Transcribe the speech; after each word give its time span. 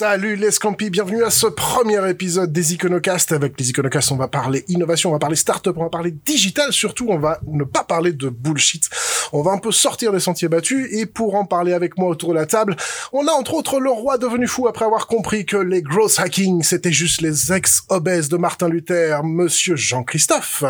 Salut 0.00 0.36
les 0.36 0.50
Scampis, 0.50 0.88
bienvenue 0.88 1.24
à 1.24 1.28
ce 1.28 1.46
premier 1.46 2.08
épisode 2.08 2.50
des 2.54 2.72
Iconocast. 2.72 3.32
Avec 3.32 3.60
les 3.60 3.68
Iconocast, 3.68 4.10
on 4.12 4.16
va 4.16 4.28
parler 4.28 4.64
innovation, 4.68 5.10
on 5.10 5.12
va 5.12 5.18
parler 5.18 5.36
start-up, 5.36 5.76
on 5.76 5.82
va 5.82 5.90
parler 5.90 6.10
digital, 6.10 6.72
surtout 6.72 7.08
on 7.10 7.18
va 7.18 7.38
ne 7.46 7.64
pas 7.64 7.84
parler 7.84 8.14
de 8.14 8.30
bullshit. 8.30 8.88
On 9.34 9.42
va 9.42 9.50
un 9.50 9.58
peu 9.58 9.70
sortir 9.70 10.10
des 10.10 10.20
sentiers 10.20 10.48
battus 10.48 10.88
et 10.90 11.04
pour 11.04 11.34
en 11.34 11.44
parler 11.44 11.74
avec 11.74 11.98
moi 11.98 12.08
autour 12.08 12.30
de 12.30 12.36
la 12.36 12.46
table, 12.46 12.76
on 13.12 13.26
a 13.26 13.32
entre 13.32 13.52
autres 13.52 13.78
le 13.78 13.90
roi 13.90 14.16
devenu 14.16 14.46
fou 14.46 14.68
après 14.68 14.86
avoir 14.86 15.06
compris 15.06 15.44
que 15.44 15.58
les 15.58 15.82
gross 15.82 16.18
hacking 16.18 16.62
c'était 16.62 16.92
juste 16.92 17.20
les 17.20 17.52
ex-obèses 17.52 18.30
de 18.30 18.38
Martin 18.38 18.70
Luther, 18.70 19.22
monsieur 19.22 19.76
Jean-Christophe. 19.76 20.64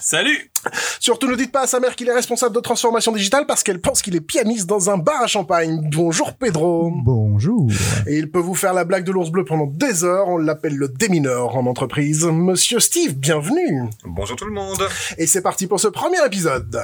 Salut 0.00 0.51
Surtout 1.00 1.28
ne 1.28 1.36
dites 1.36 1.52
pas 1.52 1.62
à 1.62 1.66
sa 1.66 1.80
mère 1.80 1.96
qu'il 1.96 2.08
est 2.08 2.14
responsable 2.14 2.54
de 2.54 2.60
transformation 2.60 3.12
digitale 3.12 3.46
parce 3.46 3.62
qu'elle 3.62 3.80
pense 3.80 4.02
qu'il 4.02 4.16
est 4.16 4.20
pianiste 4.20 4.66
dans 4.66 4.90
un 4.90 4.98
bar 4.98 5.22
à 5.22 5.26
champagne. 5.26 5.80
Bonjour 5.92 6.34
Pedro. 6.34 6.92
Bonjour. 7.04 7.68
Et 8.06 8.18
il 8.18 8.30
peut 8.30 8.38
vous 8.38 8.54
faire 8.54 8.74
la 8.74 8.84
blague 8.84 9.04
de 9.04 9.12
l'ours 9.12 9.30
bleu 9.30 9.44
pendant 9.44 9.66
des 9.66 10.04
heures, 10.04 10.28
on 10.28 10.38
l'appelle 10.38 10.76
le 10.76 10.88
démineur 10.88 11.56
en 11.56 11.66
entreprise. 11.66 12.24
Monsieur 12.24 12.80
Steve, 12.80 13.14
bienvenue. 13.14 13.84
Bonjour 14.04 14.36
tout 14.36 14.46
le 14.46 14.52
monde 14.52 14.82
Et 15.18 15.26
c'est 15.26 15.42
parti 15.42 15.66
pour 15.66 15.80
ce 15.80 15.88
premier 15.88 16.24
épisode. 16.26 16.80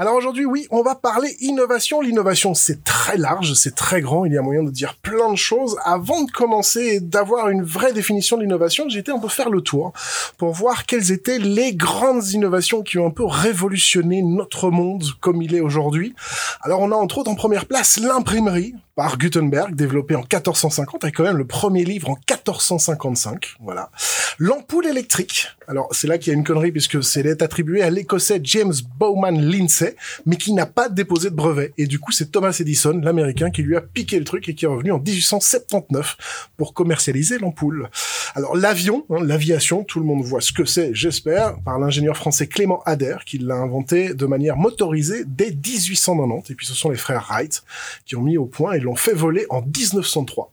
Alors 0.00 0.14
aujourd'hui, 0.14 0.46
oui, 0.46 0.66
on 0.70 0.80
va 0.80 0.94
parler 0.94 1.36
innovation. 1.40 2.00
L'innovation, 2.00 2.54
c'est 2.54 2.84
très 2.84 3.18
large, 3.18 3.52
c'est 3.52 3.74
très 3.74 4.00
grand, 4.00 4.24
il 4.24 4.32
y 4.32 4.38
a 4.38 4.40
moyen 4.40 4.62
de 4.62 4.70
dire 4.70 4.94
plein 4.94 5.30
de 5.30 5.36
choses. 5.36 5.76
Avant 5.84 6.22
de 6.22 6.30
commencer 6.30 6.80
et 6.80 7.00
d'avoir 7.00 7.50
une 7.50 7.62
vraie 7.62 7.92
définition 7.92 8.38
de 8.38 8.42
l'innovation, 8.42 8.88
j'ai 8.88 9.00
été 9.00 9.12
un 9.12 9.18
peu 9.18 9.28
faire 9.28 9.50
le 9.50 9.60
tour 9.60 9.92
pour 10.38 10.54
voir 10.54 10.86
quelles 10.86 11.12
étaient 11.12 11.38
les 11.38 11.74
grandes 11.74 12.26
innovations 12.30 12.80
qui 12.80 12.96
ont 12.96 13.08
un 13.08 13.10
peu 13.10 13.26
révolutionné 13.26 14.22
notre 14.22 14.70
monde 14.70 15.04
comme 15.20 15.42
il 15.42 15.54
est 15.54 15.60
aujourd'hui. 15.60 16.14
Alors 16.62 16.80
on 16.80 16.92
a 16.92 16.96
entre 16.96 17.18
autres 17.18 17.30
en 17.30 17.34
première 17.34 17.66
place 17.66 17.98
l'imprimerie, 17.98 18.72
par 19.00 19.16
Gutenberg, 19.16 19.74
développé 19.74 20.14
en 20.14 20.18
1450, 20.18 21.04
avec 21.04 21.16
quand 21.16 21.22
même 21.22 21.38
le 21.38 21.46
premier 21.46 21.86
livre 21.86 22.10
en 22.10 22.16
1455, 22.16 23.54
voilà. 23.58 23.90
L'ampoule 24.38 24.86
électrique, 24.86 25.48
alors 25.68 25.88
c'est 25.92 26.06
là 26.06 26.18
qu'il 26.18 26.32
y 26.32 26.36
a 26.36 26.38
une 26.38 26.44
connerie 26.44 26.70
puisque 26.70 27.02
c'est 27.02 27.40
attribué 27.42 27.80
à 27.80 27.88
l'écossais 27.88 28.40
James 28.42 28.74
Bowman 28.98 29.40
Lindsay, 29.40 29.96
mais 30.26 30.36
qui 30.36 30.52
n'a 30.52 30.66
pas 30.66 30.90
déposé 30.90 31.30
de 31.30 31.34
brevet. 31.34 31.72
Et 31.78 31.86
du 31.86 31.98
coup, 31.98 32.12
c'est 32.12 32.30
Thomas 32.30 32.54
Edison, 32.60 33.00
l'américain, 33.02 33.50
qui 33.50 33.62
lui 33.62 33.74
a 33.74 33.80
piqué 33.80 34.18
le 34.18 34.24
truc 34.26 34.48
et 34.50 34.54
qui 34.54 34.66
est 34.66 34.68
revenu 34.68 34.92
en 34.92 34.98
1879 34.98 36.50
pour 36.58 36.74
commercialiser 36.74 37.38
l'ampoule. 37.38 37.88
Alors 38.34 38.56
l'avion, 38.56 39.06
hein, 39.10 39.22
l'aviation, 39.22 39.82
tout 39.82 40.00
le 40.00 40.06
monde 40.06 40.24
voit 40.24 40.40
ce 40.40 40.52
que 40.52 40.64
c'est, 40.64 40.92
j'espère, 40.92 41.58
par 41.62 41.78
l'ingénieur 41.78 42.16
français 42.16 42.48
Clément 42.48 42.82
Ader, 42.84 43.16
qui 43.24 43.38
l'a 43.38 43.56
inventé 43.56 44.12
de 44.12 44.26
manière 44.26 44.56
motorisée 44.56 45.24
dès 45.26 45.52
1890. 45.52 46.50
Et 46.50 46.54
puis 46.54 46.66
ce 46.66 46.74
sont 46.74 46.90
les 46.90 46.98
frères 46.98 47.26
Wright 47.30 47.62
qui 48.04 48.16
ont 48.16 48.22
mis 48.22 48.36
au 48.36 48.46
point 48.46 48.72
et 48.72 48.80
l'ont 48.80 48.89
fait 48.94 49.14
voler 49.14 49.46
en 49.50 49.62
1903. 49.62 50.52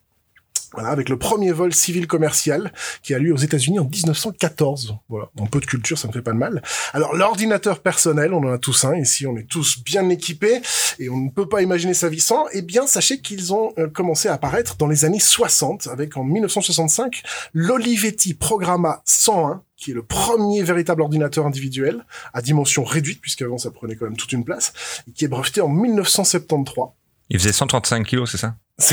Voilà, 0.74 0.90
avec 0.90 1.08
le 1.08 1.18
premier 1.18 1.54
vol 1.54 1.74
civil 1.74 2.08
commercial 2.08 2.74
qui 3.02 3.14
a 3.14 3.20
lieu 3.20 3.34
aux 3.34 3.38
États-Unis 3.38 3.80
en 3.80 3.86
1914. 3.86 4.98
Voilà, 5.08 5.30
un 5.40 5.46
peu 5.46 5.62
de 5.62 5.66
culture, 5.66 5.98
ça 5.98 6.10
ne 6.10 6.14
fait 6.14 6.22
pas 6.22 6.34
de 6.34 6.38
mal. 6.38 6.62
Alors 6.92 7.16
l'ordinateur 7.16 7.80
personnel, 7.80 8.34
on 8.34 8.44
en 8.44 8.52
a 8.52 8.58
tous 8.58 8.84
un 8.84 8.96
ici, 8.98 9.26
on 9.26 9.38
est 9.38 9.48
tous 9.48 9.82
bien 9.84 10.10
équipés 10.10 10.62
et 11.00 11.10
on 11.10 11.18
ne 11.18 11.30
peut 11.30 11.48
pas 11.48 11.62
imaginer 11.62 11.94
sa 11.94 12.10
vie 12.10 12.20
sans. 12.20 12.48
Eh 12.52 12.62
bien, 12.62 12.86
sachez 12.86 13.22
qu'ils 13.22 13.54
ont 13.54 13.72
euh, 13.78 13.88
commencé 13.88 14.28
à 14.28 14.34
apparaître 14.34 14.76
dans 14.76 14.88
les 14.88 15.06
années 15.06 15.22
60 15.22 15.88
avec 15.88 16.18
en 16.18 16.26
1965 16.26 17.24
l'Olivetti 17.54 18.34
Programma 18.34 19.02
101 19.06 19.64
qui 19.78 19.92
est 19.92 19.94
le 19.94 20.04
premier 20.04 20.64
véritable 20.64 21.02
ordinateur 21.02 21.46
individuel 21.46 22.06
à 22.34 22.42
dimension 22.42 22.84
réduite 22.84 23.22
puisqu'avant 23.22 23.58
ça 23.58 23.72
prenait 23.72 23.96
quand 23.96 24.06
même 24.06 24.18
toute 24.18 24.34
une 24.34 24.44
place 24.44 24.74
et 25.08 25.12
qui 25.12 25.24
est 25.24 25.30
breveté 25.30 25.62
en 25.62 25.70
1973. 25.70 26.88
Il 27.30 27.40
faisait 27.40 27.52
135 27.52 28.06
kilos, 28.06 28.32
c'est 28.32 28.38
ça? 28.38 28.56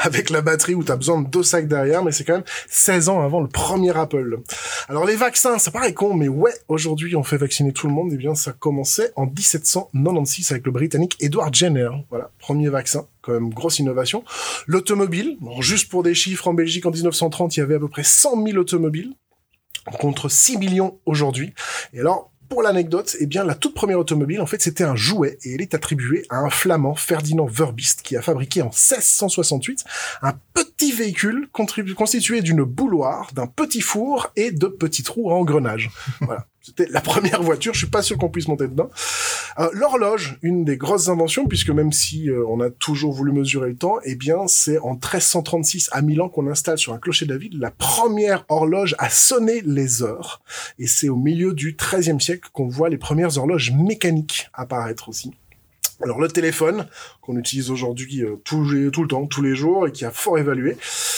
Avec 0.00 0.30
la 0.30 0.40
batterie 0.40 0.74
où 0.74 0.82
tu 0.82 0.90
as 0.90 0.96
besoin 0.96 1.20
de 1.20 1.28
deux 1.28 1.42
sacs 1.42 1.68
derrière, 1.68 2.02
mais 2.02 2.12
c'est 2.12 2.24
quand 2.24 2.34
même 2.34 2.44
16 2.68 3.08
ans 3.08 3.20
avant 3.20 3.40
le 3.40 3.48
premier 3.48 3.94
Apple. 3.96 4.40
Alors 4.88 5.04
les 5.04 5.16
vaccins, 5.16 5.58
ça 5.58 5.70
paraît 5.70 5.92
con, 5.92 6.14
mais 6.14 6.28
ouais, 6.28 6.52
aujourd'hui 6.68 7.14
on 7.14 7.22
fait 7.22 7.36
vacciner 7.36 7.72
tout 7.72 7.86
le 7.86 7.92
monde, 7.92 8.10
et 8.12 8.14
eh 8.14 8.18
bien 8.18 8.34
ça 8.34 8.52
commençait 8.52 9.12
en 9.16 9.26
1796 9.26 10.50
avec 10.52 10.64
le 10.64 10.72
Britannique 10.72 11.16
Edward 11.20 11.54
Jenner. 11.54 11.90
Voilà, 12.10 12.30
premier 12.38 12.68
vaccin, 12.68 13.06
quand 13.20 13.32
même 13.32 13.50
grosse 13.50 13.80
innovation. 13.80 14.24
L'automobile, 14.66 15.36
juste 15.60 15.90
pour 15.90 16.02
des 16.02 16.14
chiffres, 16.14 16.48
en 16.48 16.54
Belgique 16.54 16.86
en 16.86 16.90
1930, 16.90 17.56
il 17.56 17.60
y 17.60 17.62
avait 17.62 17.74
à 17.74 17.80
peu 17.80 17.88
près 17.88 18.04
100 18.04 18.44
000 18.46 18.58
automobiles 18.58 19.12
contre 19.98 20.28
6 20.28 20.58
millions 20.58 20.98
aujourd'hui. 21.06 21.54
Et 21.92 22.00
alors, 22.00 22.30
pour 22.48 22.62
l'anecdote, 22.62 23.16
eh 23.20 23.26
bien, 23.26 23.44
la 23.44 23.54
toute 23.54 23.74
première 23.74 23.98
automobile, 23.98 24.40
en 24.40 24.46
fait, 24.46 24.62
c'était 24.62 24.84
un 24.84 24.96
jouet 24.96 25.38
et 25.42 25.54
elle 25.54 25.60
est 25.60 25.74
attribuée 25.74 26.24
à 26.30 26.38
un 26.38 26.50
flamand, 26.50 26.94
Ferdinand 26.94 27.46
Verbist, 27.46 28.02
qui 28.02 28.16
a 28.16 28.22
fabriqué 28.22 28.62
en 28.62 28.66
1668 28.66 29.84
un 30.22 30.34
petit 30.54 30.92
véhicule 30.92 31.48
constitué 31.52 32.40
d'une 32.40 32.64
bouloire, 32.64 33.30
d'un 33.34 33.46
petit 33.46 33.80
four 33.80 34.30
et 34.36 34.50
de 34.50 34.66
petits 34.66 35.02
trous 35.02 35.30
à 35.30 35.34
engrenage. 35.34 35.90
Voilà. 36.20 36.46
C'était 36.60 36.86
la 36.90 37.00
première 37.00 37.42
voiture, 37.42 37.72
je 37.72 37.78
suis 37.78 37.86
pas 37.86 38.02
sûr 38.02 38.18
qu'on 38.18 38.28
puisse 38.28 38.48
monter 38.48 38.68
dedans. 38.68 38.90
Euh, 39.58 39.68
L'horloge, 39.72 40.38
une 40.42 40.64
des 40.64 40.76
grosses 40.76 41.08
inventions, 41.08 41.46
puisque 41.46 41.70
même 41.70 41.92
si 41.92 42.30
euh, 42.30 42.44
on 42.48 42.60
a 42.60 42.70
toujours 42.70 43.12
voulu 43.12 43.32
mesurer 43.32 43.70
le 43.70 43.76
temps, 43.76 43.96
eh 44.04 44.14
bien 44.14 44.46
c'est 44.46 44.78
en 44.78 44.92
1336 44.92 45.88
à 45.92 46.00
Milan 46.00 46.28
qu'on 46.28 46.46
installe 46.46 46.78
sur 46.78 46.92
un 46.92 46.98
clocher 46.98 47.26
ville 47.26 47.58
la 47.58 47.70
première 47.70 48.44
horloge 48.48 48.94
à 48.98 49.10
sonner 49.10 49.60
les 49.62 50.02
heures. 50.02 50.40
Et 50.78 50.86
c'est 50.86 51.08
au 51.08 51.16
milieu 51.16 51.52
du 51.52 51.76
XIIIe 51.76 52.20
siècle 52.20 52.48
qu'on 52.52 52.68
voit 52.68 52.88
les 52.88 52.98
premières 52.98 53.36
horloges 53.36 53.72
mécaniques 53.72 54.48
apparaître 54.54 55.08
aussi. 55.08 55.32
Alors 56.02 56.20
le 56.20 56.28
téléphone 56.28 56.86
qu'on 57.20 57.36
utilise 57.36 57.70
aujourd'hui 57.70 58.22
euh, 58.22 58.36
tout, 58.44 58.62
le 58.62 59.06
temps, 59.08 59.26
tous 59.26 59.42
les 59.42 59.56
jours 59.56 59.88
et 59.88 59.92
qui 59.92 60.04
a 60.04 60.12
fort 60.12 60.38
évalué, 60.38 60.76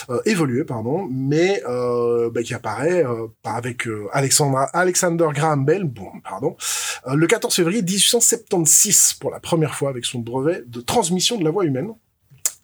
euh, 0.08 0.20
évolué 0.24 0.64
pardon, 0.64 1.06
mais 1.10 1.62
euh, 1.68 2.30
bah, 2.30 2.42
qui 2.42 2.54
apparaît 2.54 3.04
euh, 3.04 3.26
avec 3.44 3.86
Alexandre, 4.12 4.66
Alexander 4.72 5.28
Graham 5.34 5.66
Bell, 5.66 5.84
bon 5.84 6.10
pardon, 6.24 6.56
le 7.06 7.26
14 7.26 7.54
février 7.54 7.82
1876 7.82 9.14
pour 9.20 9.30
la 9.30 9.40
première 9.40 9.74
fois 9.74 9.90
avec 9.90 10.06
son 10.06 10.20
brevet 10.20 10.62
de 10.66 10.80
transmission 10.80 11.36
de 11.36 11.44
la 11.44 11.50
voix 11.50 11.64
humaine. 11.64 11.92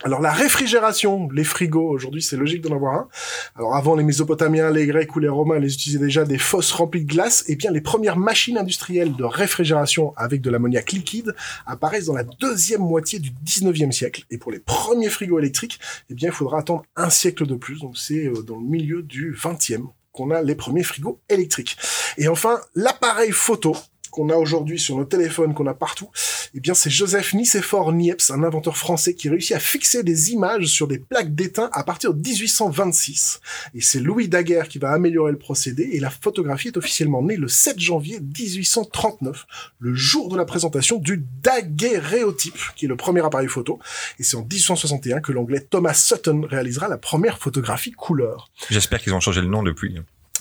Alors 0.05 0.21
la 0.21 0.31
réfrigération, 0.31 1.31
les 1.31 1.43
frigos, 1.43 1.89
aujourd'hui 1.89 2.21
c'est 2.21 2.37
logique 2.37 2.61
d'en 2.61 2.75
avoir 2.75 2.95
un. 2.95 3.09
Alors 3.57 3.75
avant 3.77 3.97
les 3.97 4.05
Mésopotamiens, 4.05 4.71
les 4.71 4.87
Grecs 4.87 5.17
ou 5.17 5.21
les 5.21 5.29
Romains, 5.29 5.59
les 5.59 5.73
utilisaient 5.73 5.99
déjà 5.99 6.25
des 6.27 6.37
fosses 6.37 6.73
remplies 6.73 7.05
de 7.05 7.11
glace. 7.11 7.45
Et 7.49 7.57
bien 7.57 7.71
les 7.71 7.81
premières 7.81 8.19
machines 8.19 8.59
industrielles 8.59 9.17
de 9.17 9.25
réfrigération 9.25 10.13
avec 10.19 10.43
de 10.43 10.51
l'ammoniac 10.51 10.93
liquide 10.93 11.35
apparaissent 11.65 12.07
dans 12.07 12.15
la 12.15 12.25
deuxième 12.25 12.83
moitié 12.83 13.21
du 13.21 13.31
19e 13.47 13.91
siècle. 13.91 14.25
Et 14.31 14.37
pour 14.37 14.53
les 14.53 14.59
premiers 14.59 15.09
frigos 15.09 15.39
électriques, 15.39 15.81
eh 16.11 16.15
bien 16.15 16.29
il 16.29 16.35
faudra 16.35 16.59
attendre 16.59 16.85
un 16.95 17.09
siècle 17.09 17.47
de 17.47 17.55
plus. 17.55 17.81
Donc 17.81 17.97
c'est 17.97 18.27
euh, 18.27 18.43
dans 18.43 18.59
le 18.59 18.67
milieu 18.67 19.03
du 19.03 19.33
20e 19.33 19.87
qu'on 20.13 20.31
a 20.31 20.43
les 20.43 20.55
premiers 20.55 20.83
frigos 20.83 21.21
électriques. 21.31 21.79
Et 22.19 22.29
enfin 22.29 22.61
l'appareil 22.75 23.33
photo 23.33 23.75
qu'on 24.17 24.31
a 24.31 24.37
aujourd'hui 24.37 24.79
sur 24.79 24.97
nos 24.97 25.05
téléphones, 25.05 25.53
qu'on 25.53 25.67
a 25.67 25.75
partout, 25.75 26.09
eh 26.55 26.61
bien 26.61 26.73
c'est 26.73 26.89
Joseph 26.89 27.35
Nicéphore 27.35 27.93
Niepce, 27.93 28.31
un 28.31 28.43
inventeur 28.45 28.79
français 28.79 29.13
qui 29.13 29.29
réussit 29.29 29.55
à 29.55 29.59
fixer 29.59 30.03
des 30.03 30.31
images 30.33 30.65
sur 30.65 30.89
des 30.89 30.99
plaques 30.99 31.35
d'étain 31.35 31.69
à 31.73 31.85
partir 31.85 32.15
de 32.15 32.19
1826. 32.27 33.41
Et 33.75 33.83
c'est 33.83 34.01
Louis 34.01 34.29
Daguerre 34.29 34.69
qui 34.69 34.79
va 34.79 34.91
améliorer 34.93 35.33
le 35.33 35.39
procédé 35.39 35.91
et 35.93 36.01
la 36.01 36.09
photographie 36.09 36.69
est 36.69 36.79
officiellement 36.79 37.23
née 37.23 37.37
le 37.37 37.47
7 37.47 37.79
janvier 37.79 38.19
1839, 38.21 39.47
le 39.81 39.95
jour 39.95 40.31
de 40.31 40.37
la 40.39 40.47
présentation 40.47 40.97
du 40.97 41.23
daguerréotype, 41.43 42.59
qui 42.75 42.87
est 42.87 42.89
le 42.89 42.97
premier 42.97 43.21
appareil 43.21 43.49
photo. 43.49 43.79
Et 44.19 44.23
c'est 44.23 44.39
en 44.39 44.47
1861 44.51 45.21
que 45.21 45.33
l'anglais 45.33 45.61
Thomas 45.61 45.93
Sutton 45.93 46.47
réalisera 46.49 46.89
la 46.89 46.97
première 46.97 47.39
photographie 47.39 47.93
couleur. 47.93 48.51
J'espère 48.71 49.03
qu'ils 49.03 49.13
ont 49.13 49.21
changé 49.21 49.43
le 49.43 49.49
nom 49.49 49.63
depuis. 49.63 49.95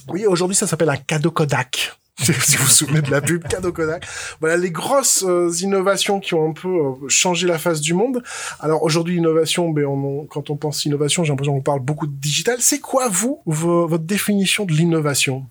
Oui, 0.08 0.26
aujourd'hui 0.26 0.56
ça 0.56 0.66
s'appelle 0.66 0.90
un 0.90 0.98
cadeau 0.98 1.32
Kodak. 1.32 1.98
si 2.24 2.56
vous 2.56 2.64
vous 2.64 2.70
souvenez 2.70 3.02
de 3.02 3.12
la 3.12 3.22
pub 3.22 3.46
cadeau 3.46 3.74
Kodak. 3.74 4.08
Voilà 4.40 4.56
les 4.56 4.72
grosses 4.72 5.24
euh, 5.28 5.52
innovations 5.62 6.20
qui 6.20 6.34
ont 6.34 6.50
un 6.50 6.54
peu 6.54 6.70
euh, 6.70 7.10
changé 7.10 7.46
la 7.46 7.60
face 7.60 7.82
du 7.82 7.94
monde. 7.94 8.24
Alors 8.62 8.84
aujourd'hui 8.84 9.16
l'innovation, 9.16 9.70
ben 9.70 9.86
on, 9.86 10.26
quand 10.26 10.50
on 10.50 10.56
pense 10.56 10.86
innovation, 10.86 11.24
j'ai 11.24 11.32
l'impression 11.32 11.54
qu'on 11.54 11.62
parle 11.62 11.82
beaucoup 11.82 12.08
de 12.08 12.16
digital. 12.16 12.58
C'est 12.62 12.80
quoi 12.80 13.10
vous 13.10 13.42
votre 13.46 14.06
définition 14.06 14.66
de 14.66 14.72
l'innovation? 14.72 15.46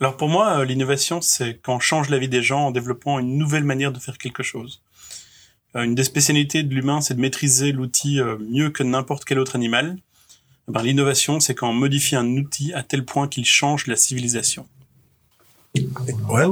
Alors 0.00 0.16
pour 0.16 0.28
moi, 0.28 0.60
euh, 0.60 0.64
l'innovation, 0.64 1.20
c'est 1.20 1.58
quand 1.60 1.76
on 1.76 1.80
change 1.80 2.10
la 2.10 2.18
vie 2.18 2.28
des 2.28 2.42
gens 2.42 2.66
en 2.66 2.70
développant 2.70 3.18
une 3.18 3.36
nouvelle 3.36 3.64
manière 3.64 3.92
de 3.92 3.98
faire 3.98 4.18
quelque 4.18 4.44
chose. 4.44 4.82
une 5.74 5.96
des 5.96 6.04
spécialités 6.04 6.62
de 6.62 6.72
l'humain, 6.72 7.00
c'est 7.00 7.14
de 7.14 7.20
maîtriser 7.20 7.72
l'outil 7.72 8.20
mieux 8.38 8.70
que 8.70 8.84
n'importe 8.84 9.24
quel 9.24 9.38
autre 9.40 9.56
animal. 9.56 9.96
Eh 10.68 10.72
ben, 10.72 10.82
l'innovation, 10.82 11.40
c'est 11.40 11.56
quand 11.56 11.68
on 11.68 11.74
modifie 11.74 12.14
un 12.14 12.36
outil 12.36 12.72
à 12.72 12.84
tel 12.84 13.04
point 13.04 13.26
qu'il 13.26 13.44
change 13.44 13.88
la 13.88 13.96
civilisation. 13.96 14.68
Ouais. 15.74 16.46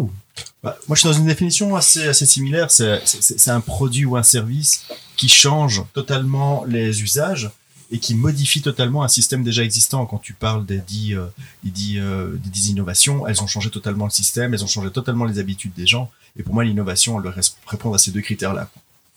Bah, 0.62 0.76
moi, 0.86 0.94
je 0.94 1.00
suis 1.00 1.08
dans 1.08 1.14
une 1.14 1.26
définition 1.26 1.74
assez, 1.76 2.06
assez 2.08 2.26
similaire. 2.26 2.70
C'est 2.70 3.48
un 3.48 3.60
produit 3.60 4.04
ou 4.04 4.16
un 4.16 4.22
service 4.22 4.84
qui 5.16 5.28
change 5.28 5.82
totalement 5.94 6.64
les 6.66 7.02
usages 7.02 7.50
et 7.90 7.98
qui 7.98 8.14
modifie 8.14 8.60
totalement 8.60 9.02
un 9.02 9.08
système 9.08 9.42
déjà 9.42 9.64
existant. 9.64 10.04
Quand 10.06 10.18
tu 10.18 10.34
parles 10.34 10.66
des 10.66 10.78
dix, 10.78 11.14
euh, 11.14 11.26
des 11.64 11.70
dix, 11.70 11.98
euh, 11.98 12.32
des 12.34 12.50
dix 12.50 12.68
innovations, 12.68 13.26
elles 13.26 13.42
ont 13.42 13.46
changé 13.46 13.70
totalement 13.70 14.04
le 14.04 14.10
système, 14.10 14.52
elles 14.52 14.62
ont 14.62 14.68
changé 14.68 14.90
totalement 14.90 15.24
les 15.24 15.38
habitudes 15.38 15.72
des 15.74 15.86
gens. 15.86 16.10
Et 16.36 16.42
pour 16.42 16.54
moi, 16.54 16.64
l'innovation, 16.64 17.16
elle 17.16 17.22
doit 17.22 17.34
répondre 17.66 17.94
à 17.94 17.98
ces 17.98 18.10
deux 18.10 18.20
critères-là. 18.20 18.68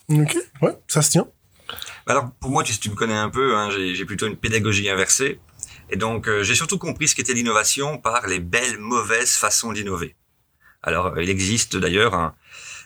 Ok, 0.08 0.36
ouais, 0.62 0.76
ça 0.88 1.02
se 1.02 1.10
tient. 1.10 1.26
Alors, 2.06 2.30
pour 2.40 2.50
moi, 2.50 2.64
tu, 2.64 2.76
tu 2.78 2.90
me 2.90 2.94
connais 2.94 3.14
un 3.14 3.28
peu, 3.28 3.56
hein, 3.56 3.68
j'ai 3.70 4.04
plutôt 4.04 4.26
une 4.26 4.36
pédagogie 4.36 4.88
inversée. 4.88 5.38
Et 5.92 5.96
donc, 5.96 6.26
euh, 6.26 6.42
j'ai 6.42 6.54
surtout 6.54 6.78
compris 6.78 7.06
ce 7.06 7.14
qu'était 7.14 7.34
l'innovation 7.34 7.98
par 7.98 8.26
les 8.26 8.40
belles, 8.40 8.78
mauvaises 8.78 9.36
façons 9.36 9.72
d'innover. 9.72 10.16
Alors, 10.82 11.08
euh, 11.08 11.22
il 11.22 11.28
existe 11.28 11.76
d'ailleurs 11.76 12.14
un, 12.14 12.34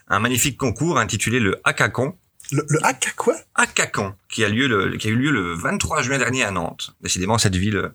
un 0.08 0.18
magnifique 0.18 0.58
concours 0.58 0.98
intitulé 0.98 1.38
le 1.38 1.60
Hackathon, 1.62 2.18
Le, 2.50 2.64
le 2.68 2.84
hack 2.84 3.06
à 3.06 3.10
quoi? 3.12 3.36
Hackathon, 3.54 4.14
qui 4.28 4.44
a 4.44 4.48
lieu 4.48 4.66
le, 4.66 4.96
qui 4.96 5.06
a 5.06 5.10
eu 5.10 5.16
lieu 5.16 5.30
le 5.30 5.54
23 5.54 6.02
juin 6.02 6.18
dernier 6.18 6.42
à 6.42 6.50
Nantes. 6.50 6.96
Décidément, 7.00 7.38
cette 7.38 7.54
ville 7.54 7.92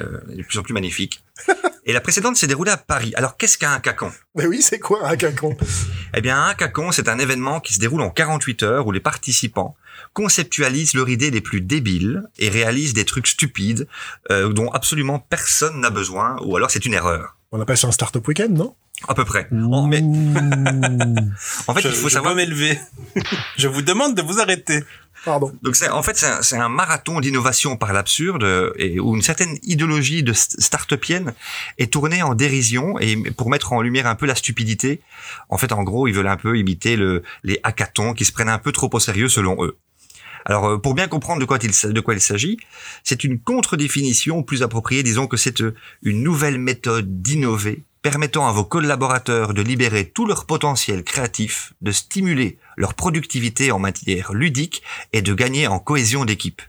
euh, 0.00 0.20
est 0.32 0.36
de 0.36 0.42
plus 0.42 0.58
en 0.58 0.62
plus 0.62 0.74
magnifique. 0.74 1.22
Et 1.86 1.92
la 1.92 2.00
précédente 2.00 2.36
s'est 2.36 2.46
déroulée 2.46 2.70
à 2.70 2.78
Paris. 2.78 3.12
Alors, 3.14 3.36
qu'est-ce 3.36 3.58
qu'un 3.58 3.72
hackathon 3.72 4.10
Mais 4.34 4.46
oui, 4.46 4.62
c'est 4.62 4.78
quoi 4.78 5.06
un 5.06 5.10
hackathon 5.10 5.56
Eh 6.14 6.20
bien, 6.22 6.38
un 6.38 6.48
hackathon, 6.48 6.92
c'est 6.92 7.08
un 7.08 7.18
événement 7.18 7.60
qui 7.60 7.74
se 7.74 7.78
déroule 7.78 8.00
en 8.00 8.10
48 8.10 8.62
heures 8.62 8.86
où 8.86 8.92
les 8.92 9.00
participants 9.00 9.76
conceptualisent 10.14 10.94
leurs 10.94 11.10
idées 11.10 11.30
les 11.30 11.42
plus 11.42 11.60
débiles 11.60 12.22
et 12.38 12.48
réalisent 12.48 12.94
des 12.94 13.04
trucs 13.04 13.26
stupides 13.26 13.86
euh, 14.30 14.52
dont 14.52 14.70
absolument 14.70 15.18
personne 15.18 15.80
n'a 15.80 15.90
besoin, 15.90 16.36
ou 16.42 16.56
alors 16.56 16.70
c'est 16.70 16.86
une 16.86 16.94
erreur. 16.94 17.36
On 17.52 17.60
appelle 17.60 17.76
ça 17.76 17.86
un 17.86 17.92
startup 17.92 18.26
week-end, 18.26 18.48
non? 18.48 18.74
À 19.06 19.14
peu 19.14 19.24
près. 19.24 19.48
En, 19.52 19.86
mais, 19.86 20.00
en 21.66 21.74
fait, 21.74 21.82
je, 21.82 21.88
il 21.88 21.94
faut 21.94 22.08
je 22.08 22.14
savoir. 22.14 22.34
m'élever. 22.34 22.78
je 23.56 23.68
vous 23.68 23.82
demande 23.82 24.14
de 24.14 24.22
vous 24.22 24.40
arrêter. 24.40 24.82
Donc, 25.62 25.76
c'est, 25.76 25.88
en 25.88 26.02
fait, 26.02 26.16
c'est 26.16 26.56
un, 26.56 26.60
un 26.60 26.68
marathon 26.68 27.20
d'innovation 27.20 27.76
par 27.76 27.92
l'absurde 27.92 28.72
et 28.76 29.00
où 29.00 29.14
une 29.14 29.22
certaine 29.22 29.58
idéologie 29.62 30.22
de 30.22 30.32
st- 30.32 30.60
start-upienne 30.60 31.34
est 31.78 31.92
tournée 31.92 32.22
en 32.22 32.34
dérision 32.34 32.98
et 32.98 33.16
pour 33.32 33.50
mettre 33.50 33.72
en 33.72 33.82
lumière 33.82 34.06
un 34.06 34.14
peu 34.14 34.26
la 34.26 34.34
stupidité. 34.34 35.00
En 35.48 35.58
fait, 35.58 35.72
en 35.72 35.82
gros, 35.82 36.08
ils 36.08 36.14
veulent 36.14 36.28
un 36.28 36.36
peu 36.36 36.58
imiter 36.58 36.96
le, 36.96 37.22
les 37.42 37.58
hackathons 37.62 38.12
qui 38.14 38.24
se 38.24 38.32
prennent 38.32 38.48
un 38.48 38.58
peu 38.58 38.72
trop 38.72 38.90
au 38.92 39.00
sérieux 39.00 39.28
selon 39.28 39.64
eux. 39.64 39.76
Alors, 40.46 40.66
euh, 40.66 40.78
pour 40.78 40.94
bien 40.94 41.08
comprendre 41.08 41.40
de 41.40 41.46
quoi 41.46 41.58
il, 41.62 41.70
s- 41.70 41.86
de 41.86 42.00
quoi 42.00 42.12
il 42.12 42.20
s'agit, 42.20 42.58
c'est 43.02 43.24
une 43.24 43.40
contre-définition 43.40 44.42
plus 44.42 44.62
appropriée. 44.62 45.02
Disons 45.02 45.26
que 45.26 45.38
c'est 45.38 45.62
euh, 45.62 45.74
une 46.02 46.22
nouvelle 46.22 46.58
méthode 46.58 47.22
d'innover 47.22 47.82
permettant 48.02 48.46
à 48.46 48.52
vos 48.52 48.64
collaborateurs 48.64 49.54
de 49.54 49.62
libérer 49.62 50.10
tout 50.10 50.26
leur 50.26 50.44
potentiel 50.44 51.02
créatif, 51.02 51.72
de 51.80 51.90
stimuler 51.90 52.58
leur 52.76 52.94
productivité 52.94 53.72
en 53.72 53.78
matière 53.78 54.32
ludique 54.32 54.82
et 55.12 55.22
de 55.22 55.34
gagner 55.34 55.66
en 55.66 55.78
cohésion 55.78 56.24
d'équipe. 56.24 56.62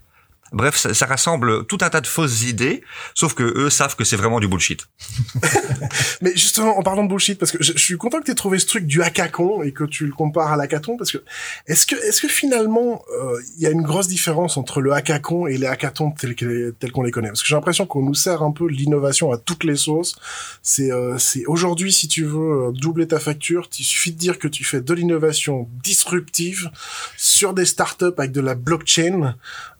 Bref, 0.55 0.77
ça, 0.77 0.93
ça 0.93 1.05
rassemble 1.05 1.65
tout 1.65 1.77
un 1.81 1.89
tas 1.89 1.99
de 1.99 2.07
fausses 2.07 2.43
idées, 2.43 2.81
sauf 3.13 3.33
que 3.33 3.43
eux 3.43 3.69
savent 3.69 3.95
que 3.97 4.05
c'est 4.05 4.15
vraiment 4.15 4.39
du 4.39 4.47
bullshit. 4.47 4.87
Mais 6.21 6.31
justement, 6.31 6.77
en 6.77 6.81
parlant 6.81 7.03
de 7.03 7.09
bullshit, 7.09 7.37
parce 7.37 7.51
que 7.51 7.61
je, 7.61 7.73
suis 7.77 7.97
content 7.97 8.19
que 8.19 8.25
tu 8.25 8.31
aies 8.31 8.35
trouvé 8.35 8.57
ce 8.57 8.65
truc 8.65 8.85
du 8.87 9.01
hackathon 9.01 9.63
et 9.63 9.73
que 9.73 9.83
tu 9.83 10.05
le 10.05 10.13
compares 10.13 10.53
à 10.53 10.55
l'hackathon, 10.55 10.95
parce 10.97 11.11
que 11.11 11.17
est-ce 11.67 11.85
que 11.85 11.95
est-ce 12.07 12.21
que 12.21 12.29
finalement 12.29 13.03
euh, 13.19 13.37
il 13.57 13.63
y 13.63 13.67
a 13.67 13.69
une 13.69 13.81
grosse 13.81 14.07
différence 14.07 14.55
entre 14.55 14.79
le 14.79 14.93
hackathon 14.93 15.45
et 15.45 15.57
les 15.57 15.67
hackathons 15.67 16.11
tels 16.11 16.35
que- 16.35 16.71
tels 16.79 16.93
qu'on 16.93 17.03
les 17.03 17.11
connaît? 17.11 17.27
Parce 17.27 17.41
que 17.41 17.47
j'ai 17.47 17.55
l'impression 17.55 17.85
qu'on 17.85 18.01
nous 18.03 18.13
sert 18.15 18.41
un 18.41 18.51
peu 18.51 18.67
l'innovation 18.67 19.33
à 19.33 19.37
toutes 19.37 19.65
les 19.65 19.75
sauces. 19.75 20.15
C'est 20.63 20.91
euh, 20.91 21.17
aujourd'hui 21.47 21.91
si 21.91 22.07
tu 22.07 22.23
veux 22.23 22.67
euh, 22.67 22.71
doubler 22.71 23.07
ta 23.07 23.19
facture, 23.19 23.67
il 23.77 23.83
suffit 23.83 24.13
de 24.13 24.17
dire 24.17 24.39
que 24.39 24.47
tu 24.47 24.63
fais 24.63 24.79
de 24.79 24.93
l'innovation 24.93 25.67
disruptive 25.83 26.69
sur 27.17 27.53
des 27.53 27.65
startups 27.65 28.05
avec 28.17 28.31
de 28.31 28.41
la 28.41 28.55
blockchain. 28.55 29.35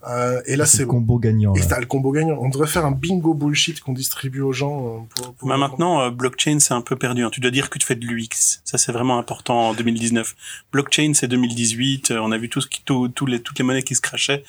euh, 0.07 0.42
et 0.45 0.56
là 0.56 0.64
c'est 0.65 0.77
c'est 0.77 0.83
le 0.83 0.88
bon. 0.88 0.94
combo 0.95 1.19
gagnant. 1.19 1.53
Et 1.56 1.62
t'as 1.67 1.79
le 1.79 1.85
combo 1.85 2.12
gagnant. 2.12 2.38
On 2.41 2.50
devrait 2.50 2.67
faire 2.67 2.85
un 2.85 2.91
bingo 2.91 3.33
bullshit 3.33 3.79
qu'on 3.81 3.94
distribue 3.94 4.41
aux 4.41 4.53
gens. 4.53 4.88
euh, 4.88 5.00
Pour, 5.15 5.33
pour- 5.35 5.47
Bah 5.50 5.57
maintenant, 5.57 6.01
euh, 6.01 6.09
blockchain, 6.09 6.59
c'est 6.59 6.73
un 6.73 6.81
peu 6.81 6.95
perdu. 6.95 7.23
hein. 7.23 7.29
Tu 7.31 7.39
dois 7.39 7.51
dire 7.51 7.69
que 7.69 7.77
tu 7.79 7.85
fais 7.85 7.95
de 7.95 8.06
l'UX. 8.06 8.62
Ça, 8.63 8.77
c'est 8.77 8.91
vraiment 8.91 9.17
important 9.17 9.69
en 9.69 9.73
2019. 9.73 10.35
Blockchain, 10.71 11.12
c'est 11.13 11.27
2018. 11.27 12.12
euh, 12.12 12.19
on 12.21 12.31
a 12.31 12.38
vu 12.38 12.50
tout 12.50 12.62
ce 12.62 12.67
qui, 12.67 12.81
tout, 12.83 13.07
tous 13.09 13.25
les, 13.25 13.41
toutes 13.41 13.57
les 13.59 13.63
monnaies 13.65 13.83
qui 13.83 13.95
se 13.95 14.01
crachaient. 14.01 14.44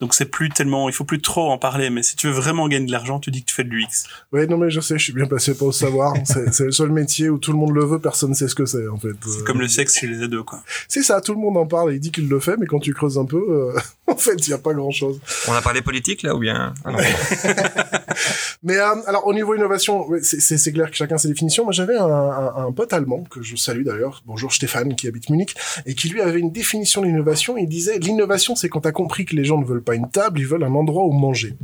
Donc, 0.00 0.14
c'est 0.14 0.26
plus 0.26 0.48
tellement, 0.50 0.88
il 0.88 0.94
faut 0.94 1.04
plus 1.04 1.20
trop 1.20 1.50
en 1.50 1.58
parler. 1.58 1.90
Mais 1.90 2.02
si 2.02 2.16
tu 2.16 2.26
veux 2.28 2.32
vraiment 2.32 2.68
gagner 2.68 2.86
de 2.86 2.92
l'argent, 2.92 3.18
tu 3.20 3.30
dis 3.30 3.40
que 3.42 3.46
tu 3.48 3.54
fais 3.54 3.64
de 3.64 3.70
l'UX. 3.70 4.04
Ouais, 4.32 4.46
non 4.46 4.58
mais 4.58 4.70
je 4.70 4.80
sais, 4.80 4.98
je 4.98 5.04
suis 5.04 5.12
bien 5.12 5.26
placé 5.26 5.56
pour 5.56 5.68
le 5.68 5.72
savoir. 5.72 6.14
c'est 6.24 6.52
c'est 6.52 6.64
le 6.64 6.72
seul 6.72 6.90
métier 6.90 7.28
où 7.28 7.38
tout 7.38 7.52
le 7.52 7.58
monde 7.58 7.72
le 7.74 7.84
veut, 7.84 7.98
personne 7.98 8.30
ne 8.30 8.34
sait 8.34 8.48
ce 8.48 8.54
que 8.54 8.66
c'est 8.66 8.86
en 8.88 8.96
fait. 8.98 9.08
C'est 9.24 9.40
Euh, 9.40 9.44
comme 9.44 9.60
le 9.60 9.68
sexe 9.68 9.98
chez 9.98 10.06
les 10.06 10.22
ados, 10.22 10.44
quoi. 10.46 10.62
C'est 10.88 11.02
ça, 11.02 11.20
tout 11.20 11.32
le 11.34 11.40
monde 11.40 11.56
en 11.56 11.66
parle 11.66 11.92
et 11.92 11.96
il 11.96 12.00
dit 12.00 12.10
qu'il 12.12 12.28
le 12.28 12.40
fait, 12.40 12.56
mais 12.58 12.66
quand 12.66 12.78
tu 12.80 12.92
creuses 12.94 13.18
un 13.18 13.24
peu, 13.24 13.36
euh, 13.38 13.78
en 14.06 14.16
fait, 14.16 14.34
il 14.46 14.50
y 14.50 14.52
a 14.52 14.58
pas 14.58 14.72
grand 14.74 14.90
chose. 14.90 15.20
A 15.56 15.62
parlé 15.62 15.82
politique 15.82 16.22
là 16.22 16.34
ou 16.34 16.38
bien? 16.38 16.74
Ah. 16.84 16.92
Mais 18.62 18.76
euh, 18.78 18.94
alors 19.06 19.26
au 19.26 19.34
niveau 19.34 19.54
innovation, 19.54 20.06
c'est- 20.22 20.72
clair 20.72 20.90
que 20.90 20.96
chacun 20.96 21.18
ses 21.18 21.28
définitions. 21.28 21.64
Moi 21.64 21.72
j'avais 21.72 21.96
un 21.96 22.72
pote 22.72 22.92
allemand 22.92 23.24
que 23.30 23.42
je 23.42 23.56
salue 23.56 23.82
d'ailleurs, 23.84 24.22
bonjour 24.26 24.52
Stéphane 24.52 24.94
qui 24.96 25.06
habite 25.08 25.30
Munich, 25.30 25.54
et 25.86 25.94
qui 25.94 26.08
lui 26.08 26.20
avait 26.20 26.40
une 26.40 26.50
définition 26.50 27.00
de 27.02 27.06
l'innovation. 27.06 27.56
Il 27.56 27.68
disait 27.68 27.98
l'innovation 27.98 28.54
c'est 28.54 28.68
quand 28.68 28.80
t'as 28.80 28.92
compris 28.92 29.24
que 29.24 29.34
les 29.36 29.44
gens 29.44 29.58
ne 29.58 29.64
veulent 29.64 29.82
pas 29.82 29.94
une 29.94 30.10
table, 30.10 30.40
ils 30.40 30.46
veulent 30.46 30.64
un 30.64 30.74
endroit 30.74 31.04
où 31.04 31.12
manger. 31.12 31.54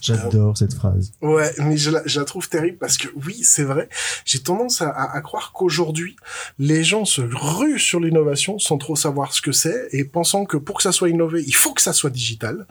J'adore 0.00 0.56
cette 0.56 0.74
phrase. 0.74 1.12
Ouais, 1.22 1.52
mais 1.58 1.76
je 1.76 1.90
la, 1.90 2.02
je 2.06 2.18
la 2.20 2.24
trouve 2.24 2.48
terrible 2.48 2.78
parce 2.78 2.96
que 2.96 3.08
oui, 3.26 3.40
c'est 3.42 3.64
vrai. 3.64 3.88
J'ai 4.24 4.40
tendance 4.40 4.82
à, 4.82 4.88
à, 4.90 5.16
à 5.16 5.20
croire 5.20 5.52
qu'aujourd'hui, 5.52 6.16
les 6.58 6.84
gens 6.84 7.04
se 7.04 7.20
ruent 7.20 7.78
sur 7.78 8.00
l'innovation 8.00 8.58
sans 8.58 8.78
trop 8.78 8.96
savoir 8.96 9.32
ce 9.32 9.42
que 9.42 9.52
c'est 9.52 9.88
et 9.92 10.04
pensant 10.04 10.44
que 10.44 10.56
pour 10.56 10.76
que 10.76 10.82
ça 10.82 10.92
soit 10.92 11.08
innové, 11.08 11.42
il 11.46 11.54
faut 11.54 11.74
que 11.74 11.82
ça 11.82 11.92
soit 11.92 12.10
digital. 12.10 12.66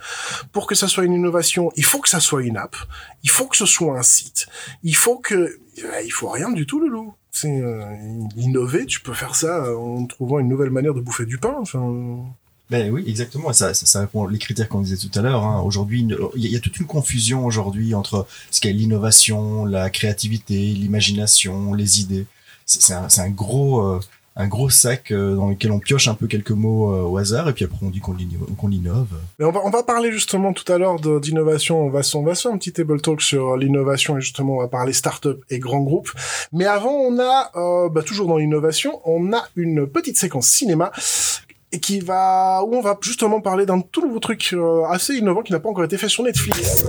Pour 0.52 0.68
que 0.68 0.76
ça 0.76 0.88
soit 0.88 1.04
une 1.04 1.14
innovation, 1.14 1.72
il 1.76 1.86
faut 1.86 2.00
que 2.00 2.10
ça 2.10 2.20
soit 2.20 2.44
une 2.44 2.58
app. 2.58 2.76
Il 3.24 3.30
faut 3.30 3.48
que 3.48 3.58
ce 3.58 3.66
soit 3.66 3.98
un 3.98 4.04
site. 4.04 4.48
Il 4.84 4.96
faut 4.96 5.18
que, 5.18 5.36
euh, 5.36 6.02
il 6.04 6.12
faut 6.12 6.30
rien 6.30 6.52
du 6.52 6.66
tout, 6.66 6.80
le 6.80 6.88
loup. 6.88 7.14
C'est 7.32 7.62
euh, 7.62 7.84
innover. 8.36 8.86
Tu 8.86 9.00
peux 9.02 9.14
faire 9.14 9.36
ça 9.36 9.76
en 9.76 10.06
trouvant 10.06 10.40
une 10.40 10.48
nouvelle 10.48 10.72
manière 10.72 10.94
de 10.94 11.02
bouffer 11.02 11.26
du 11.26 11.38
pain. 11.38 11.56
Enfin, 11.60 12.26
Ben 12.70 12.92
oui, 12.92 13.04
exactement. 13.08 13.54
Ça, 13.54 13.74
ça, 13.74 13.86
ça 13.86 14.00
répond 14.02 14.26
les 14.28 14.40
critères 14.40 14.68
qu'on 14.68 14.82
disait 14.82 14.98
tout 14.98 15.18
à 15.18 15.22
l'heure. 15.22 15.44
Hein. 15.44 15.62
Aujourd'hui, 15.62 16.06
il 16.36 16.46
y, 16.52 16.56
a- 16.56 16.60
toute 16.60 16.78
une 16.80 16.86
confusion 16.86 17.46
aujourd'hui 17.46 17.94
entre 17.96 18.28
ce 18.52 18.60
qu'est 18.60 18.74
l'innovation, 18.74 19.64
la 19.66 19.90
créativité, 19.90 20.54
l'imagination, 20.54 21.74
les 21.74 22.02
idées. 22.02 22.26
C'est 22.66 22.94
un, 22.94 23.08
un 23.20 23.30
gros, 23.30 23.80
euh, 23.80 24.00
un 24.36 24.48
gros 24.50 24.70
sac 24.70 25.12
euh, 25.12 25.36
dans 25.38 25.48
lequel 25.50 25.72
on 25.72 25.80
pioche 25.80 26.10
un 26.10 26.14
peu 26.14 26.28
quelques 26.28 26.52
mots 26.52 26.94
euh, 26.94 27.04
au 27.04 27.16
hasard 27.18 27.48
et 27.48 27.54
puis 27.54 27.64
après 27.64 27.78
on 27.82 27.90
dit 27.90 28.02
qu'on 28.02 28.14
qu'on 28.58 28.68
l'innove. 28.68 29.08
Mais 29.40 29.46
on 29.46 29.52
va, 29.52 29.62
on 29.64 29.70
va 29.70 29.84
parler 29.84 30.12
justement 30.12 30.52
tout 30.52 30.70
à 30.70 30.78
l'heure 30.78 31.00
d'innovation. 31.22 31.80
On 31.80 31.90
va, 31.90 32.02
on 32.16 32.24
va 32.24 32.36
se 32.36 32.42
faire 32.42 32.52
un 32.52 32.58
petit 32.58 32.74
table 32.74 33.00
talk 33.00 33.22
sur 33.22 33.56
l'innovation 33.56 34.18
et 34.18 34.22
justement 34.22 34.58
on 34.58 34.60
va 34.60 34.68
parler 34.68 34.92
start-up 34.92 35.42
et 35.50 35.60
grands 35.60 35.80
groupes. 35.80 36.12
Mais 36.52 36.66
avant, 36.66 36.92
on 36.92 37.18
a, 37.18 37.50
bah, 37.90 38.04
toujours 38.04 38.28
dans 38.28 38.36
l'innovation, 38.38 39.00
on 39.06 39.32
a 39.32 39.48
une 39.56 39.88
petite 39.88 40.18
séquence 40.18 40.48
cinéma 40.50 40.92
et 41.72 41.80
qui 41.80 42.00
va, 42.00 42.62
où 42.66 42.76
on 42.76 42.82
va 42.82 42.98
justement 43.02 43.42
parler 43.42 43.66
d'un 43.66 43.82
tout 43.82 44.06
nouveau 44.06 44.20
truc 44.20 44.52
euh, 44.54 44.86
assez 44.86 45.16
innovant 45.16 45.42
qui 45.42 45.52
n'a 45.52 45.60
pas 45.60 45.70
encore 45.70 45.84
été 45.84 45.98
fait 45.98 46.08
sur 46.10 46.24
Netflix. 46.24 46.84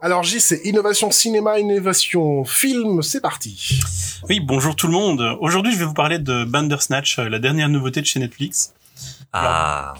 Alors 0.00 0.24
J, 0.24 0.40
c'est 0.40 0.60
innovation 0.64 1.10
cinéma, 1.12 1.60
innovation 1.60 2.44
film, 2.44 3.02
c'est 3.02 3.20
parti. 3.20 3.80
Oui, 4.28 4.40
bonjour 4.40 4.74
tout 4.74 4.88
le 4.88 4.92
monde. 4.92 5.36
Aujourd'hui, 5.40 5.72
je 5.72 5.78
vais 5.78 5.84
vous 5.84 5.94
parler 5.94 6.18
de 6.18 6.44
Bandersnatch, 6.44 7.18
euh, 7.20 7.28
la 7.28 7.38
dernière 7.38 7.68
nouveauté 7.68 8.00
de 8.00 8.06
chez 8.06 8.18
Netflix. 8.18 8.74
Ah, 9.32 9.94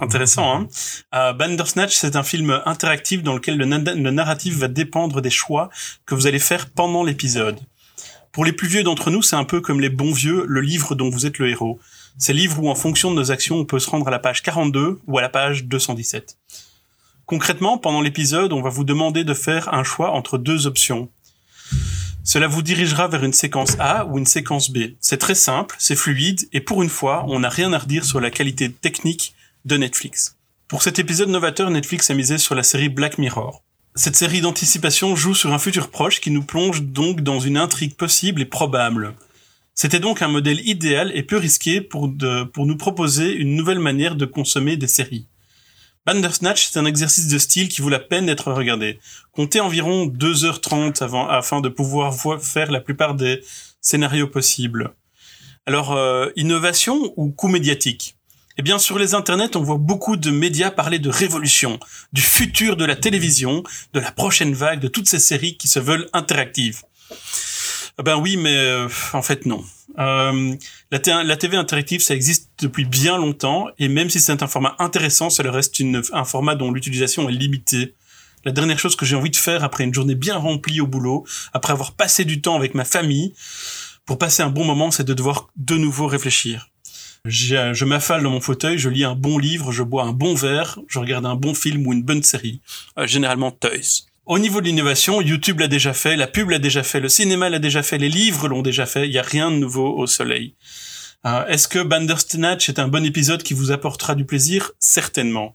Intéressant, 0.00 0.54
hein 0.54 0.68
euh, 1.14 1.32
Bandersnatch, 1.32 1.94
c'est 1.94 2.14
un 2.14 2.22
film 2.22 2.60
interactif 2.64 3.22
dans 3.22 3.34
lequel 3.34 3.56
le, 3.56 3.64
na- 3.64 3.92
le 3.94 4.10
narratif 4.10 4.56
va 4.56 4.68
dépendre 4.68 5.20
des 5.20 5.30
choix 5.30 5.68
que 6.06 6.14
vous 6.14 6.26
allez 6.28 6.38
faire 6.38 6.70
pendant 6.70 7.02
l'épisode. 7.02 7.58
Pour 8.32 8.44
les 8.44 8.52
plus 8.52 8.68
vieux 8.68 8.84
d'entre 8.84 9.10
nous, 9.10 9.22
c'est 9.22 9.36
un 9.36 9.44
peu 9.44 9.60
comme 9.60 9.80
les 9.80 9.88
bons 9.88 10.12
vieux, 10.12 10.44
le 10.46 10.60
livre 10.60 10.94
dont 10.94 11.10
vous 11.10 11.26
êtes 11.26 11.38
le 11.38 11.48
héros. 11.48 11.80
C'est 12.16 12.32
le 12.32 12.38
livre 12.38 12.62
où, 12.62 12.70
en 12.70 12.76
fonction 12.76 13.10
de 13.10 13.16
nos 13.16 13.32
actions, 13.32 13.56
on 13.56 13.64
peut 13.64 13.80
se 13.80 13.90
rendre 13.90 14.06
à 14.06 14.10
la 14.10 14.20
page 14.20 14.42
42 14.42 15.00
ou 15.06 15.18
à 15.18 15.22
la 15.22 15.28
page 15.28 15.64
217. 15.64 16.38
Concrètement, 17.26 17.76
pendant 17.78 18.00
l'épisode, 18.00 18.52
on 18.52 18.62
va 18.62 18.70
vous 18.70 18.84
demander 18.84 19.24
de 19.24 19.34
faire 19.34 19.74
un 19.74 19.82
choix 19.82 20.12
entre 20.12 20.38
deux 20.38 20.66
options. 20.68 21.08
Cela 22.22 22.46
vous 22.46 22.62
dirigera 22.62 23.08
vers 23.08 23.24
une 23.24 23.32
séquence 23.32 23.76
A 23.80 24.06
ou 24.06 24.18
une 24.18 24.26
séquence 24.26 24.70
B. 24.70 24.78
C'est 25.00 25.18
très 25.18 25.34
simple, 25.34 25.74
c'est 25.78 25.96
fluide, 25.96 26.48
et 26.52 26.60
pour 26.60 26.82
une 26.82 26.88
fois, 26.88 27.24
on 27.26 27.40
n'a 27.40 27.48
rien 27.48 27.72
à 27.72 27.78
redire 27.78 28.04
sur 28.04 28.20
la 28.20 28.30
qualité 28.30 28.70
technique 28.70 29.34
de 29.64 29.76
Netflix. 29.76 30.36
Pour 30.68 30.82
cet 30.84 31.00
épisode 31.00 31.30
novateur, 31.30 31.70
Netflix 31.70 32.10
a 32.10 32.14
misé 32.14 32.38
sur 32.38 32.54
la 32.54 32.62
série 32.62 32.88
Black 32.88 33.18
Mirror. 33.18 33.64
Cette 33.94 34.16
série 34.16 34.40
d'anticipation 34.40 35.16
joue 35.16 35.34
sur 35.34 35.52
un 35.52 35.58
futur 35.58 35.90
proche 35.90 36.20
qui 36.20 36.30
nous 36.30 36.44
plonge 36.44 36.82
donc 36.82 37.22
dans 37.22 37.40
une 37.40 37.56
intrigue 37.56 37.94
possible 37.94 38.40
et 38.42 38.46
probable. 38.46 39.14
C'était 39.74 40.00
donc 40.00 40.22
un 40.22 40.28
modèle 40.28 40.66
idéal 40.66 41.10
et 41.14 41.22
peu 41.22 41.36
risqué 41.36 41.80
pour, 41.80 42.10
pour 42.52 42.66
nous 42.66 42.76
proposer 42.76 43.32
une 43.32 43.56
nouvelle 43.56 43.78
manière 43.78 44.14
de 44.14 44.26
consommer 44.26 44.76
des 44.76 44.86
séries. 44.86 45.26
Bandersnatch, 46.06 46.66
c'est 46.68 46.78
un 46.78 46.86
exercice 46.86 47.28
de 47.28 47.38
style 47.38 47.68
qui 47.68 47.82
vaut 47.82 47.88
la 47.88 47.98
peine 47.98 48.26
d'être 48.26 48.52
regardé. 48.52 48.98
Comptez 49.32 49.60
environ 49.60 50.06
2h30 50.06 51.02
avant, 51.02 51.28
afin 51.28 51.60
de 51.60 51.68
pouvoir 51.68 52.10
vo- 52.12 52.38
faire 52.38 52.70
la 52.70 52.80
plupart 52.80 53.14
des 53.14 53.40
scénarios 53.80 54.26
possibles. 54.28 54.94
Alors, 55.66 55.92
euh, 55.92 56.30
innovation 56.36 57.12
ou 57.16 57.30
coût 57.30 57.48
médiatique? 57.48 58.16
Eh 58.60 58.62
bien, 58.62 58.78
sur 58.78 58.98
les 58.98 59.14
internets, 59.14 59.56
on 59.56 59.62
voit 59.62 59.78
beaucoup 59.78 60.18
de 60.18 60.30
médias 60.30 60.70
parler 60.70 60.98
de 60.98 61.08
révolution, 61.08 61.80
du 62.12 62.20
futur 62.20 62.76
de 62.76 62.84
la 62.84 62.94
télévision, 62.94 63.64
de 63.94 64.00
la 64.00 64.12
prochaine 64.12 64.52
vague, 64.52 64.80
de 64.80 64.88
toutes 64.88 65.08
ces 65.08 65.18
séries 65.18 65.56
qui 65.56 65.66
se 65.66 65.78
veulent 65.78 66.10
interactives. 66.12 66.82
Eh 67.98 68.02
ben 68.02 68.16
oui, 68.16 68.36
mais 68.36 68.54
euh, 68.54 68.86
en 69.14 69.22
fait 69.22 69.46
non. 69.46 69.64
Euh, 69.98 70.54
la, 70.90 71.36
TV 71.38 71.56
interactive, 71.56 72.02
ça 72.02 72.14
existe 72.14 72.50
depuis 72.60 72.84
bien 72.84 73.16
longtemps, 73.16 73.68
et 73.78 73.88
même 73.88 74.10
si 74.10 74.20
c'est 74.20 74.42
un 74.42 74.46
format 74.46 74.76
intéressant, 74.78 75.30
ça 75.30 75.42
reste 75.50 75.78
une, 75.78 76.02
un 76.12 76.24
format 76.26 76.54
dont 76.54 76.70
l'utilisation 76.70 77.30
est 77.30 77.32
limitée. 77.32 77.94
La 78.44 78.52
dernière 78.52 78.78
chose 78.78 78.94
que 78.94 79.06
j'ai 79.06 79.16
envie 79.16 79.30
de 79.30 79.36
faire 79.36 79.64
après 79.64 79.84
une 79.84 79.94
journée 79.94 80.16
bien 80.16 80.36
remplie 80.36 80.82
au 80.82 80.86
boulot, 80.86 81.24
après 81.54 81.72
avoir 81.72 81.92
passé 81.92 82.26
du 82.26 82.42
temps 82.42 82.56
avec 82.56 82.74
ma 82.74 82.84
famille, 82.84 83.32
pour 84.04 84.18
passer 84.18 84.42
un 84.42 84.50
bon 84.50 84.66
moment, 84.66 84.90
c'est 84.90 85.04
de 85.04 85.14
devoir 85.14 85.48
de 85.56 85.76
nouveau 85.78 86.08
réfléchir. 86.08 86.70
Je 87.24 87.84
m'affale 87.84 88.22
dans 88.22 88.30
mon 88.30 88.40
fauteuil, 88.40 88.78
je 88.78 88.88
lis 88.88 89.04
un 89.04 89.14
bon 89.14 89.38
livre, 89.38 89.72
je 89.72 89.82
bois 89.82 90.04
un 90.04 90.12
bon 90.12 90.34
verre, 90.34 90.78
je 90.88 90.98
regarde 90.98 91.26
un 91.26 91.34
bon 91.34 91.54
film 91.54 91.86
ou 91.86 91.92
une 91.92 92.02
bonne 92.02 92.22
série. 92.22 92.60
Euh, 92.98 93.06
généralement 93.06 93.50
Toys. 93.50 94.06
Au 94.26 94.38
niveau 94.38 94.60
de 94.60 94.66
l'innovation, 94.66 95.20
YouTube 95.20 95.60
l'a 95.60 95.68
déjà 95.68 95.92
fait, 95.92 96.16
la 96.16 96.26
pub 96.26 96.50
l'a 96.50 96.58
déjà 96.58 96.82
fait, 96.82 97.00
le 97.00 97.08
cinéma 97.08 97.50
l'a 97.50 97.58
déjà 97.58 97.82
fait, 97.82 97.98
les 97.98 98.08
livres 98.08 98.48
l'ont 98.48 98.62
déjà 98.62 98.86
fait, 98.86 99.06
il 99.06 99.10
n'y 99.10 99.18
a 99.18 99.22
rien 99.22 99.50
de 99.50 99.56
nouveau 99.56 99.96
au 99.96 100.06
soleil. 100.06 100.54
Euh, 101.26 101.46
Est-ce 101.46 101.68
que 101.68 101.82
Bandersnatch 101.82 102.68
est 102.68 102.78
un 102.78 102.88
bon 102.88 103.04
épisode 103.04 103.42
qui 103.42 103.54
vous 103.54 103.72
apportera 103.72 104.14
du 104.14 104.24
plaisir? 104.24 104.72
Certainement. 104.78 105.52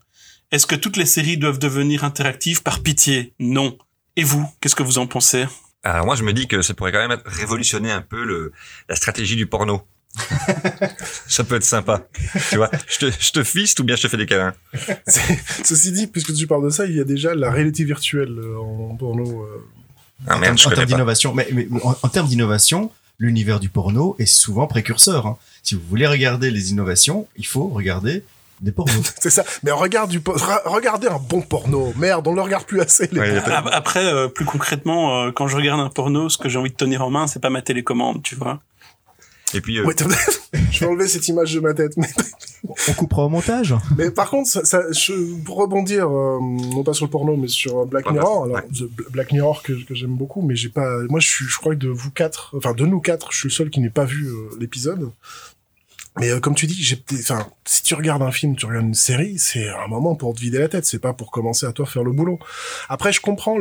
Est-ce 0.52 0.66
que 0.66 0.76
toutes 0.76 0.96
les 0.96 1.06
séries 1.06 1.38
doivent 1.38 1.58
devenir 1.58 2.04
interactives? 2.04 2.62
Par 2.62 2.82
pitié, 2.82 3.34
non. 3.40 3.76
Et 4.14 4.22
vous, 4.22 4.48
qu'est-ce 4.60 4.76
que 4.76 4.84
vous 4.84 4.98
en 4.98 5.06
pensez? 5.08 5.46
Alors 5.82 6.06
moi, 6.06 6.14
je 6.14 6.22
me 6.22 6.32
dis 6.32 6.46
que 6.46 6.62
ça 6.62 6.74
pourrait 6.74 6.92
quand 6.92 7.06
même 7.08 7.20
révolutionner 7.24 7.90
un 7.90 8.02
peu 8.02 8.52
la 8.88 8.94
stratégie 8.96 9.36
du 9.36 9.46
porno. 9.46 9.82
ça 11.28 11.44
peut 11.44 11.56
être 11.56 11.64
sympa. 11.64 12.06
Tu 12.50 12.56
vois, 12.56 12.70
je 12.88 12.98
te, 12.98 13.10
je 13.18 13.32
te 13.32 13.44
fiste 13.44 13.80
ou 13.80 13.84
bien 13.84 13.96
je 13.96 14.02
te 14.02 14.08
fais 14.08 14.16
des 14.16 14.26
câlins. 14.26 14.54
Ceci 15.64 15.92
dit, 15.92 16.06
puisque 16.06 16.34
tu 16.34 16.46
parles 16.46 16.64
de 16.64 16.70
ça, 16.70 16.86
il 16.86 16.96
y 16.96 17.00
a 17.00 17.04
déjà 17.04 17.34
la 17.34 17.50
réalité 17.50 17.84
virtuelle 17.84 18.38
euh, 18.38 18.58
en 18.58 18.94
porno. 18.96 19.42
Euh... 19.42 19.64
Ah, 20.26 20.38
merde, 20.38 20.58
en, 20.64 20.70
termes 20.70 20.86
d'innovation, 20.86 21.34
mais, 21.34 21.48
mais 21.52 21.68
en, 21.82 21.94
en 22.02 22.08
termes 22.08 22.28
d'innovation, 22.28 22.90
l'univers 23.18 23.60
du 23.60 23.68
porno 23.68 24.16
est 24.18 24.26
souvent 24.26 24.66
précurseur. 24.66 25.26
hein. 25.26 25.36
Si 25.62 25.74
vous 25.74 25.82
voulez 25.88 26.06
regarder 26.06 26.50
les 26.50 26.70
innovations, 26.70 27.26
il 27.36 27.46
faut 27.46 27.68
regarder 27.68 28.22
des 28.60 28.72
pornos. 28.72 29.12
C'est 29.20 29.30
ça. 29.30 29.44
Mais 29.62 29.70
regarde 29.70 30.10
du 30.10 30.20
regardez 30.64 31.08
un 31.08 31.18
bon 31.18 31.42
porno. 31.42 31.92
Merde, 31.96 32.26
on 32.26 32.34
le 32.34 32.40
regarde 32.40 32.64
plus 32.64 32.80
assez. 32.80 33.08
Les 33.12 33.20
Ouais, 33.20 33.42
Après, 33.72 34.04
euh, 34.04 34.28
plus 34.28 34.44
concrètement, 34.44 35.24
euh, 35.24 35.32
quand 35.32 35.48
je 35.48 35.56
regarde 35.56 35.80
un 35.80 35.88
porno, 35.88 36.28
ce 36.28 36.38
que 36.38 36.48
j'ai 36.48 36.58
envie 36.58 36.70
de 36.70 36.76
tenir 36.76 37.02
en 37.04 37.10
main, 37.10 37.26
c'est 37.26 37.40
pas 37.40 37.50
ma 37.50 37.62
télécommande, 37.62 38.22
tu 38.22 38.34
vois. 38.34 38.60
Et 39.54 39.60
puis, 39.60 39.78
euh, 39.78 39.84
Ouais, 39.84 39.94
t'as- 39.94 40.06
je 40.72 40.80
vais 40.80 40.86
enlever 40.86 41.06
cette 41.08 41.26
image 41.28 41.54
de 41.54 41.60
ma 41.60 41.72
tête. 41.74 41.96
Mais, 41.96 42.08
On 42.88 42.92
coupera 42.94 43.24
au 43.26 43.28
montage 43.28 43.74
mais 43.96 44.10
par 44.10 44.28
contre, 44.28 44.48
ça, 44.48 44.64
ça- 44.64 44.90
je, 44.92 45.12
pour 45.44 45.56
rebondir, 45.58 46.08
euh, 46.10 46.38
non 46.40 46.82
pas 46.82 46.92
sur 46.94 47.06
le 47.06 47.10
porno, 47.10 47.36
mais 47.36 47.46
sur 47.48 47.80
euh, 47.82 47.84
Black 47.84 48.10
Mirror. 48.10 48.46
ouais. 48.48 48.54
Alors, 48.56 48.68
The 48.70 49.10
Black 49.12 49.32
Mirror 49.32 49.62
que, 49.62 49.72
que 49.84 49.94
j'aime 49.94 50.16
beaucoup, 50.16 50.42
mais 50.42 50.56
j'ai 50.56 50.68
pas. 50.68 50.98
Moi, 51.08 51.20
je 51.20 51.28
suis, 51.28 51.44
je 51.46 51.56
crois 51.58 51.74
que 51.74 51.80
de 51.80 51.88
vous 51.88 52.10
quatre, 52.10 52.54
enfin 52.56 52.72
de 52.72 52.84
nous 52.86 53.00
quatre, 53.00 53.30
je 53.32 53.38
suis 53.38 53.48
le 53.48 53.52
seul 53.52 53.70
qui 53.70 53.80
n'ait 53.80 53.90
pas 53.90 54.04
vu 54.04 54.26
euh, 54.26 54.48
l'épisode. 54.58 55.10
Mais 56.18 56.30
euh, 56.30 56.40
comme 56.40 56.54
tu 56.54 56.66
dis, 56.66 56.82
j'ai, 56.82 57.02
enfin, 57.20 57.46
si 57.66 57.82
tu 57.82 57.94
regardes 57.94 58.22
un 58.22 58.30
film, 58.30 58.56
tu 58.56 58.64
regardes 58.66 58.86
une 58.86 58.94
série, 58.94 59.38
c'est 59.38 59.68
un 59.68 59.86
moment 59.86 60.14
pour 60.14 60.34
te 60.34 60.40
vider 60.40 60.58
la 60.58 60.68
tête. 60.68 60.86
C'est 60.86 60.98
pas 60.98 61.12
pour 61.12 61.30
commencer 61.30 61.66
à 61.66 61.72
toi 61.72 61.84
faire 61.86 62.04
le 62.04 62.12
boulot. 62.12 62.38
Après, 62.88 63.12
je 63.12 63.20
comprends 63.20 63.58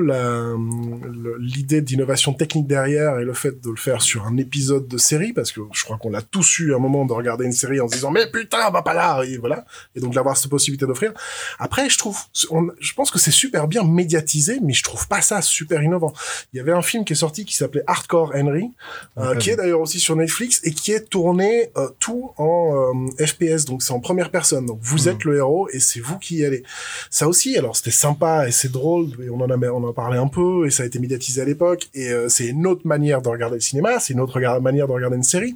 l'idée 1.40 1.82
d'innovation 1.82 2.34
technique 2.34 2.68
derrière 2.68 3.20
et 3.20 3.24
le 3.26 3.34
fait 3.34 3.62
de 3.62 3.70
le 3.70 3.76
faire 3.76 4.02
sur 4.02 4.26
un 4.26 4.38
épisode 4.38 4.88
de 4.88 4.98
série, 4.98 5.34
parce 5.34 5.52
que 5.52 5.62
je 5.74 5.84
crois 5.84 5.98
qu'on 5.98 6.10
l'a 6.12 6.22
tous 6.22 6.60
eu 6.60 6.74
un 6.74 6.80
moment 6.80 7.06
de 7.06 7.14
regarder 7.14 7.46
une 7.46 7.52
série 7.52 7.80
en 7.82 7.88
se 7.88 7.94
disant 7.96 8.12
mais 8.12 8.30
putain, 8.32 8.70
va 8.70 8.82
pas 8.82 8.94
là, 8.94 9.24
et 9.24 9.38
voilà, 9.38 9.66
et 9.96 10.00
donc 10.00 10.14
d'avoir 10.14 10.38
cette 10.38 10.50
possibilité 10.50 10.86
d'offrir. 10.86 11.14
Après, 11.60 11.90
je 11.90 11.98
trouve, 11.98 12.18
on- 12.52 12.70
je 12.80 12.94
pense 12.94 13.12
que 13.12 13.20
c'est 13.20 13.32
super 13.32 13.68
bien 13.68 13.84
médiatisé, 13.84 14.60
mais 14.62 14.74
je 14.74 14.84
trouve 14.84 15.08
pas 15.08 15.22
ça 15.22 15.42
super 15.42 15.82
innovant. 15.84 16.14
Il 16.54 16.58
y 16.58 16.60
avait 16.60 16.72
un 16.72 16.82
film 16.82 17.04
qui 17.06 17.14
est 17.14 17.18
sorti 17.18 17.46
qui 17.46 17.56
s'appelait 17.56 17.84
Hardcore 17.88 18.34
Henry, 18.36 18.72
euh, 19.18 19.34
Ok. 19.34 19.38
qui 19.40 19.50
est 19.52 19.56
d'ailleurs 19.56 19.82
aussi 19.82 20.00
sur 20.00 20.16
Netflix 20.16 20.62
et 20.64 20.72
qui 20.72 20.92
est 20.92 21.10
tourné 21.10 21.70
euh, 21.78 21.90
tout 22.00 22.32
en 22.38 22.45
euh, 22.48 23.26
FPS, 23.26 23.66
donc 23.66 23.84
c'est 23.84 23.94
en 23.94 24.00
première 24.00 24.32
personne. 24.32 24.66
Donc 24.66 24.80
vous 24.82 25.04
Mhm. 25.04 25.08
êtes 25.10 25.24
le 25.24 25.38
héros 25.38 25.68
et 25.72 25.80
c'est 25.80 26.00
vous 26.00 26.18
qui 26.20 26.38
y 26.38 26.46
allez. 26.46 26.64
Ça 27.10 27.28
aussi, 27.28 27.58
alors 27.58 27.76
c'était 27.76 27.92
sympa 27.92 28.48
et 28.48 28.52
c'est 28.52 28.72
drôle, 28.72 29.08
et 29.24 29.30
on 29.30 29.40
en 29.42 29.50
a 29.50 29.58
on 29.70 29.84
en 29.84 29.90
a 29.90 29.94
parlé 29.94 30.18
un 30.18 30.28
peu 30.28 30.66
et 30.68 30.72
ça 30.72 30.84
a 30.84 30.86
été 30.86 31.00
médiatisé 31.00 31.42
à 31.42 31.46
l'époque 31.46 31.88
et 31.94 32.10
euh, 32.10 32.30
c'est 32.30 32.48
une 32.48 32.68
autre 32.68 32.86
manière 32.86 33.22
de 33.22 33.30
regarder 33.30 33.56
le 33.56 33.62
cinéma, 33.62 34.00
c'est 34.00 34.14
une 34.14 34.20
autre 34.20 34.40
manière 34.60 34.88
de 34.88 34.94
regarder 34.94 35.18
une 35.18 35.24
série. 35.24 35.56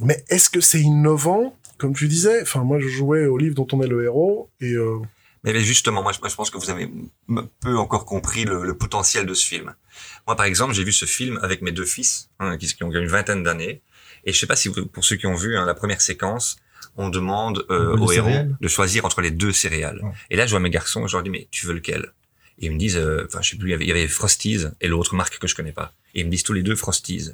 Mais 0.00 0.24
est-ce 0.28 0.48
que 0.50 0.60
c'est 0.60 0.80
innovant? 0.80 1.54
Comme 1.78 1.94
tu 1.94 2.08
disais, 2.08 2.42
enfin 2.42 2.62
moi 2.64 2.78
je 2.78 2.88
jouais 2.88 3.26
au 3.26 3.38
livre 3.38 3.54
dont 3.54 3.66
on 3.72 3.82
est 3.82 3.86
le 3.86 4.04
héros 4.04 4.50
et 4.60 4.72
euh, 4.72 4.98
Mais 5.44 5.58
justement, 5.60 6.02
moi 6.02 6.12
je, 6.12 6.18
pense 6.34 6.50
que 6.50 6.58
vous 6.58 6.70
avez 6.70 6.90
peu 7.60 7.76
encore 7.78 8.04
compris 8.04 8.44
le, 8.44 8.64
le 8.64 8.74
potentiel 8.76 9.24
de 9.26 9.34
ce 9.34 9.46
film. 9.46 9.74
Moi, 10.26 10.36
par 10.36 10.44
exemple, 10.46 10.74
j'ai 10.74 10.84
vu 10.84 10.92
ce 10.92 11.06
film 11.06 11.38
avec 11.42 11.62
mes 11.62 11.72
deux 11.72 11.84
fils, 11.86 12.28
hein, 12.38 12.58
qui, 12.58 12.66
qui 12.66 12.84
ont 12.84 12.90
une 12.90 13.06
vingtaine 13.06 13.42
d'années, 13.42 13.80
et 14.24 14.32
je 14.32 14.38
sais 14.38 14.46
pas 14.46 14.56
si 14.56 14.68
vous, 14.68 14.86
pour 14.86 15.04
ceux 15.04 15.16
qui 15.16 15.26
ont 15.26 15.34
vu 15.34 15.56
hein, 15.56 15.64
la 15.64 15.74
première 15.74 16.00
séquence, 16.00 16.56
on 16.96 17.08
demande 17.08 17.64
euh, 17.70 17.96
aux 17.96 18.12
héros 18.12 18.46
de 18.60 18.68
choisir 18.68 19.04
entre 19.04 19.20
les 19.20 19.30
deux 19.30 19.52
céréales. 19.52 20.00
Ouais. 20.02 20.12
Et 20.30 20.36
là, 20.36 20.46
je 20.46 20.50
vois 20.50 20.60
mes 20.60 20.70
garçons, 20.70 21.06
je 21.06 21.16
leur 21.16 21.22
dis 21.22 21.30
mais 21.30 21.48
tu 21.50 21.66
veux 21.66 21.74
lequel? 21.74 22.12
Et 22.58 22.66
ils 22.66 22.72
me 22.72 22.78
disent, 22.78 22.98
euh, 22.98 23.26
enfin 23.26 23.40
je 23.42 23.50
sais 23.50 23.56
plus, 23.56 23.72
il 23.72 23.86
y 23.86 23.90
avait, 23.90 24.08
Frosties 24.08 24.66
et 24.80 24.88
l'autre 24.88 25.14
marque 25.14 25.38
que 25.38 25.46
je 25.46 25.54
connais 25.54 25.72
pas. 25.72 25.92
Et 26.14 26.20
ils 26.20 26.26
me 26.26 26.30
disent 26.30 26.42
tous 26.42 26.52
les 26.52 26.62
deux 26.62 26.76
Frosties. 26.76 27.30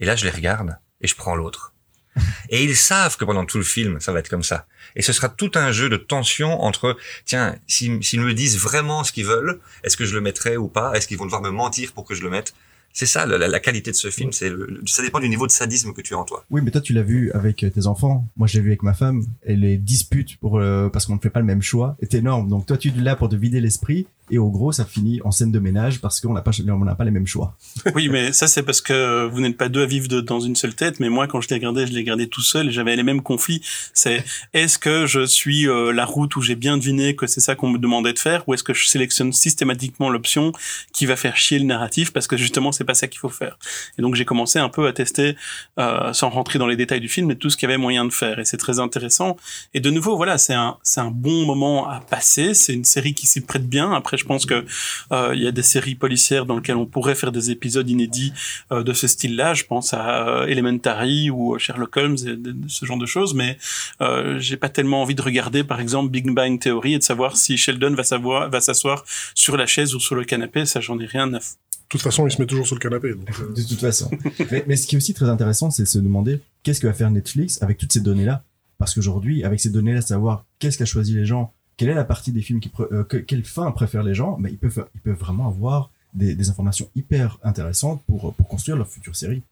Et 0.00 0.04
là, 0.04 0.14
je 0.14 0.24
les 0.24 0.30
regarde 0.30 0.76
et 1.00 1.08
je 1.08 1.16
prends 1.16 1.34
l'autre. 1.34 1.74
Et 2.50 2.64
ils 2.64 2.76
savent 2.76 3.16
que 3.16 3.24
pendant 3.24 3.44
tout 3.44 3.58
le 3.58 3.64
film, 3.64 4.00
ça 4.00 4.12
va 4.12 4.18
être 4.18 4.28
comme 4.28 4.42
ça. 4.42 4.66
Et 4.96 5.02
ce 5.02 5.12
sera 5.12 5.28
tout 5.28 5.52
un 5.54 5.70
jeu 5.70 5.88
de 5.88 5.96
tension 5.96 6.62
entre, 6.62 6.96
tiens, 7.24 7.56
s'ils 7.68 8.02
s'ils 8.02 8.20
me 8.20 8.34
disent 8.34 8.58
vraiment 8.58 9.04
ce 9.04 9.12
qu'ils 9.12 9.26
veulent, 9.26 9.60
est-ce 9.84 9.96
que 9.96 10.04
je 10.04 10.14
le 10.14 10.20
mettrai 10.20 10.56
ou 10.56 10.66
pas? 10.66 10.92
Est-ce 10.94 11.06
qu'ils 11.06 11.18
vont 11.18 11.26
devoir 11.26 11.42
me 11.42 11.50
mentir 11.50 11.92
pour 11.92 12.04
que 12.04 12.14
je 12.14 12.22
le 12.22 12.30
mette? 12.30 12.54
C'est 12.92 13.06
ça, 13.06 13.26
la, 13.26 13.38
la- 13.46 13.60
qualité 13.60 13.90
de 13.92 13.96
ce 13.96 14.10
film. 14.10 14.32
C'est 14.32 14.50
ça 14.86 15.02
dépend 15.02 15.20
du 15.20 15.28
niveau 15.28 15.46
de 15.46 15.52
sadisme 15.52 15.92
que 15.92 16.00
tu 16.00 16.14
as 16.14 16.18
en 16.18 16.24
toi. 16.24 16.44
Oui, 16.50 16.60
mais 16.64 16.70
toi, 16.72 16.80
tu 16.80 16.92
l'as 16.92 17.02
vu 17.02 17.30
avec 17.32 17.62
euh, 17.62 17.70
tes 17.70 17.86
enfants. 17.86 18.26
Moi, 18.36 18.48
je 18.48 18.54
l'ai 18.58 18.60
vu 18.62 18.68
avec 18.70 18.82
ma 18.82 18.94
femme. 18.94 19.24
Et 19.44 19.54
les 19.56 19.76
disputes 19.76 20.36
pour 20.38 20.58
euh, 20.58 20.88
parce 20.88 21.06
qu'on 21.06 21.14
ne 21.14 21.20
fait 21.20 21.30
pas 21.30 21.40
le 21.40 21.46
même 21.46 21.62
choix 21.62 21.96
est 22.00 22.14
énorme. 22.14 22.48
Donc, 22.48 22.66
toi, 22.66 22.76
tu 22.76 22.88
es 22.88 22.92
là 22.92 23.14
pour 23.14 23.28
te 23.28 23.36
vider 23.36 23.60
l'esprit. 23.60 24.06
Et 24.30 24.38
au 24.38 24.50
gros, 24.50 24.72
ça 24.72 24.84
finit 24.84 25.20
en 25.24 25.30
scène 25.30 25.50
de 25.50 25.58
ménage 25.58 26.00
parce 26.00 26.20
qu'on 26.20 26.32
n'a 26.32 26.42
pas, 26.42 26.50
on 26.68 26.84
n'a 26.84 26.94
pas 26.94 27.04
les 27.04 27.10
mêmes 27.10 27.26
choix. 27.26 27.56
Oui, 27.94 28.08
mais 28.08 28.32
ça, 28.32 28.46
c'est 28.46 28.62
parce 28.62 28.80
que 28.80 29.26
vous 29.26 29.40
n'êtes 29.40 29.56
pas 29.56 29.68
deux 29.68 29.82
à 29.82 29.86
vivre 29.86 30.08
dans 30.20 30.40
une 30.40 30.54
seule 30.54 30.74
tête. 30.74 31.00
Mais 31.00 31.08
moi, 31.08 31.26
quand 31.26 31.40
je 31.40 31.48
l'ai 31.48 31.56
regardé, 31.56 31.86
je 31.86 31.92
l'ai 31.92 32.00
regardé 32.00 32.28
tout 32.28 32.42
seul 32.42 32.68
et 32.68 32.70
j'avais 32.70 32.94
les 32.94 33.02
mêmes 33.02 33.22
conflits. 33.22 33.62
C'est 33.94 34.24
est-ce 34.52 34.78
que 34.78 35.06
je 35.06 35.24
suis 35.24 35.68
euh, 35.68 35.92
la 35.92 36.04
route 36.04 36.36
où 36.36 36.42
j'ai 36.42 36.54
bien 36.54 36.76
deviné 36.76 37.16
que 37.16 37.26
c'est 37.26 37.40
ça 37.40 37.54
qu'on 37.54 37.70
me 37.70 37.78
demandait 37.78 38.12
de 38.12 38.18
faire 38.18 38.46
ou 38.46 38.54
est-ce 38.54 38.62
que 38.62 38.74
je 38.74 38.86
sélectionne 38.86 39.32
systématiquement 39.32 40.10
l'option 40.10 40.52
qui 40.92 41.06
va 41.06 41.16
faire 41.16 41.36
chier 41.36 41.58
le 41.58 41.64
narratif 41.64 42.12
parce 42.12 42.26
que 42.26 42.36
justement, 42.36 42.72
c'est 42.72 42.84
pas 42.84 42.94
ça 42.94 43.08
qu'il 43.08 43.18
faut 43.18 43.28
faire? 43.28 43.58
Et 43.98 44.02
donc, 44.02 44.14
j'ai 44.14 44.24
commencé 44.24 44.58
un 44.58 44.68
peu 44.68 44.86
à 44.86 44.92
tester, 44.92 45.36
euh, 45.78 46.12
sans 46.12 46.28
rentrer 46.28 46.58
dans 46.58 46.66
les 46.66 46.76
détails 46.76 47.00
du 47.00 47.08
film, 47.08 47.28
mais 47.28 47.36
tout 47.36 47.50
ce 47.50 47.56
qu'il 47.56 47.68
y 47.68 47.72
avait 47.72 47.80
moyen 47.80 48.04
de 48.04 48.12
faire. 48.12 48.38
Et 48.38 48.44
c'est 48.44 48.58
très 48.58 48.78
intéressant. 48.78 49.36
Et 49.74 49.80
de 49.80 49.90
nouveau, 49.90 50.16
voilà, 50.16 50.38
c'est 50.38 50.54
un, 50.54 50.76
c'est 50.82 51.00
un 51.00 51.10
bon 51.10 51.46
moment 51.46 51.88
à 51.88 52.00
passer. 52.00 52.54
C'est 52.54 52.74
une 52.74 52.84
série 52.84 53.14
qui 53.14 53.26
s'y 53.26 53.40
prête 53.40 53.66
bien. 53.66 53.92
Après, 53.92 54.17
je 54.18 54.24
pense 54.24 54.46
que 54.46 54.64
euh, 55.12 55.32
il 55.34 55.42
y 55.42 55.46
a 55.46 55.52
des 55.52 55.62
séries 55.62 55.94
policières 55.94 56.46
dans 56.46 56.56
lesquelles 56.56 56.76
on 56.76 56.86
pourrait 56.86 57.14
faire 57.14 57.32
des 57.32 57.50
épisodes 57.50 57.88
inédits 57.88 58.32
euh, 58.72 58.82
de 58.82 58.92
ce 58.92 59.06
style-là. 59.06 59.54
Je 59.54 59.64
pense 59.64 59.94
à 59.94 60.28
euh, 60.28 60.46
Elementary 60.46 61.30
ou 61.30 61.58
Sherlock 61.58 61.96
Holmes 61.96 62.16
et 62.16 62.68
ce 62.68 62.84
genre 62.84 62.98
de 62.98 63.06
choses. 63.06 63.34
Mais 63.34 63.58
euh, 64.00 64.38
j'ai 64.38 64.56
pas 64.56 64.68
tellement 64.68 65.02
envie 65.02 65.14
de 65.14 65.22
regarder, 65.22 65.64
par 65.64 65.80
exemple, 65.80 66.10
Big 66.10 66.28
Bang 66.30 66.58
Theory 66.60 66.94
et 66.94 66.98
de 66.98 67.04
savoir 67.04 67.36
si 67.36 67.56
Sheldon 67.56 67.94
va 67.94 68.04
savoir 68.04 68.50
va 68.50 68.60
s'asseoir 68.60 69.04
sur 69.34 69.56
la 69.56 69.66
chaise 69.66 69.94
ou 69.94 70.00
sur 70.00 70.14
le 70.14 70.24
canapé. 70.24 70.66
Ça, 70.66 70.80
j'en 70.80 70.98
ai 70.98 71.06
rien 71.06 71.32
à. 71.34 71.38
de 71.38 71.44
toute 71.88 72.02
façon 72.02 72.26
il 72.26 72.30
se 72.30 72.40
met 72.40 72.46
toujours 72.46 72.66
sur 72.66 72.76
le 72.76 72.80
canapé. 72.80 73.14
Donc, 73.14 73.54
De 73.54 73.62
toute 73.62 73.80
façon. 73.80 74.10
mais, 74.50 74.64
mais 74.66 74.76
ce 74.76 74.86
qui 74.86 74.94
est 74.94 74.98
aussi 74.98 75.14
très 75.14 75.28
intéressant, 75.28 75.70
c'est 75.70 75.84
de 75.84 75.88
se 75.88 75.98
demander 75.98 76.40
qu'est-ce 76.62 76.80
que 76.80 76.86
va 76.86 76.92
faire 76.92 77.10
Netflix 77.10 77.62
avec 77.62 77.78
toutes 77.78 77.92
ces 77.92 78.00
données-là? 78.00 78.42
Parce 78.78 78.94
qu'aujourd'hui, 78.94 79.42
avec 79.42 79.58
ces 79.58 79.70
données-là, 79.70 80.02
savoir 80.02 80.44
qu'est-ce 80.60 80.78
qu'a 80.78 80.84
choisi 80.84 81.12
les 81.14 81.26
gens, 81.26 81.52
quelle 81.78 81.88
est 81.88 81.94
la 81.94 82.04
partie 82.04 82.32
des 82.32 82.42
films 82.42 82.60
qui, 82.60 82.70
euh, 82.80 83.04
que- 83.04 83.16
quelle 83.16 83.44
fin 83.44 83.70
préfèrent 83.70 84.02
les 84.02 84.14
gens, 84.14 84.36
mais 84.38 84.50
ils 84.50 84.58
peuvent, 84.58 84.84
ils 84.94 85.00
peuvent 85.00 85.16
vraiment 85.18 85.48
avoir 85.48 85.90
des, 86.14 86.34
des 86.34 86.50
informations 86.50 86.88
hyper 86.96 87.38
intéressantes 87.42 88.02
pour, 88.06 88.34
pour 88.34 88.48
construire 88.48 88.76
leur 88.76 88.88
future 88.88 89.14
série. 89.14 89.42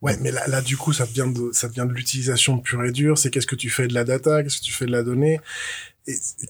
Ouais, 0.00 0.16
mais 0.20 0.30
là, 0.30 0.46
là, 0.46 0.62
du 0.62 0.76
coup, 0.76 0.92
ça 0.92 1.06
devient 1.06 1.30
de, 1.34 1.50
ça 1.52 1.68
devient 1.68 1.86
de 1.88 1.92
l'utilisation 1.92 2.58
pure 2.58 2.84
et 2.84 2.92
dure. 2.92 3.18
C'est 3.18 3.30
qu'est-ce 3.30 3.46
que 3.46 3.56
tu 3.56 3.68
fais 3.68 3.86
de 3.88 3.94
la 3.94 4.04
data, 4.04 4.42
qu'est-ce 4.42 4.58
que 4.58 4.64
tu 4.64 4.72
fais 4.72 4.86
de 4.86 4.92
la 4.92 5.02
donnée? 5.02 5.40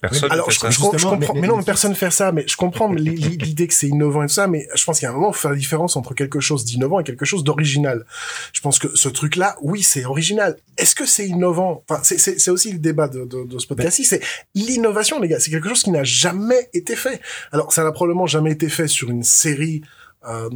Personne 0.01 0.33
alors, 0.33 0.51
je, 0.51 0.59
ça. 0.59 0.69
je, 0.71 0.79
comprends, 0.81 1.17
mais- 1.17 1.29
mais, 1.35 1.47
non, 1.47 1.57
mais- 1.59 1.63
personne 1.65 1.95
fait 1.95 2.11
ça. 2.11 2.33
Mais 2.33 2.45
je 2.49 2.57
comprends 2.57 2.93
l'i- 2.93 3.15
l'i- 3.15 3.37
l'idée 3.37 3.69
que 3.69 3.75
c'est 3.75 3.87
innovant 3.89 4.23
et 4.25 4.27
tout 4.27 4.33
ça. 4.33 4.49
Mais 4.49 4.67
je 4.75 4.85
pense 4.85 4.99
qu'il 4.99 5.07
y 5.07 5.09
a 5.09 5.11
un 5.11 5.15
moment, 5.15 5.31
il 5.31 5.35
faut 5.35 5.41
faire 5.43 5.53
la 5.53 5.57
différence 5.57 5.97
entre 5.97 6.13
quelque 6.15 6.41
chose 6.41 6.65
d'innovant 6.65 6.99
et 7.01 7.05
quelque 7.05 7.25
chose 7.25 7.45
d'original. 7.45 8.05
Je 8.53 8.61
pense 8.61 8.79
que 8.81 8.89
ce 8.97 9.09
truc-là, 9.09 9.57
oui, 9.63 9.83
c'est 9.83 10.05
original. 10.05 10.57
Est-ce 10.77 10.95
que 10.97 11.07
c'est 11.07 11.27
innovant? 11.29 11.85
Enfin, 11.89 12.01
c'est- 12.03 12.19
c'est 12.19 12.39
c'est 12.41 12.51
aussi 12.51 12.73
le 12.73 12.79
débat 12.79 13.07
de, 13.09 13.25
de, 13.25 13.45
de 13.45 13.59
ce 13.59 13.67
podcast-ci. 13.69 14.05
C'est 14.05 14.21
l'innovation, 14.55 15.21
les 15.21 15.29
gars. 15.29 15.39
C'est 15.39 15.51
quelque 15.51 15.69
chose 15.69 15.83
qui 15.85 15.91
n'a 15.91 16.05
jamais 16.05 16.69
été 16.73 16.97
fait. 16.97 17.21
Alors, 17.53 17.73
ça 17.73 17.85
n'a 17.85 17.93
probablement 17.93 18.27
jamais 18.27 18.51
été 18.53 18.69
fait 18.69 18.89
sur 18.89 19.11
une 19.11 19.23
série 19.23 19.83
euh, 20.27 20.49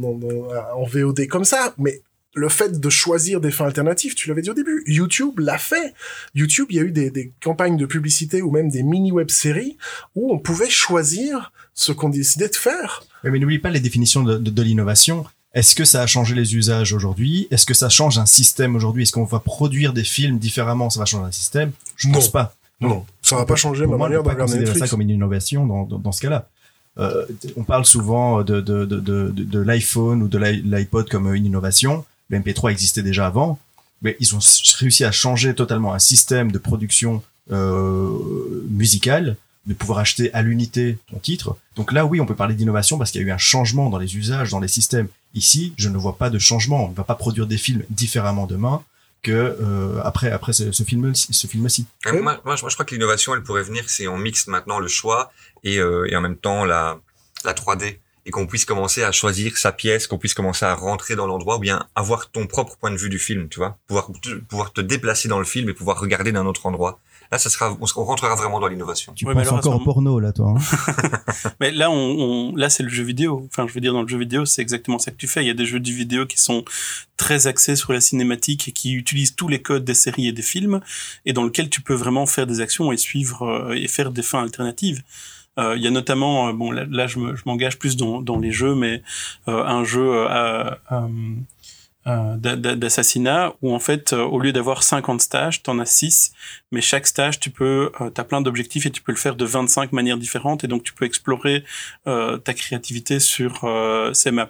en 0.75 0.83
VOD 0.83 1.27
comme 1.27 1.45
ça, 1.45 1.73
mais 1.77 2.01
le 2.35 2.47
fait 2.49 2.79
de 2.79 2.89
choisir 2.89 3.41
des 3.41 3.51
fins 3.51 3.65
alternatives, 3.65 4.13
tu 4.15 4.29
l'avais 4.29 4.41
dit 4.41 4.49
au 4.49 4.53
début, 4.53 4.83
YouTube 4.85 5.39
l'a 5.39 5.57
fait. 5.57 5.93
YouTube, 6.35 6.67
il 6.69 6.75
y 6.75 6.79
a 6.79 6.83
eu 6.83 6.91
des, 6.91 7.09
des 7.09 7.33
campagnes 7.41 7.75
de 7.77 7.85
publicité 7.85 8.41
ou 8.41 8.51
même 8.51 8.69
des 8.69 8.83
mini-web-séries 8.83 9.77
où 10.15 10.33
on 10.33 10.37
pouvait 10.39 10.69
choisir 10.69 11.51
ce 11.73 11.91
qu'on 11.91 12.09
décidait 12.09 12.49
de 12.49 12.55
faire. 12.55 13.03
Oui, 13.23 13.31
mais 13.31 13.39
n'oublie 13.39 13.59
pas 13.59 13.69
les 13.71 13.79
définitions 13.79 14.23
de, 14.23 14.37
de, 14.37 14.49
de 14.51 14.61
l'innovation. 14.61 15.25
Est-ce 15.55 15.73
que 15.75 15.83
ça 15.85 16.03
a 16.03 16.07
changé 16.07 16.35
les 16.35 16.55
usages 16.55 16.93
aujourd'hui? 16.93 17.47
Est-ce 17.49 17.65
que 17.65 17.73
ça 17.73 17.89
change 17.89 18.19
un 18.19 18.27
système 18.27 18.75
aujourd'hui? 18.75 19.03
Est-ce 19.03 19.11
qu'on 19.11 19.23
va 19.23 19.39
produire 19.39 19.93
des 19.93 20.03
films 20.03 20.37
différemment? 20.37 20.91
Ça 20.91 20.99
va 20.99 21.05
changer 21.05 21.25
un 21.25 21.31
système? 21.31 21.71
Je 21.95 22.07
Non. 22.07 22.13
pense 22.13 22.31
pas. 22.31 22.55
Non, 22.81 23.05
ça 23.23 23.35
va 23.35 23.45
pas 23.45 23.55
changer 23.57 23.85
ma 23.87 23.97
manière 23.97 24.19
peut 24.23 24.29
de 24.29 24.35
pas 24.35 24.43
regarder 24.45 24.65
ça 24.79 24.87
comme 24.87 25.01
une 25.01 25.09
innovation 25.09 25.65
dans, 25.65 25.83
dans, 25.83 25.97
dans 25.99 26.11
ce 26.11 26.21
cas-là. 26.21 26.47
Euh, 26.97 27.25
on 27.57 27.63
parle 27.63 27.83
souvent 27.85 28.41
de, 28.43 28.61
de, 28.61 28.85
de, 28.85 28.99
de, 28.99 29.29
de, 29.31 29.43
de 29.43 29.59
l'iPhone 29.59 30.21
ou 30.23 30.27
de 30.27 30.37
l'i- 30.37 30.61
l'iPod 30.61 31.09
comme 31.09 31.33
une 31.33 31.45
innovation. 31.45 32.05
Le 32.29 32.39
MP3 32.39 32.71
existait 32.71 33.03
déjà 33.03 33.27
avant, 33.27 33.59
mais 34.01 34.15
ils 34.19 34.35
ont 34.35 34.39
réussi 34.77 35.03
à 35.03 35.11
changer 35.11 35.53
totalement 35.55 35.93
un 35.93 35.99
système 35.99 36.51
de 36.51 36.57
production 36.57 37.23
euh, 37.51 38.09
musicale, 38.69 39.35
de 39.65 39.73
pouvoir 39.73 39.99
acheter 39.99 40.33
à 40.33 40.41
l'unité 40.41 40.97
ton 41.11 41.19
titre. 41.19 41.57
Donc 41.75 41.91
là, 41.91 42.05
oui, 42.05 42.21
on 42.21 42.25
peut 42.25 42.35
parler 42.35 42.55
d'innovation 42.55 42.97
parce 42.97 43.11
qu'il 43.11 43.21
y 43.21 43.23
a 43.23 43.27
eu 43.27 43.31
un 43.31 43.37
changement 43.37 43.89
dans 43.89 43.97
les 43.97 44.17
usages, 44.17 44.51
dans 44.51 44.59
les 44.59 44.67
systèmes. 44.67 45.07
Ici, 45.33 45.73
je 45.77 45.89
ne 45.89 45.97
vois 45.97 46.17
pas 46.17 46.29
de 46.29 46.39
changement. 46.39 46.85
On 46.85 46.89
ne 46.89 46.95
va 46.95 47.03
pas 47.03 47.15
produire 47.15 47.45
des 47.45 47.57
films 47.57 47.83
différemment 47.89 48.47
demain 48.47 48.83
que 49.21 49.31
euh, 49.31 50.01
après 50.03 50.31
après 50.31 50.53
ce, 50.53 50.71
film 50.83 51.13
ce 51.13 51.47
film-ci. 51.47 51.85
Euh. 52.07 52.21
Moi, 52.21 52.39
moi, 52.45 52.55
je 52.55 52.61
crois 52.61 52.85
que 52.85 52.95
l'innovation, 52.95 53.35
elle 53.35 53.43
pourrait 53.43 53.63
venir 53.63 53.89
si 53.89 54.07
on 54.07 54.17
mixe 54.17 54.47
maintenant 54.47 54.79
le 54.79 54.87
choix 54.87 55.31
et, 55.63 55.77
euh, 55.77 56.09
et 56.09 56.15
en 56.15 56.21
même 56.21 56.37
temps 56.37 56.63
la, 56.63 56.99
la 57.43 57.53
3D 57.53 57.97
et 58.29 58.31
qu'on 58.31 58.45
puisse 58.45 58.63
commencer 58.63 59.01
à 59.01 59.11
choisir 59.11 59.57
sa 59.57 59.71
pièce, 59.71 60.05
qu'on 60.05 60.19
puisse 60.19 60.35
commencer 60.35 60.63
à 60.63 60.75
rentrer 60.75 61.15
dans 61.15 61.25
l'endroit 61.25 61.55
ou 61.55 61.59
bien 61.59 61.87
avoir 61.95 62.29
ton 62.29 62.45
propre 62.45 62.77
point 62.77 62.91
de 62.91 62.95
vue 62.95 63.09
du 63.09 63.17
film, 63.17 63.49
tu 63.49 63.57
vois, 63.57 63.79
pouvoir 63.87 64.11
te, 64.21 64.35
pouvoir 64.35 64.71
te 64.71 64.81
déplacer 64.81 65.27
dans 65.27 65.39
le 65.39 65.45
film 65.45 65.67
et 65.67 65.73
pouvoir 65.73 65.99
regarder 65.99 66.31
d'un 66.31 66.45
autre 66.45 66.67
endroit. 66.67 66.99
Là, 67.31 67.39
ça 67.39 67.49
sera, 67.49 67.75
on, 67.81 68.03
rentrera 68.05 68.35
vraiment 68.35 68.59
dans 68.59 68.67
l'innovation. 68.67 69.13
Tu 69.13 69.25
Ouais, 69.25 69.33
mais 69.33 69.41
penses 69.41 69.53
alors, 69.53 69.65
encore 69.65 69.81
au 69.81 69.83
porno 69.83 70.19
là, 70.19 70.31
toi 70.31 70.53
hein 70.55 71.11
Mais 71.59 71.71
là, 71.71 71.89
on, 71.89 71.95
on- 71.95 72.55
là, 72.55 72.69
c'est 72.69 72.83
le 72.83 72.89
jeu 72.89 73.03
vidéo. 73.03 73.47
Enfin, 73.51 73.65
je 73.67 73.73
veux 73.73 73.81
dire, 73.81 73.93
dans 73.93 74.03
le 74.03 74.07
jeu 74.07 74.19
vidéo, 74.19 74.45
c'est 74.45 74.61
exactement 74.61 74.99
ça 74.99 75.09
que 75.09 75.17
tu 75.17 75.27
fais. 75.27 75.43
Il 75.43 75.47
y 75.47 75.51
a 75.51 75.55
des 75.55 75.65
jeux 75.65 75.79
de 75.79 75.89
vidéo 75.89 76.27
qui 76.27 76.39
sont 76.39 76.63
très 77.17 77.47
axés 77.47 77.75
sur 77.75 77.93
la 77.93 78.01
cinématique 78.01 78.67
et 78.67 78.71
qui 78.71 78.93
utilisent 78.93 79.35
tous 79.35 79.47
les 79.47 79.61
codes 79.63 79.85
des 79.85 79.95
séries 79.95 80.27
et 80.27 80.33
des 80.33 80.43
films, 80.43 80.81
et 81.25 81.33
dans 81.33 81.43
lequel 81.43 81.71
tu 81.71 81.81
peux 81.81 81.95
vraiment 81.95 82.27
faire 82.27 82.45
des 82.45 82.61
actions 82.61 82.91
et 82.91 82.97
suivre 82.97 83.41
euh, 83.43 83.73
et 83.73 83.87
faire 83.87 84.11
des 84.11 84.23
fins 84.23 84.43
alternatives. 84.43 85.01
Euh, 85.57 85.75
Il 85.75 85.83
y 85.83 85.87
a 85.87 85.91
notamment, 85.91 86.49
euh, 86.49 86.53
bon, 86.53 86.71
là, 86.71 86.85
là, 86.89 87.07
je 87.07 87.19
me- 87.19 87.35
je 87.35 87.43
m'engage 87.45 87.79
plus 87.79 87.97
dans, 87.97 88.21
dans 88.21 88.37
les 88.37 88.51
jeux, 88.51 88.75
mais 88.75 89.01
euh, 89.47 89.63
un 89.65 89.83
jeu 89.83 90.25
d'assassinat 92.05 93.53
où 93.61 93.75
en 93.75 93.79
fait 93.79 94.13
au 94.13 94.39
lieu 94.39 94.51
d'avoir 94.51 94.83
50 94.83 95.21
stages 95.21 95.61
t'en 95.61 95.77
as 95.79 95.85
6 95.85 96.33
mais 96.71 96.81
chaque 96.81 97.05
stage 97.05 97.39
tu 97.39 97.51
peux 97.51 97.91
t'as 98.15 98.23
plein 98.23 98.41
d'objectifs 98.41 98.85
et 98.85 98.89
tu 98.89 99.01
peux 99.01 99.11
le 99.11 99.17
faire 99.17 99.35
de 99.35 99.45
25 99.45 99.91
manières 99.91 100.17
différentes 100.17 100.63
et 100.63 100.67
donc 100.67 100.83
tu 100.83 100.93
peux 100.93 101.05
explorer 101.05 101.63
ta 102.05 102.53
créativité 102.53 103.19
sur 103.19 103.69
ces 104.13 104.31
maps 104.31 104.49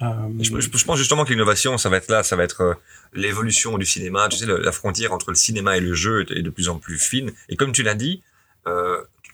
Je, 0.00 0.84
pense 0.84 0.98
justement 0.98 1.24
que 1.24 1.30
l'innovation, 1.30 1.78
ça 1.78 1.88
va 1.88 1.96
être 1.98 2.10
là, 2.10 2.22
ça 2.22 2.36
va 2.36 2.42
être 2.42 2.76
l'évolution 3.14 3.78
du 3.78 3.86
cinéma. 3.86 4.28
Tu 4.28 4.38
sais, 4.38 4.46
la 4.46 4.72
frontière 4.72 5.12
entre 5.12 5.30
le 5.30 5.36
cinéma 5.36 5.76
et 5.76 5.80
le 5.80 5.94
jeu 5.94 6.26
est, 6.28 6.42
de 6.42 6.50
plus 6.50 6.68
en 6.68 6.78
plus 6.78 6.98
fine. 6.98 7.32
Et 7.48 7.56
comme 7.56 7.72
tu 7.72 7.82
l'as 7.82 7.94
dit, 7.94 8.22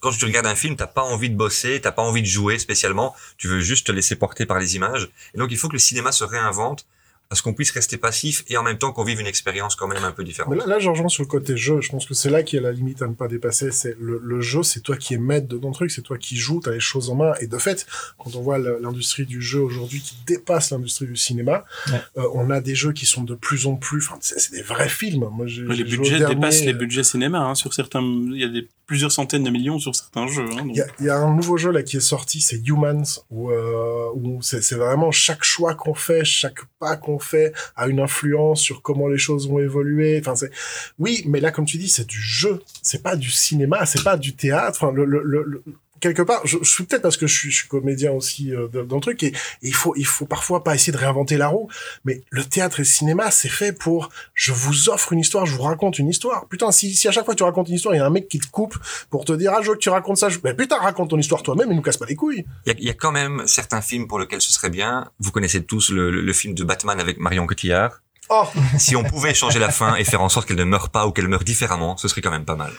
quand 0.00 0.10
tu 0.12 0.24
regardes 0.24 0.46
un 0.46 0.54
film, 0.54 0.76
t'as 0.76 0.86
pas 0.86 1.02
envie 1.02 1.30
de 1.30 1.36
bosser, 1.36 1.80
t'as 1.80 1.92
pas 1.92 2.02
envie 2.02 2.22
de 2.22 2.26
jouer 2.26 2.58
spécialement. 2.58 3.14
Tu 3.38 3.48
veux 3.48 3.60
juste 3.60 3.86
te 3.86 3.92
laisser 3.92 4.16
porter 4.16 4.46
par 4.46 4.58
les 4.58 4.76
images. 4.76 5.08
Et 5.34 5.38
donc, 5.38 5.48
il 5.50 5.56
faut 5.58 5.68
que 5.68 5.74
le 5.74 5.78
cinéma 5.78 6.12
se 6.12 6.24
réinvente 6.24 6.86
à 7.28 7.34
ce 7.34 7.42
qu'on 7.42 7.54
puisse 7.54 7.72
rester 7.72 7.96
passif 7.96 8.44
et 8.46 8.56
en 8.56 8.62
même 8.62 8.78
temps 8.78 8.92
qu'on 8.92 9.02
vive 9.02 9.18
une 9.18 9.26
expérience 9.26 9.74
quand 9.74 9.88
même 9.88 10.04
un 10.04 10.12
peu 10.12 10.22
différente. 10.22 10.52
Mais 10.54 10.58
là, 10.60 10.64
là, 10.64 10.78
je 10.78 10.88
rejoins 10.88 11.08
sur 11.08 11.24
le 11.24 11.28
côté 11.28 11.56
jeu. 11.56 11.80
Je 11.80 11.88
pense 11.90 12.06
que 12.06 12.14
c'est 12.14 12.30
là 12.30 12.44
qu'il 12.44 12.60
y 12.60 12.60
a 12.60 12.62
la 12.62 12.70
limite 12.70 13.02
à 13.02 13.08
ne 13.08 13.14
pas 13.14 13.26
dépasser. 13.26 13.72
C'est 13.72 13.96
le, 13.98 14.20
le 14.22 14.40
jeu, 14.40 14.62
c'est 14.62 14.78
toi 14.78 14.96
qui 14.96 15.14
es 15.14 15.18
maître 15.18 15.48
de 15.48 15.58
ton 15.58 15.72
truc, 15.72 15.90
c'est 15.90 16.02
toi 16.02 16.18
qui 16.18 16.36
joues, 16.36 16.60
t'as 16.62 16.70
les 16.70 16.78
choses 16.78 17.10
en 17.10 17.16
main. 17.16 17.32
Et 17.40 17.48
de 17.48 17.58
fait, 17.58 17.84
quand 18.16 18.36
on 18.36 18.42
voit 18.42 18.58
l'industrie 18.58 19.26
du 19.26 19.42
jeu 19.42 19.58
aujourd'hui 19.58 20.00
qui 20.02 20.14
dépasse 20.24 20.70
l'industrie 20.70 21.06
du 21.08 21.16
cinéma, 21.16 21.64
Ouais. 21.90 22.00
euh, 22.18 22.28
on 22.34 22.48
a 22.48 22.60
des 22.60 22.76
jeux 22.76 22.92
qui 22.92 23.06
sont 23.06 23.24
de 23.24 23.34
plus 23.34 23.66
en 23.66 23.74
plus. 23.74 24.06
Enfin, 24.06 24.18
c'est 24.20 24.52
des 24.52 24.62
vrais 24.62 24.88
films. 24.88 25.28
Moi, 25.32 25.46
les 25.46 25.82
budgets 25.82 26.18
dernier, 26.20 26.36
dépassent 26.36 26.60
les 26.62 26.74
euh, 26.74 26.78
budgets 26.78 27.02
cinéma 27.02 27.40
hein, 27.40 27.56
sur 27.56 27.74
certains 27.74 28.02
il 28.02 28.36
y 28.38 28.44
a 28.44 28.48
des 28.48 28.68
plusieurs 28.86 29.10
centaines 29.12 29.42
de 29.42 29.50
millions 29.50 29.78
sur 29.78 29.94
certains 29.94 30.26
jeux 30.28 30.44
hein, 30.52 30.56
donc- 30.64 30.66
Il 30.70 30.76
y 30.76 30.80
a, 30.80 30.86
il 31.00 31.06
y 31.06 31.10
a 31.10 31.16
un 31.16 31.34
nouveau 31.34 31.56
jeu 31.56 31.70
là 31.72 31.82
qui 31.82 31.96
est 31.96 32.00
sorti, 32.00 32.40
c'est 32.40 32.56
Humans, 32.66 33.02
où, 33.30 33.50
euh, 33.50 34.08
où 34.14 34.40
c'est 34.42 34.62
c'est 34.62 34.76
vraiment 34.76 35.10
chaque 35.10 35.42
choix 35.42 35.74
qu'on 35.74 35.94
fait, 35.94 36.24
chaque 36.24 36.60
pas 36.78 36.96
qu'on 36.96 37.18
fait 37.18 37.52
a 37.74 37.88
une 37.88 38.00
influence 38.00 38.60
sur 38.60 38.82
comment 38.82 39.08
les 39.08 39.18
choses 39.18 39.48
vont 39.48 39.58
évoluer. 39.58 40.18
Enfin, 40.20 40.36
c'est 40.36 40.50
oui, 40.98 41.24
mais 41.26 41.40
là, 41.40 41.50
comme 41.50 41.64
tu 41.66 41.78
dis, 41.78 41.88
c'est 41.88 42.06
du 42.06 42.20
jeu, 42.20 42.62
c'est 42.82 43.02
pas 43.02 43.16
du 43.16 43.30
cinéma, 43.30 43.84
c'est 43.86 44.04
pas 44.04 44.16
du 44.16 44.34
théâtre. 44.36 44.78
Enfin, 44.82 44.92
le, 44.92 45.04
le, 45.04 45.22
le- 45.24 45.44
le- 45.44 45.62
quelque 46.00 46.22
part, 46.22 46.40
je, 46.44 46.58
je 46.62 46.70
suis 46.70 46.84
peut-être 46.84 47.02
parce 47.02 47.16
que 47.16 47.26
je 47.26 47.34
suis, 47.38 47.50
je 47.50 47.56
suis 47.60 47.68
comédien 47.68 48.12
aussi 48.12 48.54
euh, 48.54 48.68
dans, 48.68 48.96
le 48.96 49.00
truc 49.00 49.22
et, 49.22 49.28
et 49.28 49.32
il 49.62 49.74
faut 49.74 49.94
il 49.96 50.06
faut 50.06 50.26
parfois 50.26 50.62
pas 50.64 50.74
essayer 50.74 50.92
de 50.92 50.98
réinventer 50.98 51.36
la 51.36 51.48
roue, 51.48 51.68
mais 52.04 52.22
le 52.30 52.44
théâtre 52.44 52.80
et 52.80 52.82
le 52.82 52.86
cinéma, 52.86 53.30
c'est 53.30 53.48
fait 53.48 53.72
pour 53.72 54.10
je 54.34 54.52
vous 54.52 54.88
offre 54.88 55.12
une 55.12 55.18
histoire, 55.20 55.46
je 55.46 55.54
vous 55.54 55.62
raconte 55.62 55.98
une 55.98 56.08
histoire. 56.08 56.46
Putain, 56.48 56.70
si, 56.72 56.94
si 56.94 57.08
à 57.08 57.12
chaque 57.12 57.24
fois 57.24 57.34
que 57.34 57.38
tu 57.38 57.44
racontes 57.44 57.68
une 57.68 57.74
histoire, 57.74 57.94
il 57.94 57.98
y 57.98 58.00
a 58.00 58.06
un 58.06 58.10
mec 58.10 58.28
qui 58.28 58.38
te 58.38 58.46
coupe 58.48 58.76
pour 59.10 59.24
te 59.24 59.32
dire 59.32 59.52
ah 59.56 59.60
je 59.62 59.68
veux 59.68 59.74
que 59.74 59.80
tu 59.80 59.88
racontes 59.90 60.18
ça, 60.18 60.28
je... 60.28 60.38
ben 60.38 60.54
putain 60.56 60.76
raconte 60.76 61.10
ton 61.10 61.18
histoire 61.18 61.42
toi-même 61.42 61.70
et 61.72 61.74
nous 61.74 61.82
casse 61.82 61.96
pas 61.96 62.06
les 62.06 62.16
couilles. 62.16 62.44
Il 62.66 62.72
y, 62.72 62.74
a, 62.74 62.78
il 62.78 62.84
y 62.86 62.90
a 62.90 62.94
quand 62.94 63.12
même 63.12 63.42
certains 63.46 63.80
films 63.80 64.06
pour 64.08 64.18
lesquels 64.18 64.40
ce 64.42 64.52
serait 64.52 64.70
bien. 64.70 65.10
Vous 65.20 65.30
connaissez 65.30 65.64
tous 65.64 65.90
le, 65.90 66.10
le- 66.10 66.20
le 66.20 66.32
film 66.32 66.54
de 66.54 66.64
Batman 66.64 66.98
avec 67.00 67.18
Marion 67.18 67.46
Cotillard. 67.46 68.00
Oh 68.28 68.44
Si 68.78 68.96
on 68.96 69.04
pouvait 69.04 69.34
changer 69.34 69.60
la 69.60 69.70
fin 69.70 69.94
et 69.94 70.02
faire 70.04 70.20
en 70.20 70.28
sorte 70.28 70.48
qu'elle 70.48 70.56
ne 70.56 70.64
meure 70.64 70.90
pas 70.90 71.06
ou 71.06 71.12
qu'elle 71.12 71.28
meure 71.28 71.44
différemment, 71.44 71.96
ce 71.96 72.08
serait 72.08 72.20
quand 72.22 72.32
même 72.32 72.44
pas 72.44 72.56
mal. 72.56 72.72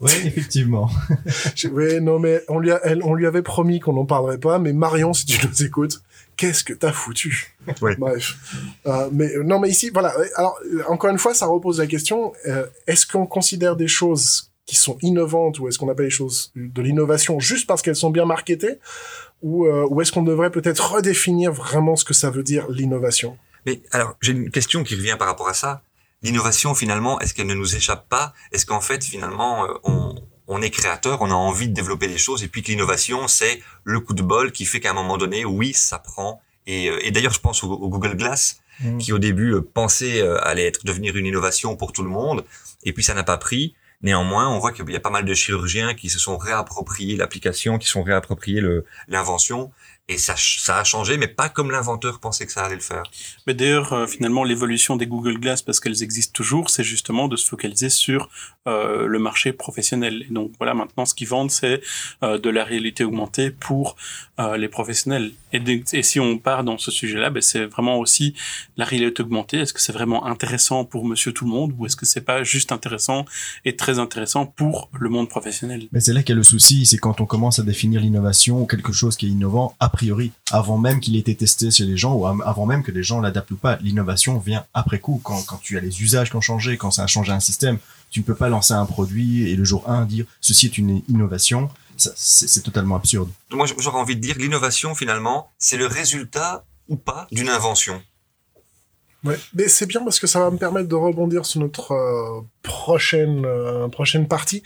Oui, 0.00 0.10
effectivement. 0.24 0.90
Ouais, 1.72 2.00
non, 2.00 2.18
mais 2.18 2.42
on 2.48 2.58
lui, 2.58 2.70
a- 2.72 2.80
elle- 2.84 3.02
on 3.04 3.14
lui 3.14 3.26
avait 3.26 3.42
promis 3.42 3.80
qu'on 3.80 3.92
n'en 3.92 4.04
parlerait 4.04 4.38
pas, 4.38 4.58
mais 4.58 4.72
Marion, 4.72 5.12
si 5.12 5.24
tu 5.26 5.46
nous 5.46 5.62
écoutes, 5.62 6.02
qu'est-ce 6.36 6.64
que 6.64 6.72
t'as 6.72 6.92
foutu? 6.92 7.56
Ouais. 7.80 7.96
Bref. 7.96 8.34
Euh, 8.86 9.08
mais 9.12 9.34
euh, 9.36 9.42
non, 9.44 9.60
mais 9.60 9.68
ici, 9.70 9.90
voilà. 9.92 10.12
Alors, 10.36 10.58
euh, 10.66 10.82
encore 10.88 11.10
une 11.10 11.18
fois, 11.18 11.32
ça 11.34 11.46
repose 11.46 11.78
la 11.78 11.86
question 11.86 12.32
euh, 12.46 12.66
est-ce 12.86 13.06
qu'on 13.06 13.26
considère 13.26 13.76
des 13.76 13.88
choses 13.88 14.50
qui 14.66 14.76
sont 14.76 14.96
innovantes 15.02 15.58
ou 15.58 15.68
est-ce 15.68 15.78
qu'on 15.78 15.88
appelle 15.90 16.06
les 16.06 16.10
choses 16.10 16.50
de 16.56 16.82
l'innovation 16.82 17.38
juste 17.38 17.66
parce 17.66 17.82
qu'elles 17.82 17.96
sont 17.96 18.10
bien 18.10 18.24
marketées 18.24 18.78
ou, 19.42 19.66
euh, 19.66 19.86
ou 19.90 20.00
est-ce 20.00 20.10
qu'on 20.10 20.22
devrait 20.22 20.50
peut-être 20.50 20.94
redéfinir 20.94 21.52
vraiment 21.52 21.96
ce 21.96 22.04
que 22.04 22.14
ça 22.14 22.30
veut 22.30 22.42
dire 22.42 22.66
l'innovation? 22.70 23.36
Mais 23.66 23.80
alors, 23.92 24.16
j'ai 24.22 24.32
une 24.32 24.50
question 24.50 24.82
qui 24.82 24.94
revient 24.96 25.16
par 25.18 25.28
rapport 25.28 25.48
à 25.48 25.54
ça. 25.54 25.82
L'innovation, 26.24 26.74
finalement, 26.74 27.20
est-ce 27.20 27.34
qu'elle 27.34 27.46
ne 27.46 27.54
nous 27.54 27.76
échappe 27.76 28.08
pas? 28.08 28.34
Est-ce 28.50 28.66
qu'en 28.66 28.80
fait, 28.80 29.04
finalement, 29.04 29.64
euh, 29.64 29.74
on, 29.84 30.14
on 30.48 30.60
est 30.60 30.70
créateur, 30.70 31.22
on 31.22 31.30
a 31.30 31.34
envie 31.34 31.68
de 31.68 31.74
développer 31.74 32.08
des 32.08 32.18
choses, 32.18 32.42
et 32.42 32.48
puis 32.48 32.62
que 32.62 32.68
l'innovation, 32.72 33.28
c'est 33.28 33.62
le 33.84 34.00
coup 34.00 34.14
de 34.14 34.22
bol 34.22 34.50
qui 34.50 34.64
fait 34.64 34.80
qu'à 34.80 34.90
un 34.90 34.94
moment 34.94 35.18
donné, 35.18 35.44
oui, 35.44 35.72
ça 35.72 35.98
prend. 35.98 36.40
Et, 36.66 36.90
euh, 36.90 36.98
et 37.06 37.12
d'ailleurs, 37.12 37.32
je 37.34 37.40
pense 37.40 37.62
au, 37.62 37.70
au 37.70 37.88
Google 37.88 38.16
Glass, 38.16 38.60
Mm. 38.80 38.98
qui 38.98 39.12
au 39.12 39.20
début 39.20 39.52
euh, 39.54 39.60
pensait 39.60 40.20
aller 40.42 40.64
être 40.64 40.84
devenir 40.84 41.16
une 41.16 41.26
innovation 41.26 41.76
pour 41.76 41.92
tout 41.92 42.02
le 42.02 42.08
monde, 42.08 42.44
et 42.82 42.92
puis 42.92 43.04
ça 43.04 43.14
n'a 43.14 43.22
pas 43.22 43.36
pris. 43.36 43.76
Néanmoins, 44.02 44.48
on 44.48 44.58
voit 44.58 44.72
qu'il 44.72 44.90
y 44.90 44.96
a 44.96 45.00
pas 45.00 45.10
mal 45.10 45.24
de 45.24 45.32
chirurgiens 45.32 45.94
qui 45.94 46.10
se 46.10 46.18
sont 46.18 46.36
réappropriés 46.36 47.16
l'application, 47.16 47.78
qui 47.78 47.86
sont 47.86 48.02
réappropriés 48.02 48.60
l'invention, 49.08 49.70
et 50.06 50.18
ça, 50.18 50.34
ça 50.36 50.78
a 50.78 50.84
changé, 50.84 51.16
mais 51.16 51.28
pas 51.28 51.48
comme 51.48 51.70
l'inventeur 51.70 52.20
pensait 52.20 52.44
que 52.44 52.52
ça 52.52 52.62
allait 52.64 52.74
le 52.74 52.82
faire. 52.82 53.04
Mais 53.46 53.54
d'ailleurs, 53.54 53.94
euh, 53.94 54.06
finalement, 54.06 54.44
l'évolution 54.44 54.96
des 54.96 55.06
Google 55.06 55.38
Glass, 55.38 55.62
parce 55.62 55.80
qu'elles 55.80 56.02
existent 56.02 56.32
toujours, 56.34 56.68
c'est 56.68 56.84
justement 56.84 57.26
de 57.26 57.36
se 57.36 57.48
focaliser 57.48 57.88
sur 57.88 58.28
euh, 58.68 59.06
le 59.06 59.18
marché 59.18 59.54
professionnel. 59.54 60.26
Et 60.28 60.32
donc 60.32 60.52
voilà, 60.58 60.74
maintenant, 60.74 61.06
ce 61.06 61.14
qu'ils 61.14 61.28
vendent, 61.28 61.50
c'est 61.50 61.80
euh, 62.22 62.38
de 62.38 62.50
la 62.50 62.64
réalité 62.64 63.02
augmentée 63.02 63.50
pour 63.50 63.96
euh, 64.40 64.56
les 64.56 64.68
professionnels. 64.68 65.30
Et, 65.52 66.02
si 66.02 66.18
on 66.18 66.38
part 66.38 66.64
dans 66.64 66.76
ce 66.76 66.90
sujet-là, 66.90 67.30
ben, 67.30 67.40
c'est 67.40 67.66
vraiment 67.66 67.98
aussi 67.98 68.34
la 68.76 68.84
réalité 68.84 69.22
augmentée. 69.22 69.58
Est-ce 69.58 69.72
que 69.72 69.80
c'est 69.80 69.92
vraiment 69.92 70.26
intéressant 70.26 70.84
pour 70.84 71.04
Monsieur 71.04 71.32
Tout 71.32 71.44
le 71.44 71.52
Monde, 71.52 71.72
ou 71.78 71.86
est-ce 71.86 71.94
que 71.94 72.04
c'est 72.04 72.20
pas 72.20 72.42
juste 72.42 72.72
intéressant 72.72 73.26
et 73.64 73.76
très 73.76 74.00
intéressant 74.00 74.46
pour 74.46 74.88
le 74.98 75.08
monde 75.08 75.28
professionnel? 75.28 75.86
Mais 75.92 76.00
c'est 76.00 76.12
là 76.12 76.24
qu'est 76.24 76.34
le 76.34 76.42
souci, 76.42 76.84
c'est 76.84 76.98
quand 76.98 77.20
on 77.20 77.26
commence 77.26 77.60
à 77.60 77.62
définir 77.62 78.00
l'innovation 78.00 78.62
ou 78.62 78.66
quelque 78.66 78.92
chose 78.92 79.16
qui 79.16 79.26
est 79.26 79.30
innovant 79.30 79.76
a 79.78 79.88
priori, 79.88 80.32
avant 80.50 80.78
même 80.78 80.98
qu'il 80.98 81.14
ait 81.14 81.20
été 81.20 81.36
testé 81.36 81.70
chez 81.70 81.84
les 81.84 81.96
gens 81.96 82.14
ou 82.14 82.26
avant 82.26 82.66
même 82.66 82.82
que 82.82 82.90
les 82.90 83.04
gens 83.04 83.20
l'adaptent 83.20 83.52
ou 83.52 83.56
pas. 83.56 83.78
L'innovation 83.82 84.38
vient 84.38 84.64
après 84.74 84.98
coup, 84.98 85.20
quand, 85.22 85.42
quand 85.46 85.58
tu 85.62 85.78
as 85.78 85.80
les 85.80 86.02
usages 86.02 86.30
qui 86.30 86.36
ont 86.36 86.40
changé, 86.40 86.76
quand 86.76 86.90
ça 86.90 87.04
a 87.04 87.06
changé 87.06 87.32
un 87.32 87.40
système. 87.40 87.78
Tu 88.10 88.20
ne 88.20 88.24
peux 88.24 88.34
pas 88.34 88.48
lancer 88.48 88.74
un 88.74 88.86
produit 88.86 89.48
et 89.48 89.56
le 89.56 89.64
jour 89.64 89.90
1 89.90 90.06
dire 90.06 90.24
ceci 90.40 90.66
est 90.66 90.78
une 90.78 91.02
innovation. 91.08 91.68
C'est 91.96 92.62
totalement 92.62 92.96
absurde. 92.96 93.30
Moi, 93.50 93.66
j'aurais 93.78 93.98
envie 93.98 94.16
de 94.16 94.20
dire, 94.20 94.36
l'innovation, 94.38 94.94
finalement, 94.94 95.50
c'est 95.58 95.76
le 95.76 95.86
résultat 95.86 96.64
ou 96.88 96.96
pas 96.96 97.26
d'une 97.32 97.48
invention. 97.48 98.02
Ouais, 99.24 99.38
mais 99.54 99.68
c'est 99.68 99.86
bien 99.86 100.02
parce 100.04 100.20
que 100.20 100.26
ça 100.26 100.38
va 100.38 100.50
me 100.50 100.58
permettre 100.58 100.86
de 100.86 100.94
rebondir 100.94 101.46
sur 101.46 101.58
notre 101.60 101.92
euh, 101.92 102.42
prochaine 102.62 103.46
euh, 103.46 103.88
prochaine 103.88 104.28
partie 104.28 104.62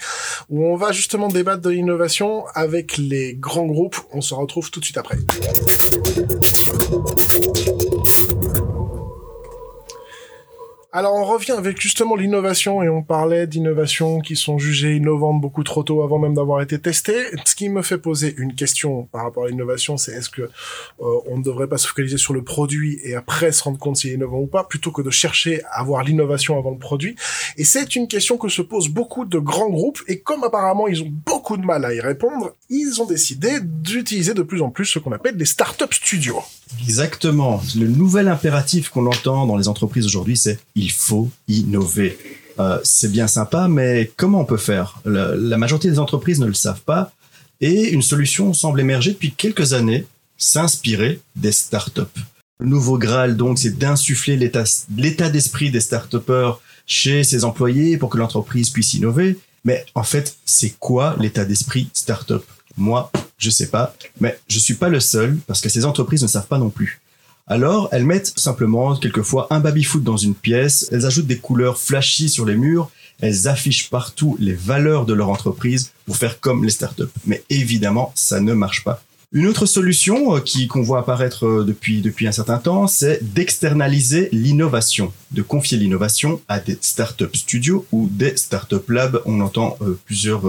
où 0.49 0.67
on 0.67 0.75
va 0.75 0.91
justement 0.91 1.29
débattre 1.29 1.62
de 1.62 1.71
l'innovation 1.71 2.45
avec 2.55 2.97
les 2.99 3.35
grands 3.35 3.67
groupes. 3.67 3.97
On 4.12 4.21
se 4.21 4.35
retrouve 4.35 4.73
tout 4.73 4.81
de 4.81 4.85
suite 4.85 4.99
après. 4.99 5.19
Alors 10.99 11.15
on 11.15 11.25
revient 11.25 11.53
avec 11.53 11.81
justement 11.81 12.17
l'innovation 12.17 12.83
et 12.83 12.89
on 12.89 13.05
parlait 13.05 13.47
d'innovations 13.47 14.19
qui 14.19 14.35
sont 14.35 14.59
jugées 14.59 14.97
innovantes 14.97 15.41
beaucoup 15.41 15.63
trop 15.63 15.85
tôt 15.85 16.03
avant 16.03 16.19
même 16.19 16.35
d'avoir 16.35 16.61
été 16.61 16.77
testées. 16.81 17.23
Ce 17.45 17.55
qui 17.55 17.69
me 17.69 17.83
fait 17.83 17.99
poser 17.99 18.35
une 18.37 18.57
question 18.57 19.05
par 19.13 19.23
rapport 19.23 19.45
à 19.45 19.49
l'innovation, 19.49 19.97
c'est 19.97 20.11
est-ce 20.11 20.29
que 20.29 20.43
euh, 20.43 20.49
on 21.29 21.39
ne 21.39 21.43
devrait 21.45 21.69
pas 21.69 21.79
se 21.79 21.87
focaliser 21.87 22.19
sur 22.19 22.35
le 22.35 22.43
produit 22.43 22.99
et 23.05 23.15
après 23.15 23.53
se 23.53 23.63
rendre 23.63 23.79
compte 23.79 23.97
s'il 23.97 24.11
est 24.11 24.15
innovant 24.15 24.39
ou 24.39 24.49
pas, 24.49 24.65
plutôt 24.65 24.91
que 24.91 25.01
de 25.01 25.11
chercher 25.11 25.63
à 25.67 25.79
avoir 25.79 26.03
l'innovation 26.03 26.59
avant 26.59 26.73
le 26.73 26.79
produit? 26.79 27.15
Et 27.57 27.63
c'est 27.63 27.95
une 27.95 28.09
question 28.09 28.37
que 28.37 28.49
se 28.49 28.63
posent 28.63 28.89
beaucoup 28.89 29.25
de 29.25 29.39
grands 29.39 29.71
groupes 29.71 30.01
et 30.09 30.19
comme 30.19 30.43
apparemment 30.43 30.89
ils 30.89 31.05
ont 31.05 31.13
beaucoup 31.25 31.59
de 31.59 31.65
mal 31.65 31.85
à 31.85 31.95
y 31.95 32.01
répondre, 32.01 32.57
ils 32.71 33.01
ont 33.01 33.07
décidé 33.07 33.61
d'utiliser 33.63 34.35
de 34.35 34.43
plus 34.43 34.63
en 34.63 34.71
plus 34.71 34.87
ce 34.87 34.99
qu'on 34.99 35.13
appelle 35.13 35.37
des 35.37 35.45
startup 35.45 35.95
studios. 35.95 36.43
Exactement. 36.83 37.63
Le 37.77 37.87
nouvel 37.87 38.27
impératif 38.27 38.89
qu'on 38.89 39.07
entend 39.07 39.47
dans 39.47 39.57
les 39.57 39.69
entreprises 39.69 40.07
aujourd'hui, 40.07 40.37
c'est 40.37 40.59
faut 40.92 41.31
innover. 41.48 42.18
Euh, 42.59 42.79
c'est 42.83 43.11
bien 43.11 43.29
sympa, 43.29 43.68
mais 43.68 44.11
comment 44.16 44.40
on 44.40 44.44
peut 44.44 44.57
faire? 44.57 45.01
La, 45.05 45.59
majorité 45.59 45.90
des 45.90 45.98
entreprises 45.98 46.40
ne 46.40 46.46
le 46.46 46.55
savent 46.55 46.83
pas, 46.83 47.12
et 47.61 47.90
une 47.90 48.03
solution 48.03 48.53
semble 48.53 48.81
émerger 48.81 49.12
depuis 49.12 49.33
quelques 49.33 49.72
années, 49.72 50.07
s'inspirer 50.37 51.20
des 51.37 51.53
startups. 51.53 52.03
Le 52.61 52.66
nouveau 52.66 52.98
Graal, 52.98 53.37
donc, 53.37 53.59
c'est 53.59 53.79
d'insuffler 53.79 54.37
l'état 54.37 55.31
d'esprit 55.31 55.70
des 55.70 55.81
start-upers 55.81 56.61
chez 56.87 57.22
ses 57.22 57.44
employés 57.44 57.98
pour 57.98 58.11
que 58.11 58.18
l'entreprise 58.18 58.70
puisse 58.70 58.94
innover. 58.94 59.38
Mais 59.64 59.85
en 59.94 60.03
fait, 60.03 60.37
c'est 60.44 60.74
quoi 60.79 61.16
l'état 61.20 61.44
d'esprit 61.44 61.88
startup? 61.92 62.44
Moi, 62.77 63.11
je 63.38 63.51
sais 63.51 63.68
pas, 63.68 63.94
mais 64.20 64.38
je 64.48 64.59
suis 64.59 64.74
pas 64.74 64.88
le 64.88 65.01
seul 65.01 65.37
parce 65.46 65.61
que 65.61 65.68
ces 65.68 65.85
entreprises 65.85 66.22
ne 66.22 66.29
savent 66.29 66.46
pas 66.46 66.59
non 66.59 66.70
plus. 66.70 67.01
Alors, 67.51 67.89
elles 67.93 68.05
mettent 68.05 68.39
simplement 68.39 68.95
quelquefois 68.95 69.47
un 69.49 69.61
baby-foot 69.61 70.05
dans 70.05 70.19
une 70.19 70.35
pièce, 70.35 70.87
elles 70.93 71.07
ajoutent 71.07 71.27
des 71.27 71.39
couleurs 71.39 71.79
flashy 71.79 72.29
sur 72.29 72.45
les 72.45 72.57
murs, 72.57 72.91
elles 73.21 73.49
affichent 73.49 73.89
partout 73.89 74.37
les 74.39 74.53
valeurs 74.53 75.07
de 75.07 75.15
leur 75.15 75.31
entreprise 75.31 75.93
pour 76.05 76.19
faire 76.19 76.41
comme 76.41 76.63
les 76.63 76.71
startups. 76.71 77.05
Mais 77.25 77.43
évidemment, 77.49 78.13
ça 78.15 78.41
ne 78.41 78.53
marche 78.53 78.85
pas. 78.85 79.03
Une 79.33 79.47
autre 79.47 79.67
solution 79.67 80.37
euh, 80.37 80.41
qui 80.41 80.69
qu'on 80.69 80.83
voit 80.83 81.01
apparaître 81.01 81.47
euh, 81.47 81.65
depuis 81.65 82.01
depuis 82.01 82.27
un 82.27 82.33
certain 82.33 82.59
temps, 82.59 82.87
c'est 82.87 83.23
d'externaliser 83.35 84.29
l'innovation, 84.33 85.13
de 85.33 85.43
confier 85.43 85.77
l'innovation 85.77 86.41
à 86.49 86.61
des 86.61 86.79
startup 86.81 87.35
studios 87.37 87.87
ou 87.93 88.09
des 88.11 88.37
startup 88.37 88.89
labs. 88.89 89.21
On 89.27 89.41
entend 89.41 89.77
euh, 89.83 89.99
plusieurs 90.07 90.43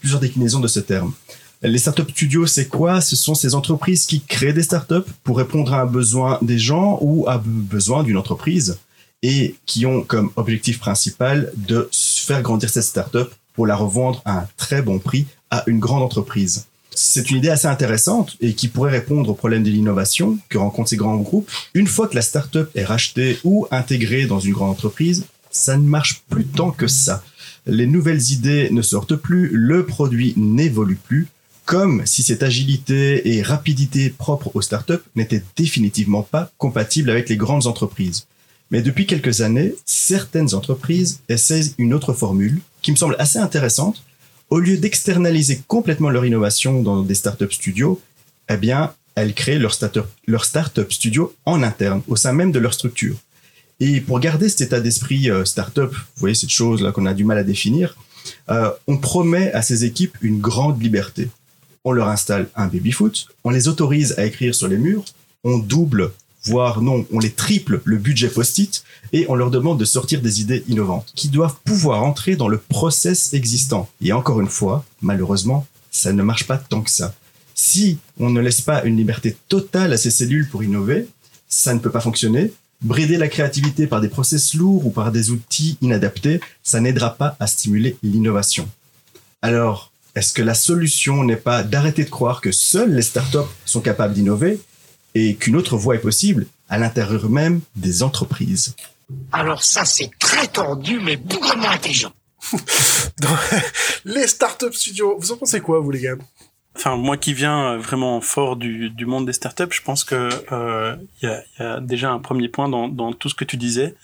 plusieurs 0.00 0.20
déclinaisons 0.20 0.58
de 0.58 0.66
ce 0.66 0.80
terme. 0.80 1.12
Les 1.62 1.78
startup 1.78 2.08
studios, 2.12 2.46
c'est 2.46 2.68
quoi? 2.68 3.00
Ce 3.00 3.16
sont 3.16 3.34
ces 3.34 3.56
entreprises 3.56 4.06
qui 4.06 4.20
créent 4.20 4.52
des 4.52 4.62
startups 4.62 5.10
pour 5.24 5.38
répondre 5.38 5.74
à 5.74 5.80
un 5.80 5.86
besoin 5.86 6.38
des 6.40 6.58
gens 6.58 6.98
ou 7.00 7.28
à 7.28 7.34
un 7.34 7.42
besoin 7.44 8.04
d'une 8.04 8.16
entreprise 8.16 8.78
et 9.24 9.56
qui 9.66 9.84
ont 9.84 10.02
comme 10.02 10.30
objectif 10.36 10.78
principal 10.78 11.50
de 11.56 11.88
faire 11.92 12.42
grandir 12.42 12.70
cette 12.70 12.84
startup 12.84 13.28
pour 13.54 13.66
la 13.66 13.74
revendre 13.74 14.22
à 14.24 14.38
un 14.38 14.48
très 14.56 14.82
bon 14.82 15.00
prix 15.00 15.26
à 15.50 15.64
une 15.66 15.80
grande 15.80 16.04
entreprise. 16.04 16.66
C'est 16.94 17.28
une 17.28 17.38
idée 17.38 17.48
assez 17.48 17.66
intéressante 17.66 18.36
et 18.40 18.54
qui 18.54 18.68
pourrait 18.68 18.92
répondre 18.92 19.28
au 19.30 19.34
problème 19.34 19.64
de 19.64 19.70
l'innovation 19.70 20.38
que 20.48 20.58
rencontrent 20.58 20.90
ces 20.90 20.96
grands 20.96 21.16
groupes. 21.16 21.50
Une 21.74 21.88
fois 21.88 22.06
que 22.06 22.14
la 22.14 22.22
startup 22.22 22.68
est 22.76 22.84
rachetée 22.84 23.40
ou 23.42 23.66
intégrée 23.72 24.26
dans 24.26 24.38
une 24.38 24.52
grande 24.52 24.70
entreprise, 24.70 25.26
ça 25.50 25.76
ne 25.76 25.88
marche 25.88 26.22
plus 26.30 26.44
tant 26.44 26.70
que 26.70 26.86
ça. 26.86 27.24
Les 27.66 27.86
nouvelles 27.86 28.30
idées 28.30 28.68
ne 28.70 28.82
sortent 28.82 29.16
plus, 29.16 29.50
le 29.52 29.84
produit 29.84 30.34
n'évolue 30.36 30.96
plus, 30.96 31.26
comme 31.68 32.06
si 32.06 32.22
cette 32.22 32.42
agilité 32.42 33.28
et 33.28 33.42
rapidité 33.42 34.08
propres 34.08 34.50
aux 34.54 34.62
startups 34.62 35.04
n'étaient 35.16 35.42
définitivement 35.54 36.22
pas 36.22 36.50
compatibles 36.56 37.10
avec 37.10 37.28
les 37.28 37.36
grandes 37.36 37.66
entreprises. 37.66 38.26
Mais 38.70 38.80
depuis 38.80 39.04
quelques 39.04 39.42
années, 39.42 39.74
certaines 39.84 40.54
entreprises 40.54 41.20
essaient 41.28 41.74
une 41.76 41.92
autre 41.92 42.14
formule 42.14 42.62
qui 42.80 42.90
me 42.90 42.96
semble 42.96 43.16
assez 43.18 43.38
intéressante. 43.38 44.02
Au 44.48 44.60
lieu 44.60 44.78
d'externaliser 44.78 45.60
complètement 45.68 46.08
leur 46.08 46.24
innovation 46.24 46.80
dans 46.80 47.02
des 47.02 47.14
startup 47.14 47.52
studios, 47.52 48.00
eh 48.48 48.56
bien, 48.56 48.94
elles 49.14 49.34
créent 49.34 49.58
leur 49.58 49.74
startup, 49.74 50.06
leur 50.26 50.46
startup 50.46 50.90
studio 50.90 51.34
en 51.44 51.62
interne, 51.62 52.00
au 52.08 52.16
sein 52.16 52.32
même 52.32 52.50
de 52.50 52.58
leur 52.58 52.72
structure. 52.72 53.16
Et 53.78 54.00
pour 54.00 54.20
garder 54.20 54.48
cet 54.48 54.62
état 54.62 54.80
d'esprit 54.80 55.30
euh, 55.30 55.44
startup, 55.44 55.92
vous 55.92 56.20
voyez 56.20 56.34
cette 56.34 56.48
chose 56.48 56.80
là 56.80 56.92
qu'on 56.92 57.04
a 57.04 57.12
du 57.12 57.26
mal 57.26 57.36
à 57.36 57.44
définir, 57.44 57.94
euh, 58.48 58.70
on 58.86 58.96
promet 58.96 59.52
à 59.52 59.60
ces 59.60 59.84
équipes 59.84 60.16
une 60.22 60.40
grande 60.40 60.82
liberté 60.82 61.28
on 61.84 61.92
leur 61.92 62.08
installe 62.08 62.48
un 62.56 62.66
baby-foot, 62.66 63.28
on 63.44 63.50
les 63.50 63.68
autorise 63.68 64.14
à 64.18 64.24
écrire 64.24 64.54
sur 64.54 64.68
les 64.68 64.76
murs, 64.76 65.04
on 65.44 65.58
double, 65.58 66.12
voire 66.44 66.82
non, 66.82 67.06
on 67.12 67.18
les 67.18 67.30
triple 67.30 67.80
le 67.84 67.96
budget 67.96 68.28
post-it 68.28 68.84
et 69.12 69.26
on 69.28 69.34
leur 69.34 69.50
demande 69.50 69.78
de 69.78 69.84
sortir 69.84 70.20
des 70.20 70.40
idées 70.40 70.64
innovantes 70.68 71.12
qui 71.14 71.28
doivent 71.28 71.56
pouvoir 71.64 72.02
entrer 72.02 72.36
dans 72.36 72.48
le 72.48 72.58
process 72.58 73.32
existant. 73.34 73.88
Et 74.00 74.12
encore 74.12 74.40
une 74.40 74.48
fois, 74.48 74.84
malheureusement, 75.00 75.66
ça 75.90 76.12
ne 76.12 76.22
marche 76.22 76.46
pas 76.46 76.58
tant 76.58 76.82
que 76.82 76.90
ça. 76.90 77.14
Si 77.54 77.98
on 78.18 78.30
ne 78.30 78.40
laisse 78.40 78.60
pas 78.60 78.84
une 78.84 78.96
liberté 78.96 79.36
totale 79.48 79.92
à 79.92 79.96
ces 79.96 80.10
cellules 80.10 80.48
pour 80.48 80.62
innover, 80.62 81.08
ça 81.48 81.74
ne 81.74 81.80
peut 81.80 81.90
pas 81.90 82.00
fonctionner. 82.00 82.52
Brider 82.82 83.16
la 83.16 83.26
créativité 83.26 83.88
par 83.88 84.00
des 84.00 84.08
process 84.08 84.54
lourds 84.54 84.86
ou 84.86 84.90
par 84.90 85.10
des 85.10 85.30
outils 85.30 85.76
inadaptés, 85.80 86.40
ça 86.62 86.80
n'aidera 86.80 87.14
pas 87.14 87.36
à 87.40 87.48
stimuler 87.48 87.96
l'innovation. 88.04 88.68
Alors, 89.42 89.92
est-ce 90.18 90.32
que 90.32 90.42
la 90.42 90.54
solution 90.54 91.22
n'est 91.22 91.36
pas 91.36 91.62
d'arrêter 91.62 92.02
de 92.04 92.10
croire 92.10 92.40
que 92.40 92.50
seules 92.50 92.92
les 92.92 93.02
startups 93.02 93.52
sont 93.64 93.80
capables 93.80 94.14
d'innover 94.14 94.60
et 95.14 95.36
qu'une 95.36 95.54
autre 95.54 95.76
voie 95.76 95.94
est 95.94 96.00
possible 96.00 96.46
à 96.68 96.76
l'intérieur 96.76 97.30
même 97.30 97.60
des 97.76 98.02
entreprises? 98.02 98.74
Alors 99.30 99.62
ça, 99.62 99.84
c'est 99.84 100.10
très 100.18 100.48
tordu, 100.48 100.98
mais 100.98 101.16
bougrement 101.16 101.70
intelligent. 101.70 102.12
les 104.04 104.26
startup 104.26 104.74
studios, 104.74 105.16
vous 105.20 105.30
en 105.30 105.36
pensez 105.36 105.60
quoi, 105.60 105.78
vous 105.78 105.90
les 105.92 106.00
gars? 106.00 106.16
Enfin, 106.74 106.96
moi 106.96 107.16
qui 107.16 107.32
viens 107.32 107.74
euh, 107.74 107.78
vraiment 107.78 108.20
fort 108.20 108.56
du, 108.56 108.90
du 108.90 109.06
monde 109.06 109.24
des 109.24 109.32
startups, 109.32 109.70
je 109.70 109.82
pense 109.82 110.02
que 110.02 110.28
euh, 110.50 110.96
il 111.22 111.28
y, 111.28 111.32
a, 111.32 111.42
y, 111.60 111.62
a, 111.62 111.80
déjà 111.80 112.10
un 112.10 112.18
premier 112.18 112.48
point 112.48 112.68
dans, 112.68 112.88
dans 112.88 113.12
tout 113.12 113.28
ce 113.28 113.36
que 113.36 113.44
tu 113.44 113.56
disais 113.56 113.94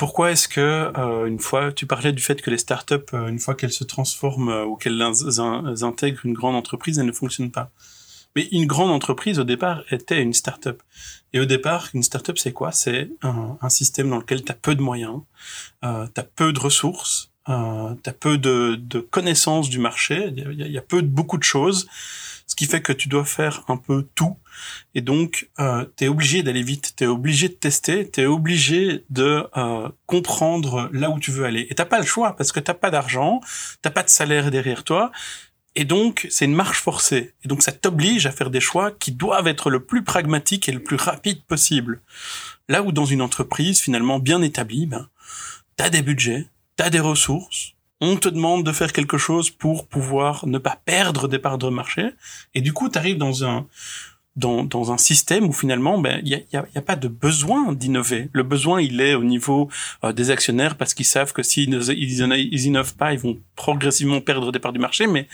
pourquoi 0.00 0.30
est-ce 0.30 0.48
que 0.48 0.90
euh, 0.96 1.26
une 1.26 1.38
fois 1.38 1.72
tu 1.72 1.84
parlais 1.84 2.12
du 2.12 2.22
fait 2.22 2.40
que 2.40 2.48
les 2.48 2.56
startups 2.56 2.94
euh, 3.12 3.26
une 3.26 3.38
fois 3.38 3.54
qu'elles 3.54 3.70
se 3.70 3.84
transforment 3.84 4.48
euh, 4.48 4.64
ou 4.64 4.76
qu'elles 4.76 5.02
intègrent 5.82 6.24
une 6.24 6.32
grande 6.32 6.56
entreprise 6.56 6.98
elles 6.98 7.04
ne 7.04 7.12
fonctionnent 7.12 7.50
pas. 7.50 7.70
Mais 8.34 8.48
une 8.50 8.66
grande 8.66 8.92
entreprise 8.92 9.38
au 9.38 9.44
départ 9.44 9.82
était 9.90 10.22
une 10.22 10.32
startup. 10.32 10.82
Et 11.34 11.40
au 11.40 11.44
départ 11.44 11.90
une 11.92 12.02
startup 12.02 12.38
c'est 12.38 12.54
quoi? 12.54 12.72
C'est 12.72 13.10
un, 13.20 13.68
système 13.68 14.08
dans 14.08 14.16
lequel 14.16 14.42
tu 14.42 14.50
as 14.50 14.54
peu 14.54 14.74
de 14.74 14.80
moyens 14.80 15.20
tu 15.82 15.86
as 15.88 16.26
peu 16.34 16.54
de 16.54 16.60
ressources 16.60 17.30
tu 17.44 17.52
as 17.52 18.14
peu 18.18 18.38
de, 18.38 19.00
connaissances 19.10 19.68
du 19.68 19.80
marché. 19.80 20.32
Il 20.34 20.66
y, 20.66 20.72
y 20.72 20.78
a 20.78 20.82
peu 20.82 21.02
de 21.02 21.08
beaucoup 21.08 21.36
de 21.36 21.42
choses 21.42 21.86
ce 22.50 22.56
qui 22.56 22.66
fait 22.66 22.82
que 22.82 22.92
tu 22.92 23.08
dois 23.08 23.24
faire 23.24 23.62
un 23.68 23.76
peu 23.76 24.08
tout. 24.16 24.36
Et 24.96 25.02
donc, 25.02 25.48
euh, 25.60 25.86
tu 25.96 26.04
es 26.04 26.08
obligé 26.08 26.42
d'aller 26.42 26.64
vite, 26.64 26.94
tu 26.96 27.04
es 27.04 27.06
obligé 27.06 27.48
de 27.48 27.54
tester, 27.54 28.10
tu 28.10 28.22
es 28.22 28.26
obligé 28.26 29.04
de 29.08 29.46
euh, 29.56 29.88
comprendre 30.06 30.90
là 30.92 31.10
où 31.10 31.20
tu 31.20 31.30
veux 31.30 31.44
aller. 31.44 31.68
Et 31.70 31.76
t'as 31.76 31.84
pas 31.84 32.00
le 32.00 32.04
choix 32.04 32.34
parce 32.34 32.50
que 32.50 32.58
t'as 32.58 32.74
pas 32.74 32.90
d'argent, 32.90 33.40
t'as 33.82 33.90
pas 33.90 34.02
de 34.02 34.08
salaire 34.08 34.50
derrière 34.50 34.82
toi. 34.82 35.12
Et 35.76 35.84
donc, 35.84 36.26
c'est 36.28 36.44
une 36.44 36.54
marche 36.54 36.80
forcée. 36.80 37.34
Et 37.44 37.48
donc, 37.48 37.62
ça 37.62 37.70
t'oblige 37.70 38.26
à 38.26 38.32
faire 38.32 38.50
des 38.50 38.60
choix 38.60 38.90
qui 38.90 39.12
doivent 39.12 39.46
être 39.46 39.70
le 39.70 39.84
plus 39.84 40.02
pragmatique 40.02 40.68
et 40.68 40.72
le 40.72 40.82
plus 40.82 40.96
rapide 40.96 41.44
possible. 41.44 42.00
Là 42.68 42.82
où 42.82 42.90
dans 42.90 43.04
une 43.04 43.22
entreprise, 43.22 43.80
finalement, 43.80 44.18
bien 44.18 44.42
établie, 44.42 44.86
ben, 44.86 45.08
t'as 45.76 45.88
des 45.88 46.02
budgets, 46.02 46.48
t'as 46.74 46.90
des 46.90 46.98
ressources, 46.98 47.74
on 48.00 48.16
te 48.16 48.28
demande 48.28 48.64
de 48.64 48.72
faire 48.72 48.92
quelque 48.92 49.18
chose 49.18 49.50
pour 49.50 49.86
pouvoir 49.86 50.46
ne 50.46 50.58
pas 50.58 50.78
perdre 50.84 51.28
des 51.28 51.38
parts 51.38 51.58
de 51.58 51.68
marché, 51.68 52.10
et 52.54 52.60
du 52.60 52.72
coup, 52.72 52.88
tu 52.88 52.98
arrives 52.98 53.18
dans 53.18 53.44
un 53.44 53.66
dans, 54.36 54.64
dans 54.64 54.92
un 54.92 54.98
système 54.98 55.44
où 55.44 55.52
finalement, 55.52 55.98
ben, 55.98 56.20
il 56.24 56.28
y 56.28 56.34
a, 56.34 56.38
y, 56.52 56.56
a, 56.56 56.64
y 56.74 56.78
a, 56.78 56.82
pas 56.82 56.96
de 56.96 57.08
besoin 57.08 57.72
d'innover. 57.72 58.28
Le 58.32 58.42
besoin, 58.42 58.80
il 58.80 59.00
est 59.00 59.14
au 59.14 59.24
niveau 59.24 59.68
euh, 60.04 60.12
des 60.12 60.30
actionnaires 60.30 60.76
parce 60.76 60.94
qu'ils 60.94 61.06
savent 61.06 61.32
que 61.32 61.42
s'ils 61.42 61.72
ils, 61.72 62.20
ils 62.52 62.66
innovent 62.66 62.94
pas, 62.94 63.12
ils 63.12 63.18
vont 63.18 63.38
progressivement 63.56 64.20
perdre 64.20 64.52
des 64.52 64.58
parts 64.58 64.72
du 64.72 64.78
marché, 64.78 65.06
mais 65.06 65.26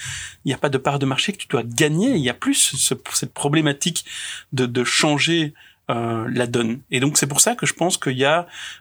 il 0.45 0.49
n'y 0.49 0.55
a 0.55 0.59
pas 0.59 0.71
de 0.71 0.79
part 0.79 0.99
de 0.99 1.07
marché 1.07 1.33
que 1.33 1.39
tu 1.39 1.47
dois 1.47 1.63
gagner. 1.63 2.17
Il 2.17 2.23
y 2.23 2.31
a 2.31 2.35
plus 2.35 2.77
ce, 2.77 2.95
cette 3.13 3.35
problématique 3.35 4.05
de, 4.53 4.67
de 4.67 4.83
changer 4.83 5.55
euh, 5.89 6.29
la 6.33 6.47
donne. 6.47 6.81
Et 6.91 7.01
donc 7.01 7.17
c'est 7.17 7.27
pour 7.27 7.41
ça 7.41 7.55
que 7.55 7.65
je 7.65 7.73
pense 7.73 7.97
qu'il 7.97 8.19
y 8.19 8.25
a 8.25 8.41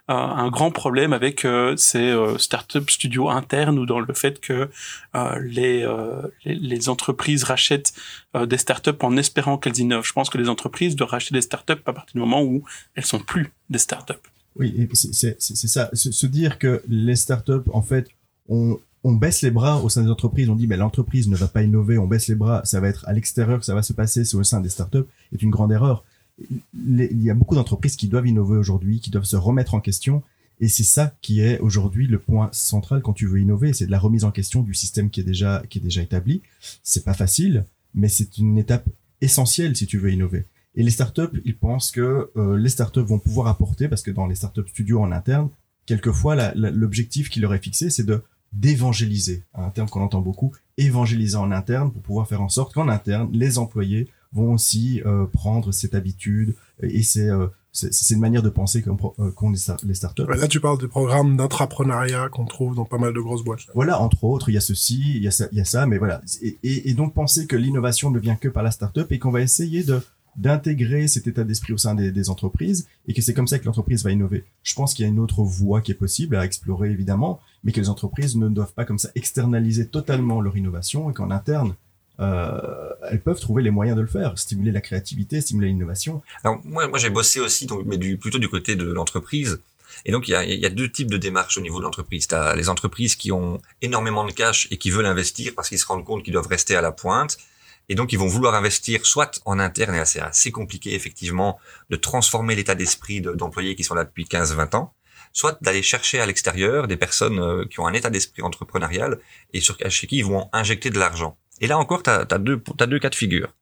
euh, 0.09 0.13
un 0.13 0.49
grand 0.49 0.71
problème 0.71 1.13
avec 1.13 1.45
euh, 1.45 1.75
ces 1.77 1.99
euh, 1.99 2.37
startup 2.37 2.89
studios 2.89 3.29
internes 3.29 3.77
ou 3.77 3.85
dans 3.85 3.99
le 3.99 4.13
fait 4.13 4.39
que 4.39 4.69
euh, 5.15 5.39
les, 5.43 5.83
euh, 5.83 6.23
les, 6.45 6.55
les 6.55 6.89
entreprises 6.89 7.43
rachètent 7.43 7.93
des 8.35 8.57
startups 8.57 8.91
en 9.01 9.15
espérant 9.17 9.57
qu'elles 9.57 9.79
innovent. 9.79 10.05
Je 10.05 10.13
pense 10.13 10.29
que 10.29 10.37
les 10.37 10.49
entreprises 10.49 10.95
doivent 10.95 11.11
racheter 11.11 11.33
des 11.33 11.41
startups 11.41 11.73
à 11.85 11.93
partir 11.93 12.13
du 12.13 12.19
moment 12.19 12.43
où 12.43 12.63
elles 12.95 13.05
sont 13.05 13.19
plus 13.19 13.53
des 13.69 13.77
startups. 13.77 14.13
Oui, 14.57 14.89
c'est 14.93 15.33
ça. 15.33 15.89
Se, 15.93 16.25
dire 16.25 16.59
que 16.59 16.81
les 16.87 17.15
startups 17.15 17.69
en 17.71 17.81
fait 17.81 18.09
ont 18.49 18.79
on 19.03 19.13
baisse 19.13 19.43
les 19.43 19.51
bras 19.51 19.81
au 19.83 19.89
sein 19.89 20.01
des 20.01 20.09
entreprises, 20.09 20.49
on 20.49 20.55
dit 20.55 20.65
mais 20.65 20.77
l'entreprise 20.77 21.29
ne 21.29 21.35
va 21.35 21.47
pas 21.47 21.61
innover, 21.61 21.99
on 21.99 22.07
baisse 22.07 22.27
les 22.27 22.33
bras, 22.33 22.61
ça 22.65 22.79
va 22.79 22.87
être 22.87 23.07
à 23.07 23.13
l'extérieur 23.13 23.59
que 23.59 23.65
ça 23.65 23.75
va 23.75 23.83
se 23.83 23.93
passer, 23.93 24.25
c'est 24.25 24.35
au 24.35 24.43
sein 24.43 24.61
des 24.61 24.69
startups, 24.69 25.05
est 25.31 25.43
une 25.43 25.51
grande 25.51 25.71
erreur 25.71 26.03
il 26.39 27.21
y 27.21 27.29
a 27.29 27.33
beaucoup 27.33 27.55
d'entreprises 27.55 27.95
qui 27.95 28.07
doivent 28.07 28.27
innover 28.27 28.57
aujourd'hui, 28.57 28.99
qui 28.99 29.09
doivent 29.09 29.25
se 29.25 29.35
remettre 29.35 29.73
en 29.73 29.79
question. 29.79 30.23
Et 30.59 30.67
c'est 30.67 30.83
ça 30.83 31.13
qui 31.21 31.41
est 31.41 31.59
aujourd'hui 31.59 32.07
le 32.07 32.19
point 32.19 32.49
central 32.51 33.01
quand 33.01 33.13
tu 33.13 33.27
veux 33.27 33.39
innover, 33.39 33.73
c'est 33.73 33.85
de 33.85 33.91
la 33.91 33.99
remise 33.99 34.23
en 34.23 34.31
question 34.31 34.61
du 34.61 34.73
système 34.73 35.09
qui 35.09 35.19
est 35.19 35.23
déjà 35.23 35.61
établi. 36.01 36.41
C'est 36.83 37.03
pas 37.03 37.13
facile, 37.13 37.65
mais 37.93 38.07
c'est 38.07 38.37
une 38.37 38.57
étape 38.57 38.87
essentielle 39.21 39.75
si 39.75 39.87
tu 39.87 39.97
veux 39.97 40.11
innover. 40.11 40.45
Et 40.75 40.83
les 40.83 40.91
startups, 40.91 41.41
ils 41.45 41.55
pensent 41.55 41.91
que 41.91 42.29
euh, 42.35 42.57
les 42.57 42.69
startups 42.69 42.99
vont 42.99 43.19
pouvoir 43.19 43.47
apporter, 43.47 43.87
parce 43.87 44.01
que 44.01 44.11
dans 44.11 44.27
les 44.27 44.35
startups 44.35 44.67
studios 44.67 45.01
en 45.01 45.11
interne, 45.11 45.49
quelquefois 45.85 46.53
l'objectif 46.55 47.29
qui 47.29 47.39
leur 47.39 47.53
est 47.53 47.63
fixé, 47.63 47.89
c'est 47.89 48.03
de 48.03 48.21
d'évangéliser, 48.53 49.43
un 49.53 49.69
terme 49.69 49.89
qu'on 49.89 50.01
entend 50.01 50.21
beaucoup, 50.21 50.53
évangéliser 50.77 51.35
en 51.35 51.51
interne 51.51 51.91
pour 51.91 52.01
pouvoir 52.01 52.27
faire 52.27 52.41
en 52.41 52.47
sorte 52.47 52.73
qu'en 52.73 52.87
interne, 52.87 53.29
les 53.33 53.57
employés 53.57 54.07
vont 54.35 54.53
aussi 54.53 55.01
euh, 55.05 55.25
prendre 55.25 55.71
cette 55.71 55.95
habitude 55.95 56.53
et 56.81 57.01
c'est 57.03 57.29
euh, 57.29 57.47
c'est 57.71 57.93
c'est 57.93 58.13
une 58.13 58.21
manière 58.21 58.43
de 58.43 58.49
penser 58.49 58.81
qu'ont 58.83 58.97
euh, 59.19 59.31
qu'ont 59.31 59.49
les, 59.49 59.57
star- 59.57 59.79
les 59.83 59.95
startups. 59.95 60.23
Là, 60.27 60.47
tu 60.47 60.59
parles 60.59 60.79
des 60.79 60.87
programmes 60.87 61.35
d'intrapreneuriat 61.37 62.29
qu'on 62.29 62.45
trouve 62.45 62.75
dans 62.75 62.85
pas 62.85 62.97
mal 62.97 63.13
de 63.13 63.19
grosses 63.19 63.43
boîtes. 63.43 63.61
Voilà, 63.73 63.99
entre 64.01 64.23
autres, 64.25 64.49
il 64.49 64.53
y 64.53 64.57
a 64.57 64.61
ceci, 64.61 65.01
il 65.17 65.23
y 65.23 65.27
a 65.27 65.31
ça, 65.31 65.45
il 65.51 65.57
y 65.57 65.61
a 65.61 65.65
ça 65.65 65.85
mais 65.85 65.97
voilà. 65.97 66.21
Et, 66.41 66.57
et, 66.63 66.89
et 66.89 66.93
donc 66.93 67.13
penser 67.13 67.47
que 67.47 67.55
l'innovation 67.55 68.11
ne 68.11 68.19
vient 68.19 68.35
que 68.35 68.49
par 68.49 68.63
la 68.63 68.71
startup 68.71 69.11
et 69.11 69.19
qu'on 69.19 69.31
va 69.31 69.41
essayer 69.41 69.83
de 69.83 69.99
d'intégrer 70.37 71.07
cet 71.07 71.27
état 71.27 71.45
d'esprit 71.45 71.71
au 71.71 71.77
sein 71.77 71.95
des, 71.95 72.11
des 72.11 72.29
entreprises 72.29 72.87
et 73.07 73.13
que 73.13 73.21
c'est 73.21 73.33
comme 73.33 73.47
ça 73.47 73.57
que 73.57 73.63
l'entreprise 73.65 74.03
va 74.03 74.11
innover. 74.11 74.43
Je 74.63 74.73
pense 74.75 74.93
qu'il 74.93 75.03
y 75.03 75.07
a 75.07 75.09
une 75.09 75.19
autre 75.19 75.43
voie 75.43 75.79
qui 75.79 75.91
est 75.91 75.95
possible 75.95 76.35
à 76.35 76.43
explorer 76.43 76.91
évidemment, 76.91 77.39
mais 77.63 77.71
que 77.71 77.79
les 77.79 77.87
entreprises 77.87 78.35
ne 78.35 78.49
doivent 78.49 78.73
pas 78.73 78.83
comme 78.83 78.99
ça 78.99 79.07
externaliser 79.15 79.87
totalement 79.87 80.41
leur 80.41 80.57
innovation 80.57 81.09
et 81.09 81.13
qu'en 81.13 81.31
interne, 81.31 81.75
euh, 82.19 82.89
elles 83.09 83.21
peuvent 83.21 83.39
trouver 83.39 83.63
les 83.63 83.71
moyens 83.71 83.97
de 83.97 84.01
le 84.01 84.07
faire, 84.07 84.37
stimuler 84.37 84.71
la 84.71 84.81
créativité, 84.81 85.41
stimuler 85.41 85.67
l'innovation. 85.67 86.21
Alors 86.43 86.59
moi, 86.63 86.87
moi 86.87 86.97
j'ai 86.97 87.09
bossé 87.09 87.39
aussi, 87.39 87.65
donc, 87.65 87.83
mais 87.85 87.97
du, 87.97 88.17
plutôt 88.17 88.39
du 88.39 88.49
côté 88.49 88.75
de 88.75 88.91
l'entreprise. 88.91 89.61
Et 90.05 90.11
donc 90.11 90.27
il 90.27 90.31
y 90.31 90.35
a, 90.35 90.43
y 90.43 90.65
a 90.65 90.69
deux 90.69 90.91
types 90.91 91.09
de 91.09 91.17
démarches 91.17 91.57
au 91.57 91.61
niveau 91.61 91.79
de 91.79 91.83
l'entreprise. 91.83 92.27
Tu 92.27 92.35
les 92.55 92.69
entreprises 92.69 93.15
qui 93.15 93.31
ont 93.31 93.59
énormément 93.81 94.25
de 94.25 94.31
cash 94.31 94.67
et 94.71 94.77
qui 94.77 94.89
veulent 94.91 95.05
investir 95.05 95.53
parce 95.55 95.69
qu'ils 95.69 95.79
se 95.79 95.85
rendent 95.85 96.03
compte 96.05 96.23
qu'ils 96.23 96.33
doivent 96.33 96.47
rester 96.47 96.75
à 96.75 96.81
la 96.81 96.91
pointe. 96.91 97.37
Et 97.87 97.95
donc 97.95 98.11
ils 98.13 98.19
vont 98.19 98.27
vouloir 98.27 98.55
investir 98.55 99.05
soit 99.05 99.39
en 99.45 99.59
interne, 99.59 99.95
et 99.95 100.05
c'est 100.05 100.19
assez 100.19 100.51
compliqué 100.51 100.95
effectivement 100.95 101.59
de 101.89 101.95
transformer 101.95 102.55
l'état 102.55 102.75
d'esprit 102.75 103.21
de- 103.21 103.33
d'employés 103.33 103.75
qui 103.75 103.83
sont 103.83 103.93
là 103.93 104.03
depuis 104.03 104.25
15-20 104.25 104.75
ans, 104.75 104.93
soit 105.33 105.57
d'aller 105.61 105.83
chercher 105.83 106.19
à 106.19 106.25
l'extérieur 106.25 106.87
des 106.87 106.97
personnes 106.97 107.39
euh, 107.39 107.65
qui 107.65 107.79
ont 107.79 107.85
un 107.85 107.93
état 107.93 108.09
d'esprit 108.09 108.41
entrepreneurial 108.41 109.19
et 109.53 109.61
sur, 109.61 109.77
chez 109.89 110.07
qui 110.07 110.17
ils 110.17 110.25
vont 110.25 110.49
injecter 110.51 110.89
de 110.89 110.97
l'argent. 110.97 111.37
Et 111.61 111.67
là 111.67 111.77
encore, 111.77 112.03
tu 112.03 112.09
as, 112.09 112.25
deux, 112.37 112.61
deux 112.87 112.99
cas 112.99 113.09
de 113.09 113.15
figure. 113.15 113.53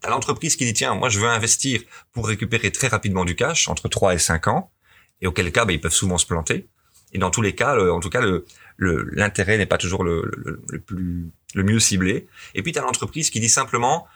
T'as 0.00 0.10
l'entreprise 0.10 0.56
qui 0.56 0.64
dit 0.64 0.72
tiens, 0.74 0.94
moi 0.94 1.08
je 1.08 1.20
veux 1.20 1.28
investir 1.28 1.80
pour 2.12 2.26
récupérer 2.26 2.72
très 2.72 2.88
rapidement 2.88 3.24
du 3.24 3.36
cash, 3.36 3.68
entre 3.68 3.88
3 3.88 4.14
et 4.14 4.18
5 4.18 4.48
ans, 4.48 4.70
et 5.20 5.26
auquel 5.26 5.52
cas 5.52 5.64
ben, 5.64 5.72
ils 5.74 5.80
peuvent 5.80 5.92
souvent 5.92 6.18
se 6.18 6.26
planter. 6.26 6.68
Et 7.12 7.18
dans 7.18 7.30
tous 7.30 7.42
les 7.42 7.54
cas, 7.54 7.78
en 7.90 8.00
tout 8.00 8.10
cas, 8.10 8.20
le 8.20 8.44
le- 8.78 9.04
l'intérêt 9.12 9.58
n'est 9.58 9.66
pas 9.66 9.78
toujours 9.78 10.02
le, 10.02 10.22
le, 10.36 10.62
le 10.70 10.80
plus 10.80 11.30
le 11.54 11.62
mieux 11.62 11.78
ciblé. 11.78 12.26
Et 12.54 12.62
puis 12.62 12.72
tu 12.72 12.78
as 12.78 12.82
l'entreprise 12.82 13.30
qui 13.30 13.38
dit 13.38 13.50
simplement 13.50 14.06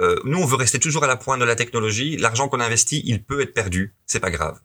euh, 0.00 0.16
nous 0.24 0.38
on 0.38 0.44
veut 0.46 0.56
rester 0.56 0.78
toujours 0.78 1.02
à 1.04 1.06
la 1.06 1.16
pointe 1.16 1.40
de 1.40 1.44
la 1.44 1.56
technologie, 1.56 2.16
l'argent 2.18 2.48
qu'on 2.48 2.60
investit, 2.60 3.02
il 3.06 3.22
peut 3.24 3.40
être 3.40 3.54
perdu, 3.54 3.94
c'est 4.06 4.20
pas 4.20 4.30
grave. 4.30 4.60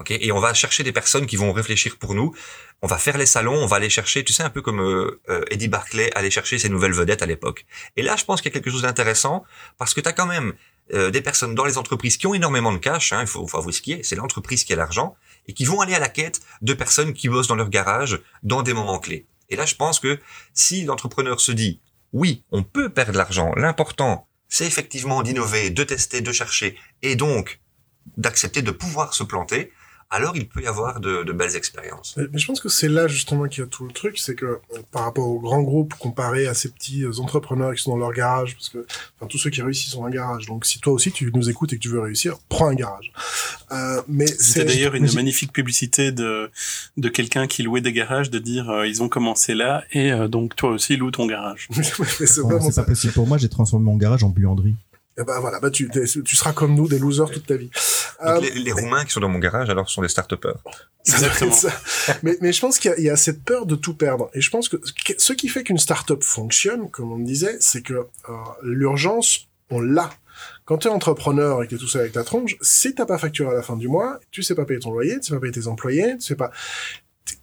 Ok 0.00 0.12
Et 0.12 0.32
on 0.32 0.40
va 0.40 0.54
chercher 0.54 0.82
des 0.82 0.92
personnes 0.92 1.26
qui 1.26 1.36
vont 1.36 1.52
réfléchir 1.52 1.98
pour 1.98 2.14
nous. 2.14 2.34
On 2.80 2.86
va 2.86 2.96
faire 2.96 3.18
les 3.18 3.26
salons, 3.26 3.54
on 3.54 3.66
va 3.66 3.76
aller 3.76 3.90
chercher, 3.90 4.24
tu 4.24 4.32
sais 4.32 4.42
un 4.42 4.48
peu 4.48 4.62
comme 4.62 4.80
euh, 4.80 5.20
euh, 5.28 5.44
Eddie 5.50 5.68
Barclay 5.68 6.10
allait 6.14 6.30
chercher 6.30 6.58
ses 6.58 6.70
nouvelles 6.70 6.94
vedettes 6.94 7.20
à 7.22 7.26
l'époque. 7.26 7.66
Et 7.96 8.02
là, 8.02 8.16
je 8.16 8.24
pense 8.24 8.40
qu'il 8.40 8.50
y 8.50 8.52
a 8.52 8.54
quelque 8.54 8.70
chose 8.70 8.82
d'intéressant 8.82 9.44
parce 9.76 9.92
que 9.92 10.00
tu 10.00 10.08
as 10.08 10.14
quand 10.14 10.26
même 10.26 10.54
euh, 10.94 11.10
des 11.10 11.20
personnes 11.20 11.54
dans 11.54 11.66
les 11.66 11.76
entreprises 11.76 12.16
qui 12.16 12.26
ont 12.26 12.32
énormément 12.32 12.72
de 12.72 12.78
cash, 12.78 13.12
hein, 13.12 13.20
il 13.20 13.26
faut, 13.26 13.46
faut 13.46 13.58
avouer 13.58 13.74
ce 13.74 13.82
qui 13.82 13.92
est, 13.92 14.02
c'est 14.02 14.16
l'entreprise 14.16 14.64
qui 14.64 14.72
a 14.72 14.76
l'argent, 14.76 15.16
et 15.46 15.52
qui 15.52 15.66
vont 15.66 15.82
aller 15.82 15.94
à 15.94 15.98
la 15.98 16.08
quête 16.08 16.40
de 16.62 16.72
personnes 16.72 17.12
qui 17.12 17.28
bossent 17.28 17.48
dans 17.48 17.54
leur 17.54 17.68
garage 17.68 18.20
dans 18.42 18.62
des 18.62 18.72
moments 18.72 18.98
clés. 18.98 19.26
Et 19.50 19.56
là, 19.56 19.66
je 19.66 19.74
pense 19.74 20.00
que 20.00 20.18
si 20.54 20.84
l'entrepreneur 20.84 21.40
se 21.40 21.52
dit, 21.52 21.80
oui, 22.14 22.42
on 22.50 22.62
peut 22.62 22.88
perdre 22.88 23.12
de 23.12 23.18
l'argent, 23.18 23.52
l'important, 23.54 24.26
c'est 24.48 24.66
effectivement 24.66 25.22
d'innover, 25.22 25.68
de 25.68 25.84
tester, 25.84 26.22
de 26.22 26.32
chercher, 26.32 26.76
et 27.02 27.16
donc 27.16 27.60
d'accepter 28.16 28.62
de 28.62 28.70
pouvoir 28.70 29.14
se 29.14 29.22
planter, 29.22 29.72
alors 30.10 30.36
il 30.36 30.48
peut 30.48 30.62
y 30.62 30.66
avoir 30.66 31.00
de, 31.00 31.22
de 31.22 31.32
belles 31.32 31.56
expériences. 31.56 32.14
Mais 32.16 32.24
mais 32.32 32.38
je 32.38 32.46
pense 32.46 32.60
que 32.60 32.68
c'est 32.68 32.88
là 32.88 33.06
justement 33.06 33.46
qu'il 33.46 33.62
y 33.62 33.66
a 33.66 33.68
tout 33.68 33.84
le 33.84 33.92
truc, 33.92 34.18
c'est 34.18 34.34
que 34.34 34.46
euh, 34.46 34.58
par 34.90 35.04
rapport 35.04 35.28
aux 35.28 35.38
grands 35.38 35.62
groupes 35.62 35.94
comparé 35.94 36.46
à 36.46 36.54
ces 36.54 36.70
petits 36.70 37.04
euh, 37.04 37.20
entrepreneurs 37.20 37.74
qui 37.74 37.82
sont 37.82 37.92
dans 37.92 37.98
leur 37.98 38.12
garage, 38.12 38.54
parce 38.54 38.68
que 38.68 38.86
enfin, 39.16 39.26
tous 39.28 39.38
ceux 39.38 39.50
qui 39.50 39.62
réussissent 39.62 39.94
ont 39.94 40.04
un 40.04 40.10
garage. 40.10 40.46
Donc 40.46 40.66
si 40.66 40.80
toi 40.80 40.92
aussi 40.92 41.12
tu 41.12 41.30
nous 41.34 41.48
écoutes 41.48 41.72
et 41.72 41.76
que 41.76 41.82
tu 41.82 41.88
veux 41.88 42.00
réussir, 42.00 42.38
prends 42.48 42.68
un 42.68 42.74
garage. 42.74 43.12
Euh, 43.72 44.02
mais 44.08 44.26
C'était 44.26 44.42
c'est 44.42 44.64
d'ailleurs 44.64 44.94
une 44.94 45.12
magnifique 45.14 45.52
publicité 45.52 46.10
de, 46.10 46.50
de 46.96 47.08
quelqu'un 47.08 47.46
qui 47.46 47.62
louait 47.62 47.80
des 47.80 47.92
garages, 47.92 48.30
de 48.30 48.38
dire 48.38 48.68
euh, 48.68 48.88
ils 48.88 49.02
ont 49.02 49.08
commencé 49.08 49.54
là 49.54 49.84
et 49.92 50.12
euh, 50.12 50.28
donc 50.28 50.56
toi 50.56 50.70
aussi 50.70 50.96
loue 50.96 51.10
ton 51.10 51.26
garage. 51.26 51.68
C'est 51.72 52.74
pas 52.74 52.82
possible 52.82 53.12
pour 53.12 53.26
moi, 53.26 53.38
j'ai 53.38 53.48
transformé 53.48 53.84
mon 53.84 53.96
garage 53.96 54.24
en 54.24 54.28
buanderie. 54.28 54.74
Et 55.20 55.24
ben 55.24 55.38
voilà, 55.40 55.60
bah 55.60 55.70
tu, 55.70 55.90
tu 56.24 56.36
seras 56.36 56.52
comme 56.52 56.74
nous, 56.74 56.88
des 56.88 56.98
losers 56.98 57.30
toute 57.30 57.46
ta 57.46 57.56
vie. 57.56 57.70
Donc, 57.70 58.28
Euh, 58.28 58.40
les, 58.40 58.50
les 58.52 58.72
Roumains 58.72 59.04
qui 59.04 59.12
sont 59.12 59.20
dans 59.20 59.28
mon 59.28 59.38
garage, 59.38 59.68
alors, 59.70 59.88
sont 59.90 60.02
des 60.02 60.08
start-upers. 60.08 60.56
Exactement. 61.06 61.52
ça. 61.64 61.70
mais, 62.22 62.36
mais 62.40 62.52
je 62.52 62.60
pense 62.60 62.78
qu'il 62.78 62.90
y, 62.90 62.94
a- 62.94 62.98
il 62.98 63.04
y 63.04 63.10
a 63.10 63.16
cette 63.16 63.42
peur 63.44 63.66
de 63.66 63.74
tout 63.76 63.94
perdre. 63.94 64.30
Et 64.34 64.40
je 64.40 64.50
pense 64.50 64.68
que 64.68 64.76
ce- 64.84 65.14
ce 65.18 65.32
qui 65.32 65.48
fait 65.48 65.62
qu'une 65.64 65.78
startup 65.78 66.22
fonctionne, 66.22 66.90
comme 66.90 67.12
on 67.12 67.16
me 67.18 67.24
disait, 67.26 67.56
c'est 67.60 67.82
que 67.82 67.94
euh, 67.94 68.32
l'urgence, 68.62 69.48
on 69.70 69.80
l'a. 69.80 70.10
Quand 70.64 70.78
tu 70.78 70.88
es 70.88 70.90
entrepreneur 70.90 71.62
et 71.62 71.66
que 71.66 71.70
tu 71.70 71.74
es 71.76 71.78
tout 71.78 71.88
seul 71.88 72.02
avec 72.02 72.12
ta 72.12 72.24
tronche, 72.24 72.56
si 72.62 72.94
t'as 72.94 73.04
pas 73.06 73.18
facturé 73.18 73.50
à 73.50 73.54
la 73.54 73.62
fin 73.62 73.76
du 73.76 73.88
mois, 73.88 74.20
tu 74.30 74.42
sais 74.42 74.54
pas 74.54 74.64
payer 74.64 74.80
ton 74.80 74.90
loyer, 74.92 75.18
tu 75.20 75.26
sais 75.28 75.34
pas 75.34 75.40
payer 75.40 75.52
tes 75.52 75.66
employés, 75.66 76.14
tu 76.18 76.26
sais 76.26 76.36
pas... 76.36 76.50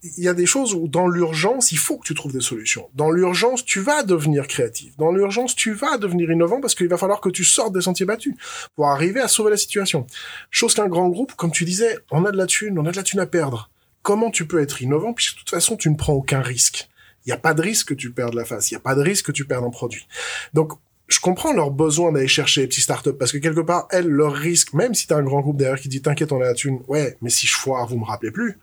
Il 0.03 0.23
y 0.23 0.27
a 0.27 0.33
des 0.33 0.45
choses 0.45 0.73
où, 0.73 0.87
dans 0.87 1.07
l'urgence, 1.07 1.71
il 1.71 1.77
faut 1.77 1.97
que 1.97 2.05
tu 2.05 2.13
trouves 2.13 2.33
des 2.33 2.41
solutions. 2.41 2.89
Dans 2.93 3.09
l'urgence, 3.09 3.63
tu 3.63 3.79
vas 3.79 4.03
devenir 4.03 4.47
créatif. 4.47 4.95
Dans 4.97 5.11
l'urgence, 5.11 5.55
tu 5.55 5.73
vas 5.73 5.97
devenir 5.97 6.29
innovant 6.29 6.61
parce 6.61 6.75
qu'il 6.75 6.87
va 6.87 6.97
falloir 6.97 7.21
que 7.21 7.29
tu 7.29 7.43
sortes 7.43 7.73
des 7.73 7.81
sentiers 7.81 8.05
battus 8.05 8.35
pour 8.75 8.87
arriver 8.87 9.21
à 9.21 9.27
sauver 9.27 9.51
la 9.51 9.57
situation. 9.57 10.05
Chose 10.51 10.73
qu'un 10.73 10.87
grand 10.87 11.09
groupe, 11.09 11.33
comme 11.35 11.51
tu 11.51 11.65
disais, 11.65 11.97
on 12.11 12.25
a 12.25 12.31
de 12.31 12.37
la 12.37 12.45
thune, 12.47 12.77
on 12.77 12.85
a 12.85 12.91
de 12.91 12.97
la 12.97 13.03
thune 13.03 13.19
à 13.19 13.25
perdre. 13.25 13.69
Comment 14.01 14.29
tu 14.29 14.45
peux 14.45 14.61
être 14.61 14.81
innovant 14.81 15.13
puisque 15.13 15.35
de 15.35 15.39
toute 15.39 15.49
façon, 15.49 15.77
tu 15.77 15.89
ne 15.89 15.95
prends 15.95 16.13
aucun 16.13 16.41
risque? 16.41 16.89
Il 17.25 17.29
n'y 17.29 17.33
a 17.33 17.37
pas 17.37 17.53
de 17.53 17.61
risque 17.61 17.89
que 17.89 17.93
tu 17.93 18.11
perdes 18.11 18.35
la 18.35 18.45
face. 18.45 18.71
Il 18.71 18.75
n'y 18.75 18.77
a 18.77 18.81
pas 18.81 18.95
de 18.95 19.01
risque 19.01 19.25
que 19.25 19.31
tu 19.31 19.45
perdes 19.45 19.65
un 19.65 19.69
produit. 19.69 20.07
Donc, 20.53 20.73
je 21.07 21.19
comprends 21.19 21.53
leur 21.53 21.71
besoin 21.71 22.11
d'aller 22.11 22.27
chercher 22.27 22.61
les 22.61 22.67
petits 22.67 22.81
startups 22.81 23.13
parce 23.17 23.31
que 23.31 23.37
quelque 23.37 23.61
part, 23.61 23.87
elles, 23.91 24.07
leur 24.07 24.33
risque, 24.33 24.73
même 24.73 24.93
si 24.93 25.07
t'as 25.07 25.17
un 25.17 25.23
grand 25.23 25.41
groupe 25.41 25.57
derrière 25.57 25.79
qui 25.79 25.89
dit 25.89 26.01
t'inquiète, 26.01 26.31
on 26.31 26.41
a 26.41 26.45
la 26.45 26.53
thune, 26.53 26.81
ouais, 26.87 27.17
mais 27.21 27.29
si 27.29 27.47
je 27.47 27.55
foire, 27.55 27.87
vous 27.87 27.97
me 27.97 28.05
rappelez 28.05 28.31
plus. 28.31 28.59